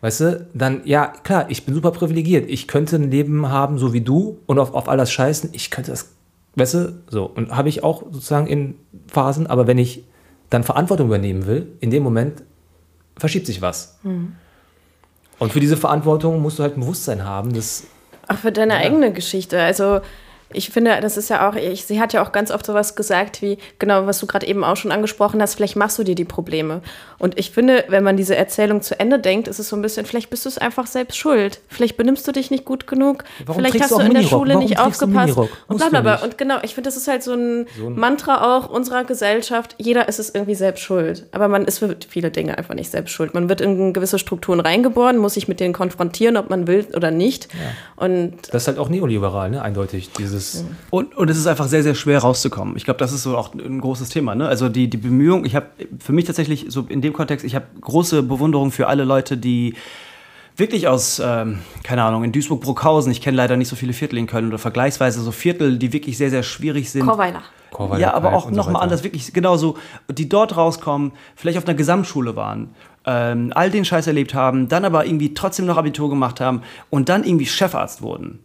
weißt 0.00 0.20
du, 0.20 0.46
dann, 0.54 0.80
ja, 0.84 1.12
klar, 1.22 1.46
ich 1.48 1.66
bin 1.66 1.74
super 1.74 1.90
privilegiert. 1.90 2.48
Ich 2.48 2.66
könnte 2.66 2.96
ein 2.96 3.10
Leben 3.10 3.48
haben, 3.50 3.78
so 3.78 3.92
wie 3.92 4.00
du, 4.00 4.38
und 4.46 4.58
auf, 4.58 4.72
auf 4.74 4.88
alles 4.88 5.12
scheißen. 5.12 5.50
Ich 5.52 5.70
könnte 5.70 5.90
das, 5.90 6.12
weißt 6.56 6.74
du, 6.74 7.02
so. 7.08 7.26
Und 7.26 7.54
habe 7.54 7.68
ich 7.68 7.84
auch 7.84 8.02
sozusagen 8.10 8.46
in 8.46 8.74
Phasen, 9.06 9.46
aber 9.46 9.66
wenn 9.66 9.78
ich 9.78 10.04
dann 10.52 10.64
Verantwortung 10.64 11.06
übernehmen 11.06 11.46
will, 11.46 11.68
in 11.80 11.90
dem 11.90 12.02
Moment 12.02 12.42
verschiebt 13.16 13.46
sich 13.46 13.62
was. 13.62 13.98
Und 15.38 15.52
für 15.52 15.60
diese 15.60 15.76
Verantwortung 15.76 16.40
musst 16.42 16.58
du 16.58 16.62
halt 16.62 16.76
ein 16.76 16.80
Bewusstsein 16.80 17.24
haben, 17.24 17.52
dass 17.52 17.84
Auch 18.28 18.36
für 18.36 18.52
deine 18.52 18.76
eigene 18.76 19.12
Geschichte. 19.12 19.60
Also 19.60 20.00
ich 20.54 20.70
finde, 20.70 20.98
das 21.00 21.16
ist 21.16 21.28
ja 21.30 21.48
auch, 21.48 21.54
ich, 21.54 21.84
sie 21.84 22.00
hat 22.00 22.12
ja 22.12 22.22
auch 22.24 22.32
ganz 22.32 22.50
oft 22.50 22.64
sowas 22.66 22.94
gesagt 22.96 23.42
wie, 23.42 23.58
genau, 23.78 24.06
was 24.06 24.18
du 24.18 24.26
gerade 24.26 24.46
eben 24.46 24.64
auch 24.64 24.76
schon 24.76 24.92
angesprochen 24.92 25.40
hast, 25.42 25.54
vielleicht 25.54 25.76
machst 25.76 25.98
du 25.98 26.04
dir 26.04 26.14
die 26.14 26.24
Probleme. 26.24 26.80
Und 27.18 27.38
ich 27.38 27.50
finde, 27.50 27.84
wenn 27.88 28.02
man 28.04 28.16
diese 28.16 28.34
Erzählung 28.36 28.82
zu 28.82 28.98
Ende 28.98 29.18
denkt, 29.18 29.48
ist 29.48 29.58
es 29.58 29.68
so 29.68 29.76
ein 29.76 29.82
bisschen, 29.82 30.06
vielleicht 30.06 30.30
bist 30.30 30.44
du 30.44 30.48
es 30.48 30.58
einfach 30.58 30.86
selbst 30.86 31.16
schuld. 31.16 31.60
Vielleicht 31.68 31.96
benimmst 31.96 32.26
du 32.26 32.32
dich 32.32 32.50
nicht 32.50 32.64
gut 32.64 32.86
genug. 32.86 33.24
Warum 33.46 33.62
vielleicht 33.62 33.80
hast 33.82 33.92
du 33.92 33.98
du 33.98 34.04
in 34.04 34.14
der? 34.14 34.22
Schule 34.22 34.54
Warum 34.54 34.64
nicht 34.64 34.78
aufgepasst. 34.78 35.36
Und 35.68 35.76
bla 35.78 35.88
bla 35.88 36.00
bla. 36.00 36.14
Und 36.22 36.38
genau, 36.38 36.56
ich 36.62 36.74
finde, 36.74 36.88
das 36.88 36.96
ist 36.96 37.08
halt 37.08 37.22
so 37.22 37.34
ein, 37.34 37.66
So 37.78 37.86
ein- 37.86 37.94
Mantra 37.98 38.56
auch 38.56 38.68
unserer 38.68 39.04
Gesellschaft. 39.04 39.74
Jeder 39.78 40.08
ist 40.08 40.18
es 40.18 40.30
irgendwie 40.34 40.54
selbst 40.54 40.80
schuld. 40.82 41.26
Aber 41.32 41.48
man 41.48 41.64
ist 41.64 41.78
für 41.78 41.96
viele 42.08 42.30
Dinge 42.30 42.58
einfach 42.58 42.74
nicht 42.74 42.90
selbst 42.90 43.12
schuld. 43.12 43.34
Man 43.34 43.48
wird 43.48 43.60
in 43.60 43.92
gewisse 43.92 44.18
Strukturen 44.18 44.60
reingeboren, 44.60 45.18
muss 45.18 45.34
sich 45.34 45.48
mit 45.48 45.60
denen 45.60 45.72
konfrontieren, 45.74 46.36
ob 46.36 46.50
man 46.50 46.66
will 46.66 46.86
oder 46.96 47.10
nicht. 47.10 47.48
Und 47.96 48.32
das 48.52 48.62
ist 48.62 48.68
halt 48.68 48.78
auch 48.78 48.88
neoliberal, 48.88 49.50
ne? 49.50 49.62
Eindeutig. 49.62 50.10
Dieses. 50.18 50.41
Und, 50.90 51.16
und 51.16 51.30
es 51.30 51.36
ist 51.36 51.46
einfach 51.46 51.66
sehr, 51.66 51.82
sehr 51.82 51.94
schwer 51.94 52.20
rauszukommen. 52.20 52.76
Ich 52.76 52.84
glaube, 52.84 52.98
das 52.98 53.12
ist 53.12 53.22
so 53.22 53.36
auch 53.36 53.54
ein 53.54 53.80
großes 53.80 54.08
Thema. 54.08 54.34
Ne? 54.34 54.46
Also 54.46 54.68
die, 54.68 54.88
die 54.88 54.96
Bemühung, 54.96 55.44
ich 55.44 55.56
habe 55.56 55.66
für 55.98 56.12
mich 56.12 56.24
tatsächlich 56.24 56.66
so 56.68 56.86
in 56.88 57.00
dem 57.00 57.12
Kontext, 57.12 57.44
ich 57.44 57.54
habe 57.54 57.66
große 57.80 58.22
Bewunderung 58.22 58.70
für 58.70 58.88
alle 58.88 59.04
Leute, 59.04 59.36
die 59.36 59.74
wirklich 60.56 60.88
aus, 60.88 61.20
ähm, 61.24 61.60
keine 61.82 62.04
Ahnung, 62.04 62.24
in 62.24 62.32
Duisburg-Bruckhausen, 62.32 63.10
ich 63.10 63.20
kenne 63.20 63.36
leider 63.36 63.56
nicht 63.56 63.68
so 63.68 63.76
viele 63.76 63.92
Viertel 63.92 64.18
in 64.18 64.26
Köln 64.26 64.48
oder 64.48 64.58
vergleichsweise 64.58 65.20
so 65.22 65.32
Viertel, 65.32 65.78
die 65.78 65.92
wirklich 65.92 66.18
sehr, 66.18 66.30
sehr 66.30 66.42
schwierig 66.42 66.90
sind. 66.90 67.06
Chorweiler. 67.06 67.42
Chorweiler 67.70 68.00
Ja, 68.00 68.14
aber 68.14 68.34
auch 68.34 68.44
so 68.44 68.50
nochmal 68.50 68.74
weiter. 68.74 68.82
anders, 68.82 69.04
wirklich 69.04 69.32
genauso, 69.32 69.76
die 70.10 70.28
dort 70.28 70.56
rauskommen, 70.56 71.12
vielleicht 71.36 71.58
auf 71.58 71.66
einer 71.66 71.74
Gesamtschule 71.74 72.36
waren, 72.36 72.74
ähm, 73.06 73.52
all 73.54 73.70
den 73.70 73.84
Scheiß 73.84 74.06
erlebt 74.06 74.34
haben, 74.34 74.68
dann 74.68 74.84
aber 74.84 75.06
irgendwie 75.06 75.34
trotzdem 75.34 75.66
noch 75.66 75.76
Abitur 75.76 76.10
gemacht 76.10 76.40
haben 76.40 76.62
und 76.90 77.08
dann 77.08 77.24
irgendwie 77.24 77.46
Chefarzt 77.46 78.02
wurden. 78.02 78.40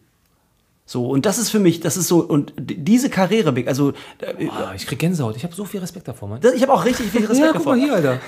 So, 0.90 1.08
und 1.10 1.26
das 1.26 1.38
ist 1.38 1.50
für 1.50 1.60
mich, 1.60 1.82
das 1.82 1.98
ist 1.98 2.08
so, 2.08 2.20
und 2.20 2.54
diese 2.58 3.10
Karriereweg, 3.10 3.68
also 3.68 3.90
äh, 4.22 4.48
Ah, 4.50 4.72
ich 4.74 4.88
krieg 4.88 4.98
Gänsehaut. 5.00 5.36
Ich 5.36 5.44
habe 5.44 5.54
so 5.54 5.66
viel 5.66 5.82
Respekt 5.82 6.08
davor, 6.08 6.30
Mann. 6.30 6.40
das, 6.42 6.54
ich 6.54 6.62
habe 6.62 6.72
auch 6.74 6.86
richtig 6.86 7.08
viel 7.12 7.22
Respekt 7.28 7.40
ja, 7.40 7.48
guck 7.48 7.58
davor. 7.58 7.76
mal 7.76 7.84
hier, 7.84 7.94
Alter. 7.94 8.20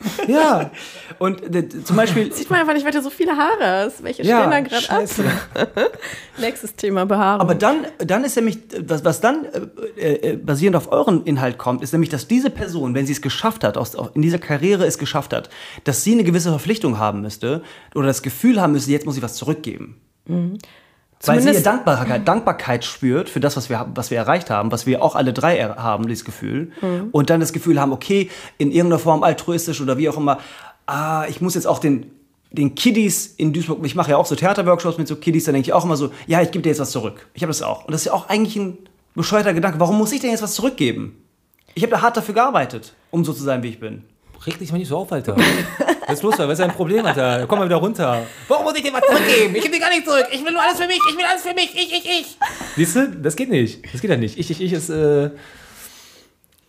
ja. 0.28 0.70
Und 1.18 1.54
äh, 1.54 1.68
zum 1.68 1.96
Beispiel, 1.96 2.32
Sieht 2.32 2.48
man 2.48 2.60
einfach 2.60 2.72
nicht, 2.72 2.86
weil 2.86 2.92
du 2.92 3.02
so 3.02 3.10
viele 3.10 3.32
Haare 3.36 3.84
hast. 3.84 4.02
Welche 4.02 4.22
stehen 4.24 4.36
da 4.36 4.50
Ja, 4.52 4.60
gerade 4.60 4.90
ab? 4.90 5.04
Nächstes 6.40 6.74
Thema 6.76 7.04
Behaarung. 7.04 7.40
aber 7.42 7.54
dann, 7.54 7.84
dann 7.98 8.24
ist 8.24 8.36
nämlich, 8.36 8.58
was, 8.86 9.04
was 9.04 9.20
dann 9.20 9.44
äh, 9.96 10.12
äh, 10.30 10.36
basierend 10.36 10.76
auf 10.76 10.90
euren 10.92 11.24
Inhalt 11.24 11.58
kommt, 11.58 11.82
ist 11.82 11.92
nämlich, 11.92 12.08
dass 12.10 12.26
diese 12.28 12.48
Person, 12.48 12.94
wenn 12.94 13.06
sie 13.06 13.12
es 13.12 13.20
geschafft 13.20 13.64
hat, 13.64 13.76
aus, 13.76 13.96
in 14.14 14.22
dieser 14.22 14.38
Karriere 14.38 14.86
es 14.86 14.98
geschafft 14.98 15.32
hat, 15.34 15.50
dass 15.84 16.04
sie 16.04 16.12
eine 16.12 16.24
gewisse 16.24 16.50
Verpflichtung 16.50 16.98
haben 16.98 17.20
müsste 17.20 17.62
oder 17.94 18.06
das 18.06 18.22
Gefühl 18.22 18.60
haben 18.62 18.72
müsste, 18.72 18.92
jetzt 18.92 19.04
muss 19.04 19.16
sie 19.16 19.22
was 19.22 19.34
zurückgeben. 19.34 20.00
Weil 21.24 21.40
sie 21.40 21.48
ihr 21.48 21.52
Zumindest- 21.54 21.66
Dankbarkeit, 21.66 22.28
Dankbarkeit 22.28 22.84
spürt 22.84 23.28
für 23.28 23.40
das, 23.40 23.56
was 23.56 23.68
wir, 23.68 23.86
was 23.94 24.10
wir 24.12 24.18
erreicht 24.18 24.50
haben, 24.50 24.70
was 24.70 24.86
wir 24.86 25.02
auch 25.02 25.16
alle 25.16 25.32
drei 25.32 25.56
er- 25.58 25.76
haben, 25.76 26.06
dieses 26.06 26.24
Gefühl. 26.24 26.70
Und 27.12 27.28
dann 27.30 27.40
das 27.40 27.52
Gefühl 27.52 27.80
haben, 27.80 27.92
okay, 27.92 28.30
in 28.56 28.70
irgendeiner 28.70 29.00
Form 29.00 29.22
altruistisch 29.24 29.80
oder 29.80 29.98
wie 29.98 30.08
auch 30.08 30.16
immer, 30.16 30.38
ah, 30.86 31.24
ich 31.28 31.40
muss 31.40 31.54
jetzt 31.56 31.66
auch 31.66 31.80
den, 31.80 32.10
den 32.52 32.74
Kiddies 32.76 33.26
in 33.36 33.52
Duisburg, 33.52 33.84
ich 33.84 33.94
mache 33.96 34.12
ja 34.12 34.16
auch 34.16 34.26
so 34.26 34.36
Theaterworkshops 34.36 34.96
mit 34.96 35.08
so 35.08 35.16
Kiddies, 35.16 35.44
da 35.44 35.52
denke 35.52 35.66
ich 35.68 35.72
auch 35.72 35.84
immer 35.84 35.96
so, 35.96 36.10
ja, 36.28 36.40
ich 36.40 36.50
gebe 36.52 36.62
dir 36.62 36.68
jetzt 36.70 36.78
was 36.80 36.92
zurück. 36.92 37.26
Ich 37.34 37.42
habe 37.42 37.50
das 37.50 37.62
auch. 37.62 37.84
Und 37.84 37.92
das 37.92 38.02
ist 38.02 38.06
ja 38.06 38.12
auch 38.12 38.28
eigentlich 38.28 38.54
ein 38.56 38.78
bescheuerter 39.16 39.54
Gedanke. 39.54 39.80
Warum 39.80 39.98
muss 39.98 40.12
ich 40.12 40.20
denn 40.20 40.30
jetzt 40.30 40.42
was 40.42 40.54
zurückgeben? 40.54 41.20
Ich 41.74 41.82
habe 41.82 41.90
da 41.90 42.00
hart 42.00 42.16
dafür 42.16 42.34
gearbeitet, 42.34 42.94
um 43.10 43.24
so 43.24 43.32
zu 43.32 43.42
sein, 43.42 43.62
wie 43.64 43.68
ich 43.68 43.80
bin. 43.80 44.04
Reg 44.46 44.58
dich 44.60 44.70
mal 44.70 44.78
nicht 44.78 44.88
so 44.88 44.96
auf, 44.98 45.10
Alter. 45.12 45.34
Was 46.08 46.14
ist 46.14 46.22
los, 46.22 46.32
Alter? 46.32 46.48
Was 46.48 46.58
ist 46.58 46.64
dein 46.64 46.74
Problem, 46.74 47.04
Alter? 47.04 47.46
Komm 47.46 47.58
mal 47.58 47.66
wieder 47.66 47.76
runter. 47.76 48.22
Warum 48.48 48.64
muss 48.64 48.74
ich 48.74 48.82
dir 48.82 48.94
was 48.94 49.02
zurückgeben? 49.02 49.54
Ich 49.54 49.60
gebe 49.60 49.74
dir 49.74 49.80
gar 49.80 49.90
nichts 49.90 50.06
zurück. 50.06 50.26
Ich 50.32 50.42
will 50.42 50.52
nur 50.52 50.62
alles 50.62 50.80
für 50.80 50.86
mich. 50.86 50.98
Ich 51.10 51.18
will 51.18 51.24
alles 51.26 51.42
für 51.42 51.52
mich. 51.52 51.70
Ich, 51.74 51.92
ich, 51.92 52.04
ich. 52.06 52.38
Siehst 52.76 52.96
du? 52.96 53.08
Das 53.08 53.36
geht 53.36 53.50
nicht. 53.50 53.84
Das 53.92 54.00
geht 54.00 54.10
ja 54.10 54.16
nicht. 54.16 54.38
Ich, 54.38 54.50
ich, 54.50 54.58
ich 54.58 54.72
ist 54.72 54.88
äh, 54.88 55.28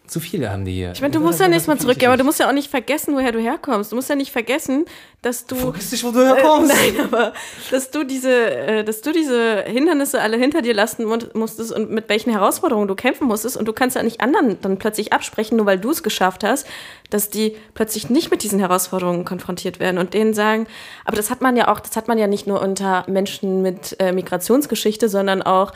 zu 0.09 0.19
viele 0.19 0.49
haben 0.49 0.65
die 0.65 0.73
hier. 0.73 0.91
ich 0.91 1.01
meine, 1.01 1.13
du 1.13 1.19
musst 1.19 1.39
ja 1.39 1.47
nicht 1.47 1.67
mal 1.67 1.77
zurückgehen, 1.77 2.09
aber 2.09 2.17
du 2.17 2.23
musst 2.23 2.39
ja 2.39 2.47
auch 2.49 2.53
nicht 2.53 2.69
vergessen, 2.69 3.13
woher 3.15 3.31
du 3.31 3.39
herkommst. 3.39 3.91
Du 3.91 3.95
musst 3.95 4.09
ja 4.09 4.15
nicht 4.15 4.31
vergessen, 4.31 4.85
dass 5.21 5.45
du. 5.45 5.55
Vergiss 5.55 5.89
dich, 5.91 6.03
wo 6.03 6.11
du 6.11 6.25
herkommst. 6.25 6.71
Äh, 6.71 6.91
nein, 6.93 7.05
aber 7.05 7.33
dass 7.71 7.91
du 7.91 8.03
diese, 8.03 8.31
äh, 8.31 8.83
dass 8.83 9.01
du 9.01 9.11
diese 9.11 9.63
Hindernisse 9.67 10.19
alle 10.21 10.37
hinter 10.37 10.61
dir 10.61 10.73
lassen 10.73 11.05
mu- 11.05 11.17
musstest 11.33 11.71
und 11.71 11.91
mit 11.91 12.09
welchen 12.09 12.31
Herausforderungen 12.31 12.87
du 12.87 12.95
kämpfen 12.95 13.27
musstest 13.27 13.55
und 13.57 13.67
du 13.67 13.73
kannst 13.73 13.95
ja 13.95 14.03
nicht 14.03 14.21
anderen 14.21 14.59
dann 14.61 14.77
plötzlich 14.79 15.13
absprechen, 15.13 15.57
nur 15.57 15.65
weil 15.65 15.77
du 15.79 15.91
es 15.91 16.03
geschafft 16.03 16.43
hast, 16.43 16.65
dass 17.09 17.29
die 17.29 17.55
plötzlich 17.73 18.09
nicht 18.09 18.31
mit 18.31 18.43
diesen 18.43 18.59
Herausforderungen 18.59 19.25
konfrontiert 19.25 19.79
werden 19.79 19.97
und 19.97 20.13
denen 20.13 20.33
sagen, 20.33 20.67
aber 21.05 21.17
das 21.17 21.29
hat 21.29 21.41
man 21.41 21.55
ja 21.57 21.67
auch, 21.67 21.79
das 21.79 21.95
hat 21.95 22.07
man 22.07 22.17
ja 22.17 22.27
nicht 22.27 22.47
nur 22.47 22.61
unter 22.61 23.03
Menschen 23.07 23.61
mit 23.61 23.95
äh, 23.99 24.11
Migrationsgeschichte, 24.11 25.09
sondern 25.09 25.41
auch 25.41 25.71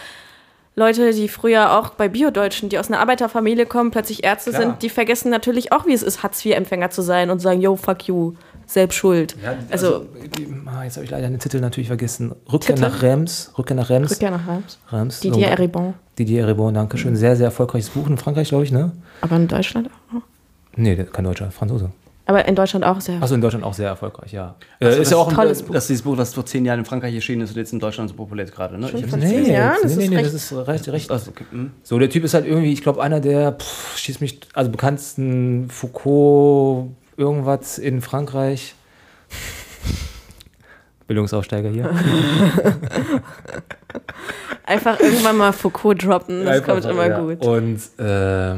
Leute, 0.76 1.12
die 1.14 1.28
früher 1.28 1.78
auch 1.78 1.92
bei 1.92 2.08
Biodeutschen, 2.08 2.70
die 2.70 2.80
aus 2.80 2.88
einer 2.90 3.00
Arbeiterfamilie 3.00 3.66
kommen, 3.66 3.92
plötzlich 3.92 4.24
Ärzte 4.24 4.50
Klar. 4.50 4.62
sind, 4.64 4.82
die 4.82 4.90
vergessen 4.90 5.30
natürlich 5.30 5.72
auch, 5.72 5.86
wie 5.86 5.94
es 5.94 6.02
ist, 6.02 6.24
Hartz-IV-Empfänger 6.24 6.90
zu 6.90 7.04
sein 7.04 7.30
und 7.30 7.40
sagen, 7.40 7.62
yo, 7.62 7.76
fuck 7.76 8.08
you, 8.08 8.34
selbst 8.66 8.96
schuld. 8.96 9.36
Ja, 9.44 9.56
also, 9.70 9.96
also, 9.96 10.06
ah, 10.66 10.84
jetzt 10.84 10.96
habe 10.96 11.06
ich 11.06 11.12
leider 11.12 11.28
den 11.30 11.40
Titel 11.40 11.60
natürlich 11.60 11.88
vergessen. 11.88 12.34
Rückkehr 12.52 12.76
Titel? 12.76 12.90
nach 12.90 13.02
Rems. 13.04 13.52
Rückkehr 13.58 13.76
nach 13.76 13.90
Rems. 13.90 14.12
Rückkehr 14.12 14.32
nach 14.32 14.48
Reims. 14.48 14.80
Rems. 14.92 15.20
Didier 15.20 15.46
So, 15.46 15.52
Eribon. 15.52 15.94
Didier 16.18 16.42
Eribon, 16.42 16.74
danke 16.74 16.98
schön. 16.98 17.16
Sehr, 17.16 17.36
sehr 17.36 17.46
erfolgreiches 17.46 17.90
Buch 17.92 18.08
in 18.08 18.18
Frankreich, 18.18 18.50
glaube 18.50 18.64
ich, 18.64 18.72
ne? 18.72 18.92
Aber 19.22 19.36
in 19.36 19.48
Deutschland 19.48 19.90
auch. 19.90 20.22
Nee, 20.76 20.96
kein 20.96 21.26
Deutscher, 21.26 21.52
Franzose. 21.52 21.92
Aber 22.26 22.46
in 22.48 22.56
Deutschland 22.56 22.86
auch 22.86 23.02
sehr. 23.02 23.22
Achso, 23.22 23.36
in 23.36 23.42
Deutschland 23.42 23.66
auch 23.66 23.74
sehr 23.74 23.90
erfolgreich, 23.90 24.32
ja. 24.32 24.56
Also 24.80 24.98
äh, 24.98 25.02
ist 25.02 25.12
ja 25.12 25.18
auch 25.18 25.28
ein 25.28 25.36
tolles 25.36 25.66
Das 25.66 25.84
ist 25.84 25.90
dieses 25.90 26.02
Buch, 26.04 26.18
was 26.18 26.34
vor 26.34 26.46
zehn 26.46 26.64
Jahren 26.64 26.80
in 26.80 26.86
Frankreich 26.86 27.14
erschienen 27.14 27.42
ist 27.42 27.50
und 27.52 27.58
jetzt 27.58 27.74
in 27.74 27.80
Deutschland 27.82 28.10
so 28.10 28.16
populär 28.16 28.46
ist 28.46 28.56
gerade. 28.56 28.78
Ne? 28.80 28.88
Schon 28.88 29.02
Ich- 29.02 29.08
vor 29.08 29.20
Nee, 29.20 29.28
zehn 29.44 29.46
Jahren? 29.54 29.78
Das 29.84 29.96
nee, 29.98 30.04
ist 30.06 30.10
nee, 30.10 30.16
recht- 30.16 30.28
das 30.28 30.34
ist 30.36 30.54
recht, 30.68 30.88
recht. 30.88 31.12
Also, 31.12 31.32
okay. 31.32 31.44
hm. 31.52 31.72
So, 31.84 32.00
der 32.00 32.10
Typ 32.10 32.24
ist 32.24 32.34
halt 32.34 32.46
irgendwie, 32.46 32.72
ich 32.72 32.82
glaube, 32.82 33.04
einer 33.04 33.20
der, 33.20 33.52
pff, 33.52 33.98
schießt 33.98 34.22
mich, 34.22 34.40
also 34.54 34.72
bekanntesten 34.72 35.70
Foucault, 35.70 36.92
irgendwas 37.18 37.78
in 37.78 38.02
Frankreich. 38.02 38.76
Bildungsaufsteiger 41.08 41.70
hier. 41.70 41.90
Einfach 44.66 45.00
irgendwann 45.00 45.38
mal 45.38 45.52
Foucault 45.52 46.04
droppen, 46.06 46.46
das 46.46 46.58
Einfach 46.62 46.74
kommt 46.82 46.86
immer 46.86 47.08
ja. 47.08 47.20
gut. 47.20 47.46
Und 47.46 47.82
äh, 48.00 48.56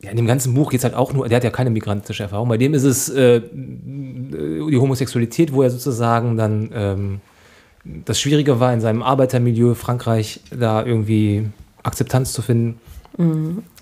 ja, 0.00 0.10
in 0.10 0.16
dem 0.16 0.26
ganzen 0.26 0.54
Buch 0.54 0.70
geht 0.70 0.78
es 0.78 0.84
halt 0.84 0.94
auch 0.94 1.12
nur, 1.12 1.28
der 1.28 1.36
hat 1.36 1.44
ja 1.44 1.50
keine 1.50 1.70
migrantische 1.70 2.22
Erfahrung. 2.22 2.48
Bei 2.48 2.56
dem 2.56 2.72
ist 2.74 2.84
es 2.84 3.08
äh, 3.08 3.40
die 3.52 4.78
Homosexualität, 4.78 5.52
wo 5.52 5.62
er 5.62 5.70
sozusagen 5.70 6.36
dann 6.36 6.70
ähm, 6.72 7.20
das 8.04 8.20
Schwierige 8.20 8.60
war, 8.60 8.72
in 8.72 8.80
seinem 8.80 9.02
Arbeitermilieu 9.02 9.74
Frankreich 9.74 10.40
da 10.50 10.84
irgendwie 10.84 11.48
Akzeptanz 11.82 12.32
zu 12.32 12.42
finden. 12.42 12.78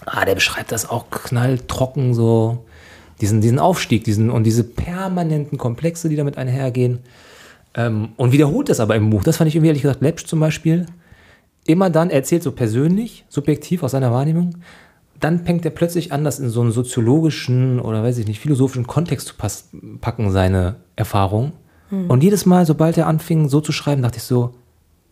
Ah, 0.07 0.25
der 0.25 0.35
beschreibt 0.35 0.73
das 0.73 0.89
auch 0.89 1.11
knalltrocken, 1.11 2.15
so 2.15 2.65
diesen, 3.21 3.41
diesen 3.41 3.59
Aufstieg 3.59 4.05
diesen, 4.05 4.31
und 4.31 4.45
diese 4.45 4.65
permanenten 4.65 5.59
Komplexe, 5.59 6.09
die 6.09 6.17
damit 6.17 6.39
einhergehen. 6.39 7.01
Ähm, 7.75 8.11
und 8.17 8.33
wiederholt 8.33 8.69
das 8.69 8.81
aber 8.81 8.97
im 8.97 9.11
Buch. 9.11 9.25
Das 9.25 9.37
fand 9.37 9.49
ich 9.49 9.57
irgendwie 9.57 9.69
ehrlich 9.69 9.83
gesagt, 9.83 10.01
Lepsch 10.01 10.25
zum 10.25 10.41
Beispiel, 10.41 10.87
immer 11.67 11.91
dann 11.91 12.11
er 12.11 12.17
erzählt 12.17 12.43
so 12.43 12.53
persönlich, 12.53 13.25
subjektiv 13.29 13.83
aus 13.83 13.91
seiner 13.91 14.13
Wahrnehmung, 14.13 14.57
dann 15.21 15.45
fängt 15.45 15.65
er 15.65 15.71
plötzlich 15.71 16.13
an, 16.13 16.25
das 16.25 16.39
in 16.39 16.49
so 16.51 16.61
einen 16.61 16.73
soziologischen 16.73 17.81
oder 17.81 18.03
weiß 18.03 18.19
ich 18.19 18.27
nicht, 18.27 18.41
philosophischen 18.41 18.87
Kontext 18.87 19.29
zu 19.29 19.35
pass 19.37 19.69
packen, 20.01 20.31
seine 20.31 20.77
Erfahrung. 20.97 21.53
Und 22.09 22.23
jedes 22.25 22.47
Mal, 22.47 22.67
sobald 22.67 22.99
er 22.99 23.07
anfing, 23.07 23.49
so 23.49 23.61
zu 23.61 23.71
schreiben, 23.71 24.03
dachte 24.03 24.17
ich 24.17 24.25
so, 24.25 24.55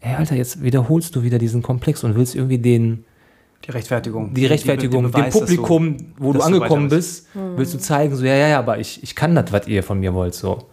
hey 0.01 0.17
Alter, 0.17 0.35
jetzt 0.35 0.63
wiederholst 0.63 1.15
du 1.15 1.23
wieder 1.23 1.39
diesen 1.39 1.63
Komplex 1.63 2.03
und 2.03 2.17
willst 2.17 2.35
irgendwie 2.35 2.59
den, 2.59 3.05
Die 3.65 3.71
Rechtfertigung. 3.71 4.35
die 4.35 4.45
Rechtfertigung, 4.47 5.05
den 5.05 5.13
dem 5.13 5.13
Beweis, 5.13 5.33
dass 5.35 5.49
du- 5.49 5.57
Publikum, 5.63 5.97
wo 6.19 6.33
du 6.33 6.41
du 6.41 6.45
angekommen 6.45 6.87
weiter 6.91 6.97
bist. 6.97 7.33
bist, 7.33 7.45
willst 7.57 7.75
du 7.75 7.79
zeigen, 7.79 8.17
so, 8.17 8.25
ja, 8.25 8.35
ja, 8.35 8.49
ja, 8.49 8.59
aber 8.59 8.79
ich, 8.81 9.03
ich 9.05 9.15
kann 9.15 9.35
das, 9.37 9.53
was 9.53 9.69
ihr 9.69 9.83
von 9.85 10.01
mir 10.01 10.13
wollt, 10.15 10.35
so. 10.35 10.65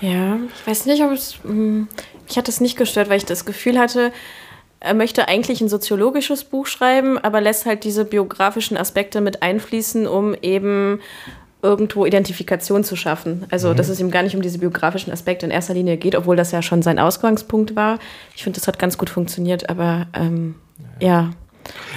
Ja, 0.00 0.36
ich 0.60 0.66
weiß 0.66 0.86
nicht, 0.86 1.02
ob 1.02 1.12
es. 1.12 1.36
mh, 1.44 1.86
Mich 2.26 2.36
hat 2.36 2.48
das 2.48 2.60
nicht 2.60 2.76
gestört, 2.76 3.08
weil 3.08 3.16
ich 3.18 3.24
das 3.24 3.44
Gefühl 3.46 3.78
hatte, 3.78 4.12
er 4.86 4.94
möchte 4.94 5.28
eigentlich 5.28 5.60
ein 5.60 5.68
soziologisches 5.68 6.44
Buch 6.44 6.66
schreiben, 6.66 7.18
aber 7.18 7.40
lässt 7.40 7.66
halt 7.66 7.84
diese 7.84 8.04
biografischen 8.04 8.76
Aspekte 8.76 9.20
mit 9.20 9.42
einfließen, 9.42 10.06
um 10.06 10.34
eben 10.40 11.00
irgendwo 11.62 12.06
Identifikation 12.06 12.84
zu 12.84 12.94
schaffen. 12.94 13.44
Also, 13.50 13.74
dass 13.74 13.88
es 13.88 13.98
ihm 13.98 14.10
gar 14.10 14.22
nicht 14.22 14.36
um 14.36 14.42
diese 14.42 14.58
biografischen 14.58 15.12
Aspekte 15.12 15.46
in 15.46 15.52
erster 15.52 15.74
Linie 15.74 15.96
geht, 15.96 16.14
obwohl 16.14 16.36
das 16.36 16.52
ja 16.52 16.62
schon 16.62 16.82
sein 16.82 16.98
Ausgangspunkt 16.98 17.74
war. 17.74 17.98
Ich 18.36 18.44
finde, 18.44 18.60
das 18.60 18.68
hat 18.68 18.78
ganz 18.78 18.96
gut 18.96 19.10
funktioniert, 19.10 19.68
aber 19.68 20.06
ähm, 20.14 20.54
ja. 21.00 21.30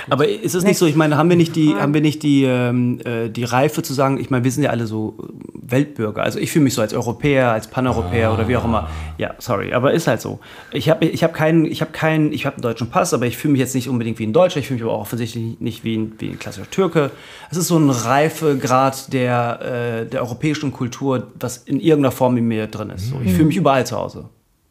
Aber 0.09 0.27
ist 0.27 0.55
es 0.55 0.63
nicht 0.63 0.77
so, 0.77 0.85
ich 0.85 0.95
meine, 0.95 1.17
haben 1.17 1.29
wir 1.29 1.37
nicht 1.37 1.55
die, 1.55 1.75
haben 1.75 1.93
wir 1.93 2.01
nicht 2.01 2.23
die, 2.23 2.43
ähm, 2.43 2.99
äh, 3.05 3.29
die 3.29 3.43
Reife 3.43 3.83
zu 3.83 3.93
sagen, 3.93 4.19
ich 4.19 4.29
meine, 4.29 4.43
wir 4.43 4.51
sind 4.51 4.63
ja 4.63 4.69
alle 4.69 4.87
so 4.87 5.15
Weltbürger. 5.53 6.23
Also 6.23 6.39
ich 6.39 6.51
fühle 6.51 6.63
mich 6.63 6.73
so 6.73 6.81
als 6.81 6.93
Europäer, 6.93 7.51
als 7.51 7.67
Paneuropäer 7.67 8.33
oder 8.33 8.47
wie 8.47 8.57
auch 8.57 8.65
immer. 8.65 8.89
Ja, 9.17 9.35
sorry, 9.37 9.73
aber 9.73 9.93
ist 9.93 10.07
halt 10.07 10.21
so. 10.21 10.39
Ich 10.71 10.89
habe 10.89 11.05
ich 11.05 11.23
hab 11.23 11.33
keinen, 11.33 11.65
ich 11.65 11.81
habe 11.81 11.91
keinen, 11.91 12.31
ich 12.33 12.45
habe 12.45 12.55
einen 12.55 12.63
deutschen 12.63 12.89
Pass, 12.89 13.13
aber 13.13 13.25
ich 13.25 13.37
fühle 13.37 13.53
mich 13.53 13.59
jetzt 13.59 13.75
nicht 13.75 13.89
unbedingt 13.89 14.19
wie 14.19 14.25
ein 14.25 14.33
Deutscher. 14.33 14.59
Ich 14.59 14.67
fühle 14.67 14.79
mich 14.79 14.83
aber 14.83 14.93
auch 14.93 15.01
offensichtlich 15.01 15.59
nicht 15.59 15.83
wie 15.83 15.97
ein, 15.97 16.13
wie 16.19 16.29
ein 16.29 16.39
klassischer 16.39 16.69
Türke. 16.69 17.11
Es 17.51 17.57
ist 17.57 17.67
so 17.67 17.77
ein 17.77 17.89
Reifegrad 17.89 19.13
der, 19.13 20.05
äh, 20.05 20.09
der 20.09 20.21
europäischen 20.21 20.71
Kultur, 20.71 21.27
was 21.39 21.57
in 21.57 21.79
irgendeiner 21.79 22.11
Form 22.11 22.37
in 22.37 22.47
mir 22.47 22.67
drin 22.67 22.89
ist. 22.89 23.09
So, 23.09 23.19
ich 23.23 23.33
fühle 23.33 23.45
mich 23.45 23.57
überall 23.57 23.85
zu 23.85 23.97
Hause. 23.97 24.29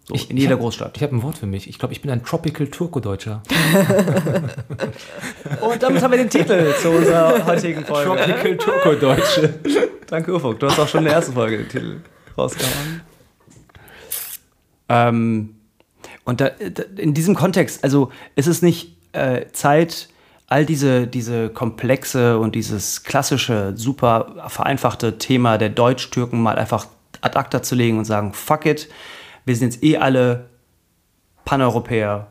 So, 0.09 0.14
in 0.31 0.38
jeder 0.38 0.53
hab, 0.53 0.61
Großstadt. 0.61 0.97
Ich 0.97 1.03
habe 1.03 1.14
ein 1.14 1.23
Wort 1.23 1.37
für 1.37 1.44
mich. 1.44 1.68
Ich 1.68 1.79
glaube, 1.79 1.92
ich 1.92 2.01
bin 2.01 2.11
ein 2.11 2.25
Tropical 2.25 2.66
Turko-Deutscher. 2.68 3.42
Und 5.61 5.83
damit 5.83 6.03
haben 6.03 6.12
wir 6.12 6.16
den 6.16 6.31
Titel 6.31 6.73
zu 6.81 6.88
unserer 6.88 7.44
heutigen 7.44 7.85
Folge. 7.85 8.09
Tropical 8.09 8.57
Turko-Deutsche. 8.57 9.61
Danke, 10.07 10.35
Ufuk. 10.35 10.61
Du 10.61 10.66
hast 10.66 10.81
auch 10.81 10.88
schon 10.88 11.01
in 11.01 11.05
der 11.05 11.16
ersten 11.16 11.35
Folge 11.35 11.59
den 11.59 11.68
Titel 11.68 12.01
rausgehauen. 12.38 13.03
Ähm, 14.88 15.57
und 16.25 16.40
da, 16.40 16.49
da, 16.49 16.85
in 16.97 17.12
diesem 17.12 17.35
Kontext, 17.35 17.85
also 17.85 18.11
ist 18.35 18.47
es 18.47 18.62
nicht 18.62 18.97
äh, 19.12 19.44
Zeit, 19.53 20.09
all 20.47 20.64
diese, 20.64 21.07
diese 21.07 21.51
komplexe 21.51 22.38
und 22.38 22.55
dieses 22.55 23.03
klassische, 23.03 23.75
super 23.77 24.47
vereinfachte 24.49 25.18
Thema 25.18 25.59
der 25.59 25.68
Deutsch-Türken 25.68 26.42
mal 26.42 26.59
einfach 26.59 26.87
ad 27.21 27.38
acta 27.38 27.62
zu 27.62 27.75
legen 27.75 27.99
und 27.99 28.07
sagen, 28.07 28.33
fuck 28.33 28.64
it, 28.64 28.88
wir 29.48 29.56
sind 29.56 29.72
jetzt 29.72 29.82
eh 29.82 29.96
alle 29.96 30.46
Paneuropäer 31.44 32.28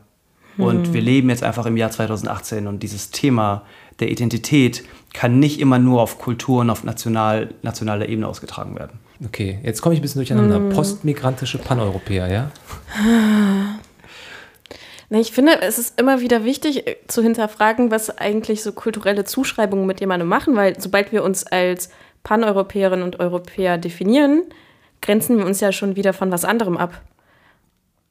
und 0.56 0.92
wir 0.92 1.00
leben 1.00 1.28
jetzt 1.30 1.44
einfach 1.44 1.66
im 1.66 1.76
Jahr 1.76 1.90
2018 1.90 2.66
und 2.66 2.82
dieses 2.82 3.10
Thema 3.10 3.64
der 4.00 4.10
Identität 4.10 4.84
kann 5.12 5.38
nicht 5.38 5.60
immer 5.60 5.78
nur 5.78 6.00
auf 6.00 6.18
Kultur 6.18 6.60
und 6.60 6.70
auf 6.70 6.84
national, 6.84 7.54
nationaler 7.62 8.08
Ebene 8.08 8.26
ausgetragen 8.26 8.76
werden. 8.76 8.98
Okay, 9.24 9.58
jetzt 9.62 9.82
komme 9.82 9.94
ich 9.94 10.00
ein 10.00 10.02
bisschen 10.02 10.20
durcheinander. 10.20 10.60
Postmigrantische 10.74 11.58
Paneuropäer, 11.58 12.28
ja? 12.28 12.50
Ich 15.10 15.32
finde, 15.32 15.62
es 15.62 15.78
ist 15.78 15.98
immer 15.98 16.20
wieder 16.20 16.44
wichtig 16.44 16.86
äh, 16.86 16.96
zu 17.06 17.22
hinterfragen, 17.22 17.90
was 17.90 18.18
eigentlich 18.18 18.62
so 18.62 18.72
kulturelle 18.72 19.24
Zuschreibungen 19.24 19.86
mit 19.86 20.00
jemandem 20.00 20.28
machen, 20.28 20.54
weil 20.54 20.78
sobald 20.78 21.12
wir 21.12 21.24
uns 21.24 21.46
als 21.46 21.88
Paneuropäerinnen 22.24 23.02
und 23.02 23.18
Europäer 23.18 23.78
definieren, 23.78 24.42
grenzen 25.02 25.38
wir 25.38 25.46
uns 25.46 25.60
ja 25.60 25.72
schon 25.72 25.96
wieder 25.96 26.12
von 26.12 26.30
was 26.30 26.44
anderem 26.44 26.76
ab. 26.76 27.00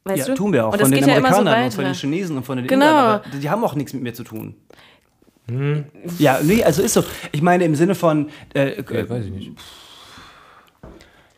Weißt 0.05 0.19
ja, 0.19 0.33
du? 0.33 0.35
tun 0.35 0.53
wir 0.53 0.65
auch. 0.67 0.71
Und 0.71 0.81
das 0.81 0.87
von 0.87 0.91
den 0.91 0.99
geht 1.03 1.09
ja 1.09 1.17
immer 1.17 1.29
so 1.29 1.35
Amerikanern 1.35 1.65
und 1.65 1.73
von 1.73 1.83
den. 1.83 1.93
Chinesen 1.93 2.37
und 2.37 2.43
von 2.45 2.57
den 2.57 2.67
Genau. 2.67 2.85
Indern. 2.85 3.21
Aber 3.25 3.37
die 3.41 3.49
haben 3.49 3.63
auch 3.63 3.75
nichts 3.75 3.93
mit 3.93 4.03
mir 4.03 4.13
zu 4.13 4.23
tun. 4.23 4.55
Ja, 6.19 6.39
nee, 6.43 6.61
also 6.63 6.81
ist 6.81 6.93
so. 6.93 7.03
Ich 7.31 7.41
meine 7.41 7.63
im 7.63 7.73
Sinne 7.75 7.95
von, 7.95 8.29
äh, 8.53 8.81
Ja, 8.81 9.09
weiß 9.09 9.25
ich 9.25 9.31
nicht. 9.31 9.51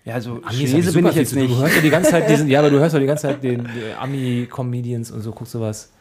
ja, 0.03 0.15
also 0.15 0.41
Amis 0.43 0.57
Chinese 0.57 0.93
bin 0.93 1.05
ich 1.05 1.15
jetzt 1.15 1.35
nicht. 1.35 1.51
Du 1.51 1.57
hörst 1.57 1.75
ja 1.75 1.81
die 1.81 1.91
ganze 1.91 2.09
Zeit 2.09 2.27
diesen, 2.27 2.47
ja, 2.49 2.59
aber 2.59 2.71
du 2.71 2.79
hörst 2.79 2.93
ja 2.93 2.99
die 2.99 3.05
ganze 3.05 3.27
Zeit 3.27 3.43
den, 3.43 3.69
Ami-Comedians 3.99 5.11
und 5.11 5.21
so, 5.21 5.31
guckst 5.31 5.53
du 5.53 5.59
was. 5.59 5.91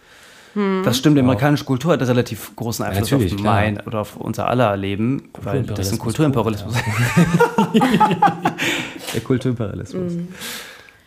Das 0.85 0.97
stimmt, 0.97 1.17
die 1.17 1.21
amerikanische 1.21 1.65
Kultur 1.65 1.93
hat 1.93 2.01
einen 2.01 2.09
relativ 2.09 2.57
großen 2.57 2.85
Einfluss 2.85 3.11
natürlich, 3.11 3.35
auf 3.35 3.41
klar. 3.41 3.55
mein 3.55 3.81
oder 3.83 4.01
auf 4.01 4.17
unser 4.17 4.49
aller 4.49 4.77
Leben, 4.77 5.29
weil 5.43 5.63
das 5.63 5.93
ein 5.93 5.99
Kulturimperialismus. 5.99 6.75
Kulturimperialismus 6.75 8.03
Der 9.15 9.21
Kulturimperialismus. 9.23 10.13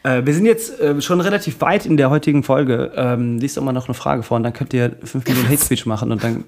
Äh, 0.04 0.26
wir 0.26 0.34
sind 0.34 0.46
jetzt 0.46 0.80
äh, 0.80 1.00
schon 1.02 1.22
relativ 1.22 1.62
weit 1.62 1.86
in 1.86 1.98
der 1.98 2.10
heutigen 2.10 2.44
Folge. 2.44 2.92
Ähm, 2.96 3.38
liest 3.38 3.58
doch 3.58 3.62
mal 3.64 3.72
noch 3.74 3.88
eine 3.88 3.94
Frage 3.94 4.24
vor 4.24 4.38
und 4.38 4.44
dann 4.44 4.54
könnt 4.54 4.74
ihr 4.74 4.96
fünf 5.04 5.28
Minuten 5.28 5.48
Hate 5.50 5.64
Speech 5.64 5.86
machen 5.86 6.12
und 6.12 6.24
dann. 6.24 6.44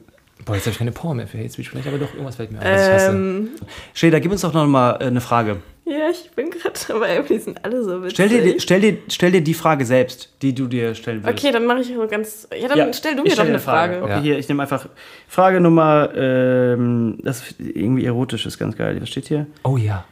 Boah, 0.46 0.56
jetzt 0.56 0.63
habe 0.66 0.72
ich 0.72 0.78
keine 0.80 0.92
Power 0.92 1.13
mehr 1.13 1.28
für 1.28 1.38
Hate 1.38 1.52
Speech. 1.54 1.70
Vielleicht 1.70 1.88
aber 1.88 2.00
doch 2.00 2.12
irgendwas 2.13 2.36
fällt 2.36 2.52
mir 2.52 2.60
ein, 2.60 2.74
was 2.76 2.88
ich 2.88 2.94
hasse. 2.94 3.12
Ähm, 3.12 3.50
Sheda, 3.94 4.20
gib 4.20 4.32
uns 4.32 4.42
doch 4.42 4.54
noch 4.54 4.66
mal 4.66 4.94
äh, 5.00 5.06
eine 5.06 5.22
Frage. 5.22 5.58
ja, 5.86 6.10
ich 6.12 6.32
bin 6.32 6.50
gerade 6.50 6.74
dabei, 6.88 7.22
die 7.22 7.38
sind 7.38 7.63
alle 7.63 7.84
so 7.84 8.02
witzig. 8.02 8.13
Stell 8.13 8.30
dir, 8.30 8.60
stell, 8.60 8.82
dir, 8.82 8.98
stell 9.10 9.32
dir 9.32 9.42
die 9.42 9.54
Frage 9.54 9.86
selbst, 9.86 10.34
die 10.42 10.54
du 10.56 10.66
dir 10.68 10.96
stellen 10.96 11.24
willst. 11.24 11.39
Okay, 11.39 11.54
dann 11.54 11.66
mache 11.68 11.82
ich 11.82 11.88
so 11.88 12.08
ganz. 12.08 12.48
Ja, 12.60 12.68
dann 12.68 12.94
stell 12.94 13.16
du 13.16 13.22
mir 13.22 13.30
doch 13.30 13.34
stell 13.36 13.46
dir 13.46 13.52
eine 13.52 13.60
Frage. 13.60 14.02
Okay, 14.02 14.10
Ja. 14.12 14.20
hier, 14.22 14.39
ich 14.39 14.50
nehme 14.50 14.63
einfach 14.63 14.88
Frage 15.28 15.62
Nummer, 15.62 16.10
ähm, 16.16 17.20
das 17.22 17.42
ist 17.52 17.56
irgendwie 17.60 18.06
erotisch, 18.06 18.46
ist 18.48 18.58
ganz 18.58 18.76
geil. 18.76 18.98
Was 19.00 19.10
steht 19.10 19.28
hier? 19.28 19.46
Oh 19.63 19.78
ja. 19.78 20.04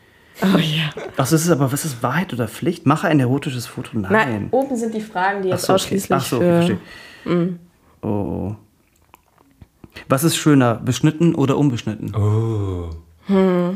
Oh 0.43 0.57
ja. 0.57 0.89
Ach, 0.95 1.15
das 1.17 1.31
ist 1.33 1.49
aber, 1.49 1.71
was 1.71 1.85
ist 1.85 2.01
Wahrheit 2.01 2.33
oder 2.33 2.47
Pflicht? 2.47 2.85
Mache 2.85 3.07
ein 3.07 3.19
erotisches 3.19 3.67
Foto? 3.67 3.91
Nein. 3.93 4.11
Nein, 4.11 4.47
oben 4.51 4.75
sind 4.75 4.93
die 4.93 5.01
Fragen, 5.01 5.41
die 5.43 5.49
Ach 5.49 5.53
jetzt 5.53 5.65
so, 5.65 5.73
okay. 5.73 5.81
ausschließlich 5.83 6.11
Ach 6.17 6.25
so, 6.25 6.37
okay, 6.37 6.45
für. 6.45 6.77
verstehe. 7.25 7.59
Oh, 8.01 8.07
oh. 8.07 8.55
Was 10.09 10.23
ist 10.23 10.35
schöner, 10.37 10.75
beschnitten 10.75 11.35
oder 11.35 11.57
unbeschnitten? 11.57 12.15
Oh. 12.15 12.89
Also 13.29 13.75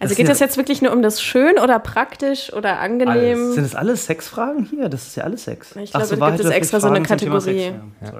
Das 0.00 0.10
geht 0.16 0.24
ist 0.24 0.28
das 0.30 0.40
ja- 0.40 0.46
jetzt 0.46 0.56
wirklich 0.56 0.82
nur 0.82 0.92
um 0.92 1.02
das 1.02 1.22
schön 1.22 1.58
oder 1.58 1.78
praktisch 1.78 2.52
oder 2.52 2.78
angenehm? 2.80 3.52
Sind 3.52 3.64
das 3.64 3.74
alles 3.74 4.06
Sexfragen 4.06 4.64
hier? 4.64 4.88
Das 4.88 5.06
ist 5.08 5.16
ja 5.16 5.24
alles 5.24 5.44
Sex. 5.44 5.74
Ich 5.76 5.90
glaube, 5.92 6.16
da 6.16 6.30
gibt 6.30 6.44
es 6.44 6.50
extra 6.50 6.80
so 6.80 6.88
eine 6.88 7.02
Kategorie. 7.02 7.72
Ja. 8.00 8.12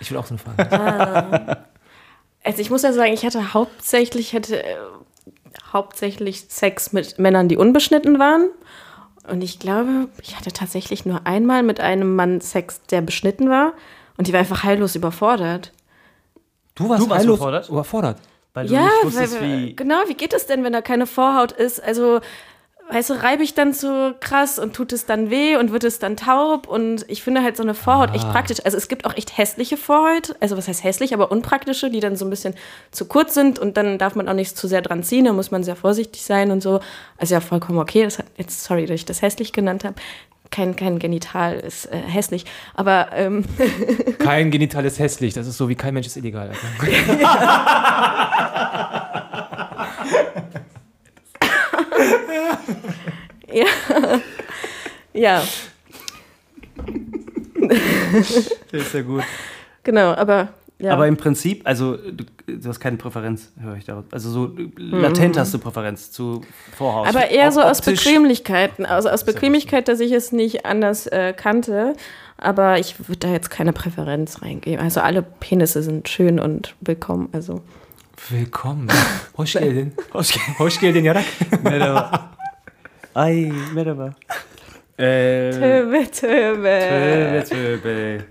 Ich 0.00 0.10
will 0.10 0.18
auch 0.18 0.26
so 0.26 0.34
eine 0.34 0.38
Frage. 0.66 1.58
Also 2.44 2.60
ich 2.60 2.70
muss 2.70 2.82
ja 2.82 2.92
sagen, 2.92 3.12
ich 3.12 3.24
hatte 3.26 3.52
hauptsächlich 3.52 4.32
hätte 4.32 4.62
äh, 4.62 4.76
hauptsächlich 5.72 6.46
Sex 6.48 6.92
mit 6.92 7.18
Männern, 7.18 7.48
die 7.48 7.56
unbeschnitten 7.56 8.18
waren. 8.18 8.48
Und 9.30 9.42
ich 9.42 9.58
glaube, 9.58 10.08
ich 10.22 10.36
hatte 10.36 10.52
tatsächlich 10.52 11.04
nur 11.04 11.26
einmal 11.26 11.62
mit 11.62 11.80
einem 11.80 12.16
Mann 12.16 12.40
Sex, 12.40 12.80
der 12.90 13.02
beschnitten 13.02 13.50
war. 13.50 13.72
Und 14.16 14.26
die 14.26 14.32
war 14.32 14.40
einfach 14.40 14.64
heillos 14.64 14.96
überfordert. 14.96 15.72
Du 16.74 16.88
warst, 16.88 17.02
Du 17.04 17.10
warst 17.10 17.20
heillos 17.20 17.36
überfordert? 17.36 17.68
überfordert. 17.68 18.16
Weil 18.54 18.66
du 18.66 18.74
Ja, 18.74 18.82
nicht 18.84 18.92
weil, 19.02 19.04
wusstest, 19.06 19.42
wie. 19.42 19.76
genau, 19.76 19.96
wie 20.06 20.14
geht 20.14 20.32
es 20.32 20.46
denn, 20.46 20.64
wenn 20.64 20.72
da 20.72 20.80
keine 20.80 21.06
Vorhaut 21.06 21.52
ist? 21.52 21.82
Also, 21.82 22.20
weißt 22.90 23.10
du, 23.10 23.14
reibe 23.14 23.42
ich 23.42 23.54
dann 23.54 23.72
so 23.72 24.12
krass 24.20 24.58
und 24.58 24.74
tut 24.74 24.92
es 24.92 25.06
dann 25.06 25.30
weh 25.30 25.56
und 25.56 25.72
wird 25.72 25.84
es 25.84 25.98
dann 25.98 26.16
taub? 26.16 26.66
Und 26.66 27.04
ich 27.08 27.22
finde 27.22 27.42
halt 27.42 27.56
so 27.56 27.62
eine 27.62 27.74
Vorhaut 27.74 28.14
echt 28.14 28.28
praktisch. 28.30 28.58
Also 28.64 28.76
es 28.76 28.88
gibt 28.88 29.04
auch 29.04 29.16
echt 29.16 29.36
hässliche 29.36 29.76
Vorhaut, 29.76 30.36
also 30.40 30.56
was 30.56 30.68
heißt 30.68 30.84
hässlich, 30.84 31.14
aber 31.14 31.30
unpraktische, 31.30 31.90
die 31.90 32.00
dann 32.00 32.16
so 32.16 32.24
ein 32.24 32.30
bisschen 32.30 32.54
zu 32.90 33.06
kurz 33.06 33.34
sind 33.34 33.58
und 33.58 33.76
dann 33.76 33.98
darf 33.98 34.14
man 34.14 34.28
auch 34.28 34.34
nicht 34.34 34.56
zu 34.56 34.68
sehr 34.68 34.82
dran 34.82 35.02
ziehen, 35.02 35.26
da 35.26 35.32
muss 35.32 35.50
man 35.50 35.62
sehr 35.62 35.76
vorsichtig 35.76 36.22
sein 36.22 36.50
und 36.50 36.62
so. 36.62 36.80
Also 37.16 37.34
ja, 37.34 37.40
vollkommen 37.40 37.78
okay. 37.78 38.04
Das 38.04 38.18
hat 38.18 38.26
jetzt, 38.36 38.64
sorry, 38.64 38.86
dass 38.86 38.94
ich 38.94 39.04
das 39.04 39.22
hässlich 39.22 39.52
genannt 39.52 39.84
habe. 39.84 39.94
Kein, 40.50 40.76
kein 40.76 40.98
Genital 40.98 41.56
ist 41.56 41.86
äh, 41.86 41.98
hässlich, 41.98 42.46
aber 42.74 43.08
ähm, 43.12 43.44
Kein 44.18 44.50
Genital 44.50 44.86
ist 44.86 44.98
hässlich. 44.98 45.34
Das 45.34 45.46
ist 45.46 45.58
so 45.58 45.68
wie 45.68 45.74
kein 45.74 45.92
Mensch 45.92 46.06
ist 46.06 46.16
illegal. 46.16 46.52
Ja. 53.52 53.64
ja, 55.14 55.42
Das 58.70 58.82
ist 58.82 58.94
ja 58.94 59.02
gut. 59.02 59.22
genau, 59.82 60.12
aber 60.14 60.48
ja. 60.80 60.92
Aber 60.92 61.08
im 61.08 61.16
Prinzip, 61.16 61.62
also 61.66 61.96
du, 61.96 62.24
du 62.46 62.68
hast 62.68 62.78
keine 62.78 62.96
Präferenz, 62.98 63.50
höre 63.60 63.74
ich 63.76 63.84
daraus. 63.84 64.04
Also 64.12 64.30
so 64.30 64.52
latent 64.76 65.36
hast 65.36 65.52
du 65.52 65.58
Präferenz 65.58 66.12
zu 66.12 66.42
Vorhaus. 66.76 67.08
Mhm. 67.10 67.16
Aber 67.16 67.30
eher 67.30 67.48
Op- 67.48 67.52
so 67.54 67.62
aus 67.62 67.80
optisch- 67.80 68.04
Bequemlichkeit. 68.04 68.78
Also 68.88 69.08
aus 69.08 69.24
Bequemlichkeit, 69.24 69.88
dass 69.88 69.98
ich 69.98 70.12
es 70.12 70.30
nicht 70.30 70.66
anders 70.66 71.08
äh, 71.08 71.32
kannte. 71.36 71.94
Aber 72.36 72.78
ich 72.78 73.08
würde 73.08 73.18
da 73.18 73.28
jetzt 73.32 73.50
keine 73.50 73.72
Präferenz 73.72 74.40
reingeben. 74.42 74.78
Also 74.78 75.00
alle 75.00 75.22
Penisse 75.22 75.82
sind 75.82 76.08
schön 76.08 76.38
und 76.38 76.76
willkommen. 76.80 77.28
Also 77.32 77.60
Willkommen. 78.30 78.88
Hoş 79.36 79.52
geldin. 79.52 79.94
Hoş 80.58 80.80
geldin 80.80 81.04
Yarak. 81.04 81.24
Merhaba. 81.62 82.30
Ay, 83.14 83.52
merhaba. 83.74 84.14
Äh, 84.98 85.50
Töbe, 85.52 86.10
töbe. 86.10 86.80
Töbe, 86.88 87.44
töbe. 87.48 88.24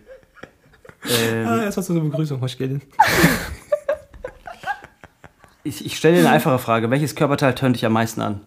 Ähm, 1.09 1.47
Ah, 1.47 1.65
das 1.65 1.77
war 1.77 1.83
so 1.83 1.93
eine 1.93 2.01
Begrüßung. 2.03 2.41
Hoş 2.41 2.57
geldin. 2.57 2.81
ich 5.63 5.85
ich 5.85 5.97
stelle 5.97 6.15
dir 6.15 6.21
eine 6.21 6.31
einfache 6.35 6.59
Frage. 6.59 6.91
Welches 6.91 7.15
Körperteil 7.15 7.55
tönt 7.55 7.75
dich 7.75 7.85
am 7.85 7.93
meisten 7.93 8.21
an? 8.21 8.41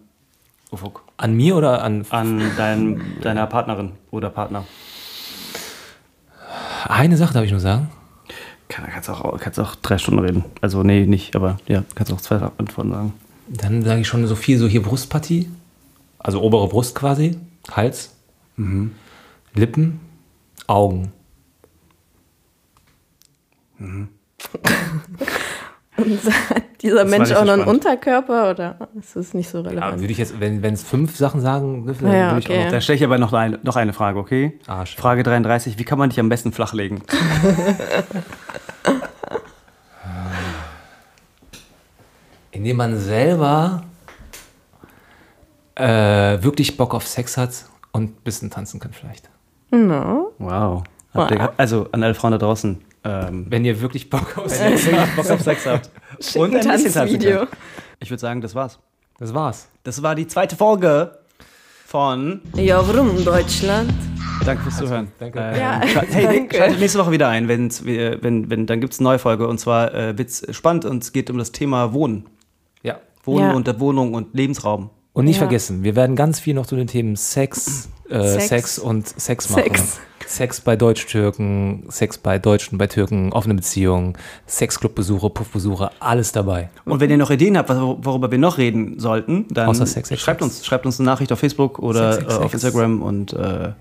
Ufuk. 0.71 1.03
An 1.17 1.33
mir 1.35 1.55
oder 1.55 1.83
an 1.83 2.05
An 2.11 2.51
dein, 2.57 3.01
deiner 3.21 3.47
Partnerin 3.47 3.93
oder 4.11 4.29
Partner. 4.29 4.65
Eine 6.87 7.17
Sache 7.17 7.33
darf 7.33 7.43
ich 7.43 7.51
nur 7.51 7.59
sagen. 7.59 7.89
Kann, 8.71 8.85
kannst, 8.89 9.09
auch, 9.09 9.37
kannst 9.39 9.59
auch 9.59 9.75
drei 9.75 9.97
Stunden 9.97 10.19
reden. 10.21 10.45
Also, 10.61 10.81
nee, 10.81 11.05
nicht, 11.05 11.35
aber 11.35 11.57
ja, 11.67 11.83
kannst 11.93 12.13
auch 12.13 12.21
zwei 12.21 12.37
Antworten 12.57 12.91
sagen. 12.91 13.13
Dann 13.49 13.83
sage 13.83 13.99
ich 13.99 14.07
schon 14.07 14.25
so 14.27 14.35
viel, 14.35 14.57
so 14.57 14.67
hier 14.67 14.81
Brustpartie. 14.81 15.49
Also 16.19 16.41
obere 16.41 16.69
Brust 16.69 16.95
quasi. 16.95 17.37
Hals. 17.69 18.15
Lippen. 19.53 19.99
Augen. 20.67 21.11
Hat 25.97 26.63
dieser 26.81 27.05
Mensch 27.05 27.29
nicht 27.29 27.37
auch 27.37 27.45
noch 27.45 27.53
einen. 27.53 27.63
Unterkörper 27.63 28.49
oder 28.51 28.89
ist 28.97 29.15
das 29.15 29.33
nicht 29.33 29.49
so 29.49 29.59
Ja, 29.59 29.69
relevant? 29.69 29.99
würde 29.99 30.11
ich 30.11 30.17
jetzt, 30.17 30.39
wenn 30.39 30.63
es 30.63 30.81
fünf 30.83 31.15
Sachen 31.15 31.41
sagen 31.41 31.85
dürfte, 31.85 32.05
dann 32.05 32.13
Ja, 32.13 32.29
würde 32.31 32.39
ich 32.39 32.45
okay. 32.49 32.59
auch 32.59 32.65
noch 32.65 32.71
Da 32.71 32.81
stelle 32.81 32.97
ich 32.97 33.03
aber 33.03 33.17
noch 33.17 33.33
eine, 33.33 33.59
noch 33.63 33.75
eine 33.75 33.93
Frage, 33.93 34.17
okay? 34.19 34.59
Arsch. 34.67 34.95
Frage 34.95 35.23
33. 35.23 35.77
Wie 35.77 35.83
kann 35.83 35.99
man 35.99 36.09
dich 36.09 36.19
am 36.19 36.29
besten 36.29 36.53
flachlegen? 36.53 37.01
Indem 42.61 42.77
man 42.77 42.95
selber 42.99 43.81
äh, 45.73 45.83
wirklich 46.43 46.77
Bock 46.77 46.93
auf 46.93 47.07
Sex 47.07 47.35
hat 47.35 47.65
und 47.91 48.03
ein 48.03 48.13
bisschen 48.23 48.51
tanzen 48.51 48.79
kann 48.79 48.93
vielleicht. 48.93 49.31
No. 49.71 50.31
Wow. 50.37 50.83
Habt 51.11 51.31
ihr, 51.31 51.39
Wow. 51.39 51.49
also 51.57 51.87
an 51.91 52.03
alle 52.03 52.13
Frauen 52.13 52.33
da 52.33 52.37
draußen. 52.37 52.79
Ähm, 53.03 53.47
Wenn 53.49 53.65
ihr 53.65 53.81
wirklich 53.81 54.11
Bock 54.11 54.37
auf 54.37 54.51
Sex 54.51 54.87
Bock 55.15 55.27
auf 55.31 55.41
Sex 55.41 55.65
habt. 55.65 55.89
Und 56.35 56.55
ein 56.55 56.67
bisschen 56.67 56.93
tanzen 56.93 57.17
könnt. 57.19 57.49
Ich 57.99 58.11
würde 58.11 58.21
sagen, 58.21 58.41
das 58.41 58.53
war's. 58.53 58.77
Das 59.17 59.33
war's. 59.33 59.67
Das 59.81 60.03
war 60.03 60.13
die 60.13 60.27
zweite 60.27 60.55
Folge 60.55 61.17
von 61.87 62.41
Ja, 62.55 62.87
warum 62.87 63.25
Deutschland? 63.25 63.91
Danke 64.45 64.61
fürs 64.65 64.77
Zuhören. 64.77 65.11
danke. 65.17 65.39
Äh, 65.39 65.59
Ja, 65.59 65.81
hey, 65.83 66.25
danke. 66.25 66.57
schaltet 66.57 66.79
nächste 66.79 66.99
Woche 66.99 67.11
wieder 67.11 67.27
ein, 67.27 67.47
wenn's, 67.47 67.83
wenn, 67.85 68.49
wenn, 68.51 68.67
dann 68.67 68.79
gibt 68.81 68.93
es 68.93 68.99
eine 68.99 69.09
neue 69.09 69.19
Folge. 69.19 69.47
Und 69.47 69.59
zwar 69.59 69.93
äh, 69.95 70.15
wird 70.17 70.29
es 70.29 70.45
spannend 70.55 70.85
und 70.85 71.01
es 71.03 71.11
geht 71.11 71.31
um 71.31 71.37
das 71.39 71.51
Thema 71.51 71.93
Wohnen. 71.93 72.27
Wohnen 73.23 73.49
Ja. 73.49 73.53
und 73.53 73.67
der 73.67 73.79
Wohnung 73.79 74.13
und 74.13 74.33
Lebensraum. 74.33 74.89
Und 75.13 75.25
nicht 75.25 75.35
Ja. 75.35 75.41
vergessen, 75.41 75.83
wir 75.83 75.95
werden 75.95 76.15
ganz 76.15 76.39
viel 76.39 76.53
noch 76.53 76.65
zu 76.65 76.75
den 76.75 76.87
Themen 76.87 77.15
Sex, 77.15 77.89
äh, 78.09 78.21
Sex. 78.23 78.47
Sex. 78.47 78.79
und 78.79 79.07
Sex 79.07 79.49
machen. 79.49 79.63
Sex. 79.63 79.99
Sex 80.27 80.61
bei 80.61 80.77
Deutsch-Türken, 80.77 81.83
Sex 81.89 82.17
bei 82.17 82.39
Deutschen, 82.39 82.77
bei 82.77 82.87
Türken, 82.87 83.33
offene 83.33 83.53
Beziehungen, 83.55 84.13
Sexclub-Besuche, 84.47 85.29
Puffbesuche, 85.29 85.91
alles 85.99 86.31
dabei. 86.31 86.69
Und 86.85 87.01
wenn 87.01 87.09
ihr 87.09 87.17
noch 87.17 87.31
Ideen 87.31 87.57
habt, 87.57 87.69
worüber 87.69 88.31
wir 88.31 88.37
noch 88.37 88.57
reden 88.57 88.97
sollten, 88.97 89.45
dann 89.49 89.67
Außer 89.67 89.85
Sex, 89.85 90.07
Sex, 90.07 90.21
schreibt, 90.21 90.41
uns, 90.41 90.65
schreibt 90.65 90.85
uns 90.85 90.99
eine 91.01 91.07
Nachricht 91.07 91.33
auf 91.33 91.39
Facebook 91.39 91.79
oder 91.79 92.13
Sex, 92.13 92.23
Sex, 92.23 92.33
äh, 92.33 92.45
auf. 92.45 92.53
Instagram 92.53 93.01
und 93.01 93.33
äh, 93.33 93.73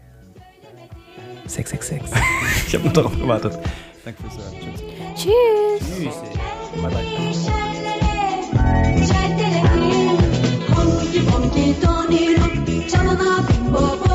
Sex, 1.47 1.71
Sex, 1.71 1.87
Sex. 1.89 2.11
ich 2.67 2.75
habe 2.75 2.85
nur 2.85 2.93
darauf 2.93 3.17
gewartet. 3.17 3.57
Danke 4.05 4.21
fürs 4.23 4.35
Zuhören. 4.35 4.55
Tschüss. 5.15 5.97
Tschüss. 5.97 6.15
Bye 6.83 6.91
bye. 6.91 7.30
Bonky, 10.71 11.21
bonky, 11.29 11.75
Tony, 11.81 12.35
Rock, 12.37 12.55
Chamana, 12.91 13.31
Bimbo, 13.47 14.10